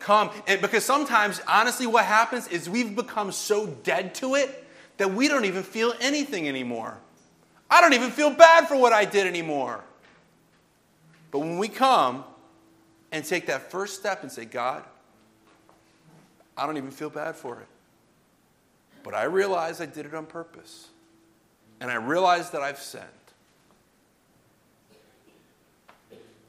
Come. 0.00 0.30
And 0.46 0.60
because 0.60 0.84
sometimes, 0.84 1.40
honestly, 1.46 1.86
what 1.86 2.06
happens 2.06 2.48
is 2.48 2.68
we've 2.68 2.96
become 2.96 3.30
so 3.30 3.66
dead 3.66 4.14
to 4.16 4.34
it 4.34 4.66
that 4.96 5.12
we 5.12 5.28
don't 5.28 5.44
even 5.44 5.62
feel 5.62 5.94
anything 6.00 6.48
anymore. 6.48 6.98
I 7.70 7.80
don't 7.80 7.92
even 7.92 8.10
feel 8.10 8.30
bad 8.30 8.66
for 8.66 8.76
what 8.76 8.92
I 8.92 9.04
did 9.04 9.26
anymore. 9.26 9.84
But 11.30 11.40
when 11.40 11.58
we 11.58 11.68
come 11.68 12.24
and 13.12 13.24
take 13.24 13.46
that 13.46 13.70
first 13.70 14.00
step 14.00 14.22
and 14.22 14.32
say, 14.32 14.44
God, 14.44 14.82
I 16.56 16.66
don't 16.66 16.76
even 16.76 16.90
feel 16.90 17.10
bad 17.10 17.36
for 17.36 17.60
it. 17.60 17.66
But 19.02 19.14
I 19.14 19.24
realize 19.24 19.80
I 19.80 19.86
did 19.86 20.06
it 20.06 20.14
on 20.14 20.26
purpose. 20.26 20.88
And 21.80 21.90
I 21.90 21.94
realize 21.94 22.50
that 22.50 22.62
I've 22.62 22.78
sinned. 22.78 23.04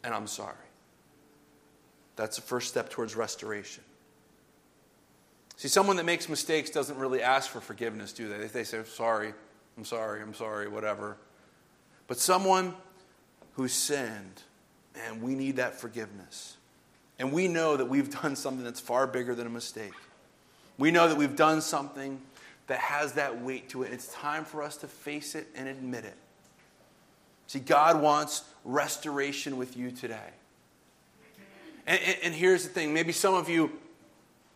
And 0.04 0.14
I'm 0.14 0.28
sorry. 0.28 0.56
That's 2.22 2.36
the 2.36 2.44
first 2.44 2.68
step 2.68 2.92
towards 2.92 3.16
restoration. 3.16 3.84
See, 5.58 5.68
someone 5.68 5.96
that 5.96 6.06
makes 6.06 6.30
mistakes 6.30 6.70
doesn't 6.70 6.96
really 7.00 7.24
ask 7.24 7.50
for 7.50 7.60
forgiveness, 7.60 8.14
do 8.14 8.30
they? 8.30 8.46
They 8.46 8.64
say, 8.64 8.84
sorry, 8.84 9.34
I'm 9.76 9.86
sorry, 9.86 10.22
I'm 10.22 10.36
sorry, 10.36 10.68
whatever. 10.68 11.18
But 12.06 12.20
someone 12.20 12.76
who 13.54 13.68
sinned, 13.68 14.44
and 15.08 15.24
we 15.24 15.34
need 15.34 15.56
that 15.56 15.80
forgiveness. 15.80 16.58
And 17.18 17.32
we 17.32 17.48
know 17.48 17.76
that 17.76 17.90
we've 17.90 18.12
done 18.22 18.36
something 18.36 18.64
that's 18.64 18.80
far 18.80 19.08
bigger 19.08 19.34
than 19.34 19.48
a 19.48 19.52
mistake. 19.52 19.96
We 20.78 20.92
know 20.92 21.08
that 21.08 21.18
we've 21.18 21.36
done 21.36 21.60
something 21.60 22.22
that 22.68 22.78
has 22.78 23.14
that 23.14 23.42
weight 23.42 23.68
to 23.70 23.82
it. 23.82 23.88
and 23.88 23.96
It's 23.96 24.14
time 24.14 24.46
for 24.46 24.62
us 24.62 24.78
to 24.78 24.88
face 24.88 25.34
it 25.34 25.48
and 25.56 25.68
admit 25.68 26.06
it. 26.06 26.18
See, 27.48 27.58
God 27.58 28.00
wants 28.00 28.44
restoration 28.64 29.58
with 29.58 29.76
you 29.76 29.90
today. 29.90 30.30
And, 31.88 32.00
and, 32.24 32.34
here's 32.34 32.64
the 32.64 32.70
thing 32.70 32.94
maybe 32.94 33.12
some 33.12 33.34
of 33.34 33.50
you 33.50 33.72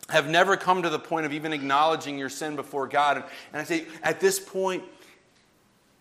have 0.09 0.29
never 0.29 0.55
come 0.55 0.83
to 0.83 0.89
the 0.89 0.99
point 0.99 1.25
of 1.25 1.33
even 1.33 1.53
acknowledging 1.53 2.17
your 2.17 2.29
sin 2.29 2.55
before 2.55 2.87
God. 2.87 3.17
And, 3.17 3.25
and 3.53 3.61
I 3.61 3.63
say, 3.63 3.85
at 4.03 4.19
this 4.19 4.39
point, 4.39 4.83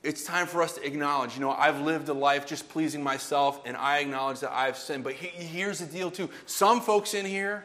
it's 0.02 0.22
time 0.22 0.46
for 0.46 0.62
us 0.62 0.74
to 0.74 0.86
acknowledge, 0.86 1.34
you 1.34 1.40
know, 1.40 1.50
I've 1.50 1.80
lived 1.80 2.08
a 2.10 2.12
life 2.12 2.46
just 2.46 2.68
pleasing 2.68 3.02
myself, 3.02 3.62
and 3.64 3.74
I 3.76 3.98
acknowledge 3.98 4.40
that 4.40 4.52
I've 4.52 4.76
sinned. 4.76 5.02
But 5.02 5.14
he, 5.14 5.28
here's 5.28 5.78
the 5.78 5.86
deal, 5.86 6.10
too. 6.10 6.28
Some 6.44 6.82
folks 6.82 7.14
in 7.14 7.24
here 7.24 7.64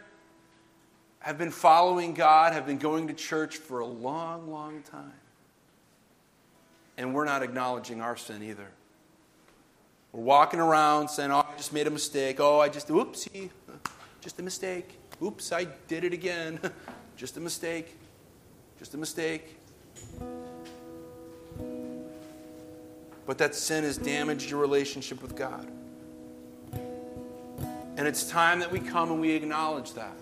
have 1.19 1.37
been 1.37 1.51
following 1.51 2.13
God, 2.13 2.53
have 2.53 2.65
been 2.65 2.77
going 2.77 3.07
to 3.09 3.13
church 3.13 3.57
for 3.57 3.79
a 3.79 3.85
long, 3.85 4.49
long 4.49 4.81
time. 4.83 5.11
And 6.97 7.13
we're 7.13 7.25
not 7.25 7.43
acknowledging 7.43 7.99
our 7.99 8.15
sin 8.15 8.41
either. 8.41 8.69
We're 10.11 10.23
walking 10.23 10.59
around 10.59 11.09
saying, 11.09 11.31
oh, 11.31 11.45
I 11.47 11.55
just 11.57 11.71
made 11.71 11.87
a 11.87 11.91
mistake. 11.91 12.39
Oh, 12.39 12.59
I 12.59 12.69
just, 12.69 12.87
oopsie, 12.87 13.49
just 14.21 14.39
a 14.39 14.43
mistake. 14.43 14.97
Oops, 15.21 15.51
I 15.51 15.65
did 15.87 16.03
it 16.03 16.13
again. 16.13 16.59
just 17.15 17.37
a 17.37 17.39
mistake. 17.39 17.95
Just 18.79 18.93
a 18.93 18.97
mistake. 18.97 19.57
But 23.25 23.37
that 23.37 23.53
sin 23.53 23.83
has 23.83 23.97
damaged 23.97 24.49
your 24.49 24.59
relationship 24.59 25.21
with 25.21 25.35
God. 25.35 25.67
And 27.97 28.07
it's 28.07 28.27
time 28.29 28.59
that 28.59 28.71
we 28.71 28.79
come 28.79 29.11
and 29.11 29.21
we 29.21 29.31
acknowledge 29.31 29.93
that 29.93 30.15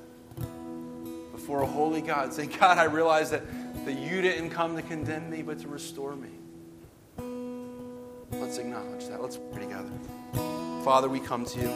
before 1.32 1.62
a 1.62 1.68
holy 1.68 2.02
God, 2.02 2.34
saying, 2.34 2.54
God, 2.60 2.78
I 2.80 2.86
realize 2.86 3.30
that, 3.30 3.44
that 3.86 3.94
you 3.94 4.22
didn't 4.22 4.50
come 4.50 4.76
to 4.76 4.82
condemn 4.82 5.30
me, 5.30 5.44
but 5.44 5.60
to 5.60 5.68
restore 5.68 6.16
me. 6.16 6.37
Let's 8.32 8.58
acknowledge 8.58 9.08
that. 9.08 9.22
Let's 9.22 9.38
pray 9.54 9.64
together. 9.64 9.90
Father, 10.84 11.08
we 11.08 11.20
come 11.20 11.46
to 11.46 11.60
you. 11.60 11.72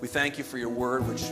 We 0.00 0.08
thank 0.08 0.36
you 0.36 0.44
for 0.44 0.58
your 0.58 0.68
word, 0.68 1.06
which, 1.08 1.22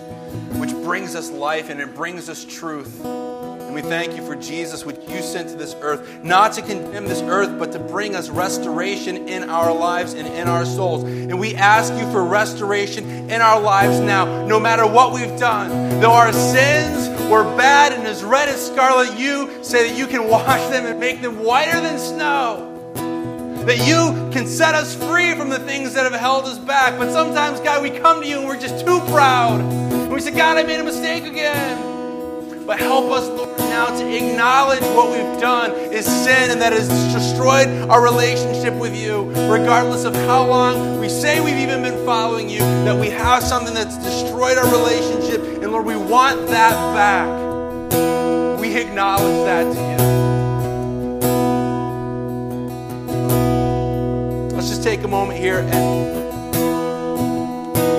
which 0.58 0.72
brings 0.84 1.14
us 1.14 1.30
life 1.30 1.70
and 1.70 1.80
it 1.80 1.94
brings 1.94 2.28
us 2.28 2.44
truth. 2.44 3.04
And 3.04 3.74
we 3.74 3.82
thank 3.82 4.16
you 4.16 4.24
for 4.24 4.36
Jesus, 4.36 4.86
which 4.86 4.96
you 5.08 5.20
sent 5.22 5.50
to 5.50 5.56
this 5.56 5.74
earth, 5.80 6.22
not 6.24 6.52
to 6.54 6.62
condemn 6.62 7.06
this 7.06 7.20
earth, 7.22 7.58
but 7.58 7.72
to 7.72 7.78
bring 7.78 8.14
us 8.14 8.30
restoration 8.30 9.28
in 9.28 9.50
our 9.50 9.74
lives 9.74 10.14
and 10.14 10.26
in 10.28 10.48
our 10.48 10.64
souls. 10.64 11.02
And 11.02 11.38
we 11.38 11.56
ask 11.56 11.92
you 11.94 12.10
for 12.10 12.24
restoration 12.24 13.04
in 13.28 13.40
our 13.40 13.60
lives 13.60 14.00
now, 14.00 14.46
no 14.46 14.58
matter 14.58 14.86
what 14.86 15.12
we've 15.12 15.38
done. 15.38 16.00
Though 16.00 16.12
our 16.12 16.32
sins 16.32 17.08
were 17.30 17.44
bad 17.56 17.92
and 17.92 18.06
as 18.06 18.22
red 18.22 18.48
as 18.48 18.64
scarlet, 18.64 19.18
you 19.18 19.62
say 19.62 19.90
that 19.90 19.98
you 19.98 20.06
can 20.06 20.28
wash 20.28 20.70
them 20.70 20.86
and 20.86 20.98
make 20.98 21.20
them 21.20 21.40
whiter 21.40 21.80
than 21.80 21.98
snow 21.98 22.73
that 23.66 23.78
you 23.78 24.30
can 24.30 24.46
set 24.46 24.74
us 24.74 24.94
free 24.94 25.34
from 25.34 25.48
the 25.48 25.58
things 25.58 25.94
that 25.94 26.10
have 26.10 26.20
held 26.20 26.44
us 26.44 26.58
back. 26.58 26.98
But 26.98 27.12
sometimes, 27.12 27.60
God, 27.60 27.82
we 27.82 27.90
come 27.90 28.20
to 28.20 28.26
you 28.26 28.38
and 28.38 28.46
we're 28.46 28.60
just 28.60 28.84
too 28.84 29.00
proud. 29.10 29.60
And 29.60 30.12
we 30.12 30.20
say, 30.20 30.32
God, 30.32 30.58
I 30.58 30.62
made 30.62 30.80
a 30.80 30.84
mistake 30.84 31.24
again. 31.24 32.66
But 32.66 32.78
help 32.78 33.10
us, 33.10 33.26
Lord, 33.28 33.58
now 33.58 33.86
to 33.86 34.16
acknowledge 34.16 34.82
what 34.94 35.10
we've 35.10 35.40
done 35.40 35.72
is 35.92 36.06
sin 36.06 36.50
and 36.50 36.60
that 36.62 36.72
has 36.72 36.88
destroyed 37.12 37.68
our 37.90 38.02
relationship 38.02 38.72
with 38.74 38.96
you, 38.96 39.24
regardless 39.50 40.04
of 40.04 40.14
how 40.14 40.46
long 40.46 40.98
we 40.98 41.08
say 41.08 41.40
we've 41.40 41.56
even 41.56 41.82
been 41.82 42.04
following 42.06 42.48
you, 42.48 42.60
that 42.60 42.98
we 42.98 43.08
have 43.08 43.42
something 43.42 43.74
that's 43.74 43.98
destroyed 43.98 44.56
our 44.56 44.70
relationship. 44.70 45.42
And 45.62 45.72
Lord, 45.72 45.84
we 45.84 45.96
want 45.96 46.46
that 46.48 46.72
back. 46.94 48.60
We 48.60 48.74
acknowledge 48.76 49.44
that 49.44 49.74
to 49.74 50.04
you. 50.14 50.23
Take 54.84 55.02
a 55.02 55.08
moment 55.08 55.38
here 55.38 55.60
and 55.60 55.72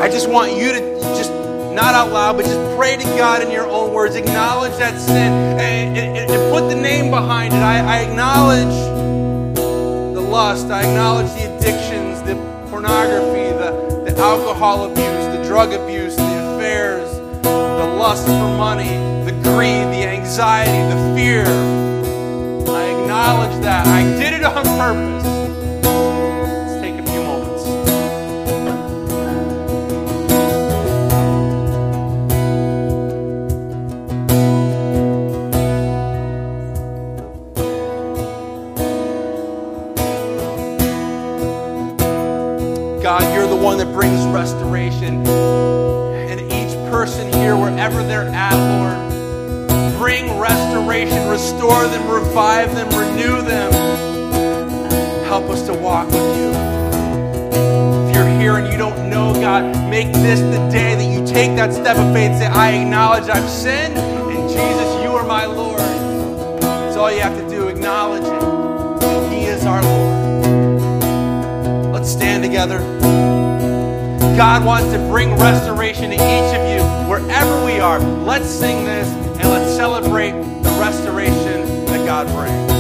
I 0.04 0.08
just 0.08 0.30
want 0.30 0.52
you 0.52 0.72
to 0.72 0.80
just 1.18 1.32
not 1.74 1.96
out 1.96 2.12
loud, 2.12 2.38
but 2.38 2.46
just 2.46 2.78
pray 2.78 2.96
to 2.96 3.04
God 3.18 3.42
in 3.42 3.50
your 3.50 3.66
own 3.66 3.92
words. 3.92 4.16
Acknowledge 4.16 4.78
that 4.78 5.00
sin 5.02 5.34
and, 5.60 5.98
and, 5.98 6.32
and 6.32 6.54
put 6.54 6.70
the 6.70 6.76
name 6.80 7.10
behind 7.10 7.56
it. 7.56 7.58
I, 7.58 7.80
I 7.80 7.98
acknowledge 8.02 9.56
the 9.56 10.22
lust. 10.22 10.68
I 10.68 10.82
acknowledge 10.82 11.32
the 11.32 11.58
addictions, 11.58 12.22
the 12.22 12.36
pornography, 12.70 13.50
the, 13.58 14.12
the 14.12 14.22
alcohol 14.22 14.84
abuse, 14.84 15.26
the 15.36 15.44
drug 15.44 15.74
abuse, 15.74 16.16
the 16.16 16.54
affairs, 16.54 17.10
the 17.42 17.96
lust 17.98 18.28
for 18.28 18.58
money, 18.60 18.94
the 19.26 19.32
greed, 19.42 19.88
the 19.90 20.06
anxiety, 20.06 20.94
the 20.94 21.16
fear. 21.16 21.46
I 22.72 22.84
acknowledge 23.02 23.60
that. 23.64 23.88
I 23.88 24.04
did 24.20 24.34
it 24.36 24.44
on 24.44 24.64
purpose. 24.78 25.45
One 43.06 43.78
that 43.80 43.92
brings 43.94 44.26
restoration. 44.28 45.26
And 45.28 46.40
each 46.42 46.74
person 46.92 47.34
here, 47.34 47.56
wherever 47.56 48.04
they're 48.04 48.30
at, 48.30 48.54
Lord, 48.54 49.98
bring 49.98 50.40
restoration, 50.40 51.28
restore 51.30 51.88
them, 51.88 52.08
revive 52.08 52.76
them, 52.76 52.88
renew 52.90 53.42
them. 53.42 53.72
Help 55.26 55.50
us 55.50 55.66
to 55.66 55.74
walk 55.74 56.06
with 56.08 56.38
you. 56.38 56.52
If 58.08 58.16
you're 58.16 58.30
here 58.40 58.58
and 58.58 58.72
you 58.72 58.78
don't 58.78 59.10
know 59.10 59.34
God, 59.34 59.64
make 59.90 60.14
this 60.14 60.40
the 60.40 60.70
day 60.72 60.94
that 60.94 61.06
you 61.12 61.26
take 61.26 61.56
that 61.56 61.74
step 61.74 61.98
of 61.98 62.14
faith. 62.14 62.38
Say, 62.38 62.46
I 62.46 62.74
acknowledge 62.74 63.30
I've 63.30 63.50
sinned, 63.50 63.98
and 63.98 64.48
Jesus, 64.48 65.04
you 65.04 65.10
are 65.10 65.26
my 65.26 65.46
Lord. 65.46 65.80
That's 66.62 66.98
all 66.98 67.12
you 67.12 67.22
have 67.22 67.36
to 67.36 67.50
do. 67.50 67.68
Acknowledge 67.68 68.24
it. 68.24 69.34
He 69.34 69.46
is 69.46 69.66
our 69.66 69.82
Lord. 69.82 70.06
Let's 71.94 72.12
stand 72.12 72.44
together. 72.44 72.95
God 74.36 74.66
wants 74.66 74.92
to 74.92 74.98
bring 74.98 75.34
restoration 75.36 76.10
to 76.10 76.16
each 76.16 76.20
of 76.20 76.70
you 76.70 76.84
wherever 77.10 77.66
we 77.66 77.80
are. 77.80 78.00
Let's 78.00 78.50
sing 78.50 78.84
this 78.84 79.08
and 79.08 79.48
let's 79.48 79.74
celebrate 79.78 80.32
the 80.32 80.78
restoration 80.78 81.86
that 81.86 82.06
God 82.06 82.28
brings. 82.28 82.75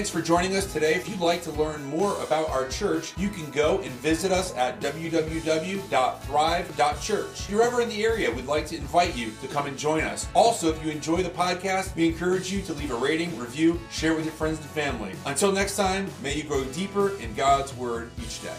Thanks 0.00 0.08
for 0.08 0.22
joining 0.22 0.56
us 0.56 0.72
today. 0.72 0.94
If 0.94 1.10
you'd 1.10 1.20
like 1.20 1.42
to 1.42 1.50
learn 1.50 1.84
more 1.84 2.18
about 2.22 2.48
our 2.48 2.66
church, 2.68 3.12
you 3.18 3.28
can 3.28 3.50
go 3.50 3.80
and 3.80 3.90
visit 3.96 4.32
us 4.32 4.56
at 4.56 4.80
www.thrive.church. 4.80 7.40
If 7.40 7.50
you're 7.50 7.62
ever 7.62 7.82
in 7.82 7.90
the 7.90 8.02
area, 8.02 8.30
we'd 8.30 8.46
like 8.46 8.64
to 8.68 8.78
invite 8.78 9.14
you 9.14 9.30
to 9.42 9.48
come 9.48 9.66
and 9.66 9.76
join 9.76 10.04
us. 10.04 10.26
Also, 10.34 10.70
if 10.70 10.82
you 10.82 10.90
enjoy 10.90 11.22
the 11.22 11.28
podcast, 11.28 11.94
we 11.94 12.06
encourage 12.06 12.50
you 12.50 12.62
to 12.62 12.72
leave 12.72 12.92
a 12.92 12.96
rating, 12.96 13.36
review, 13.36 13.78
share 13.90 14.14
with 14.14 14.24
your 14.24 14.32
friends 14.32 14.56
and 14.56 14.68
family. 14.68 15.12
Until 15.26 15.52
next 15.52 15.76
time, 15.76 16.08
may 16.22 16.34
you 16.34 16.44
grow 16.44 16.64
deeper 16.64 17.14
in 17.18 17.34
God's 17.34 17.76
Word 17.76 18.10
each 18.22 18.42
day. 18.42 18.56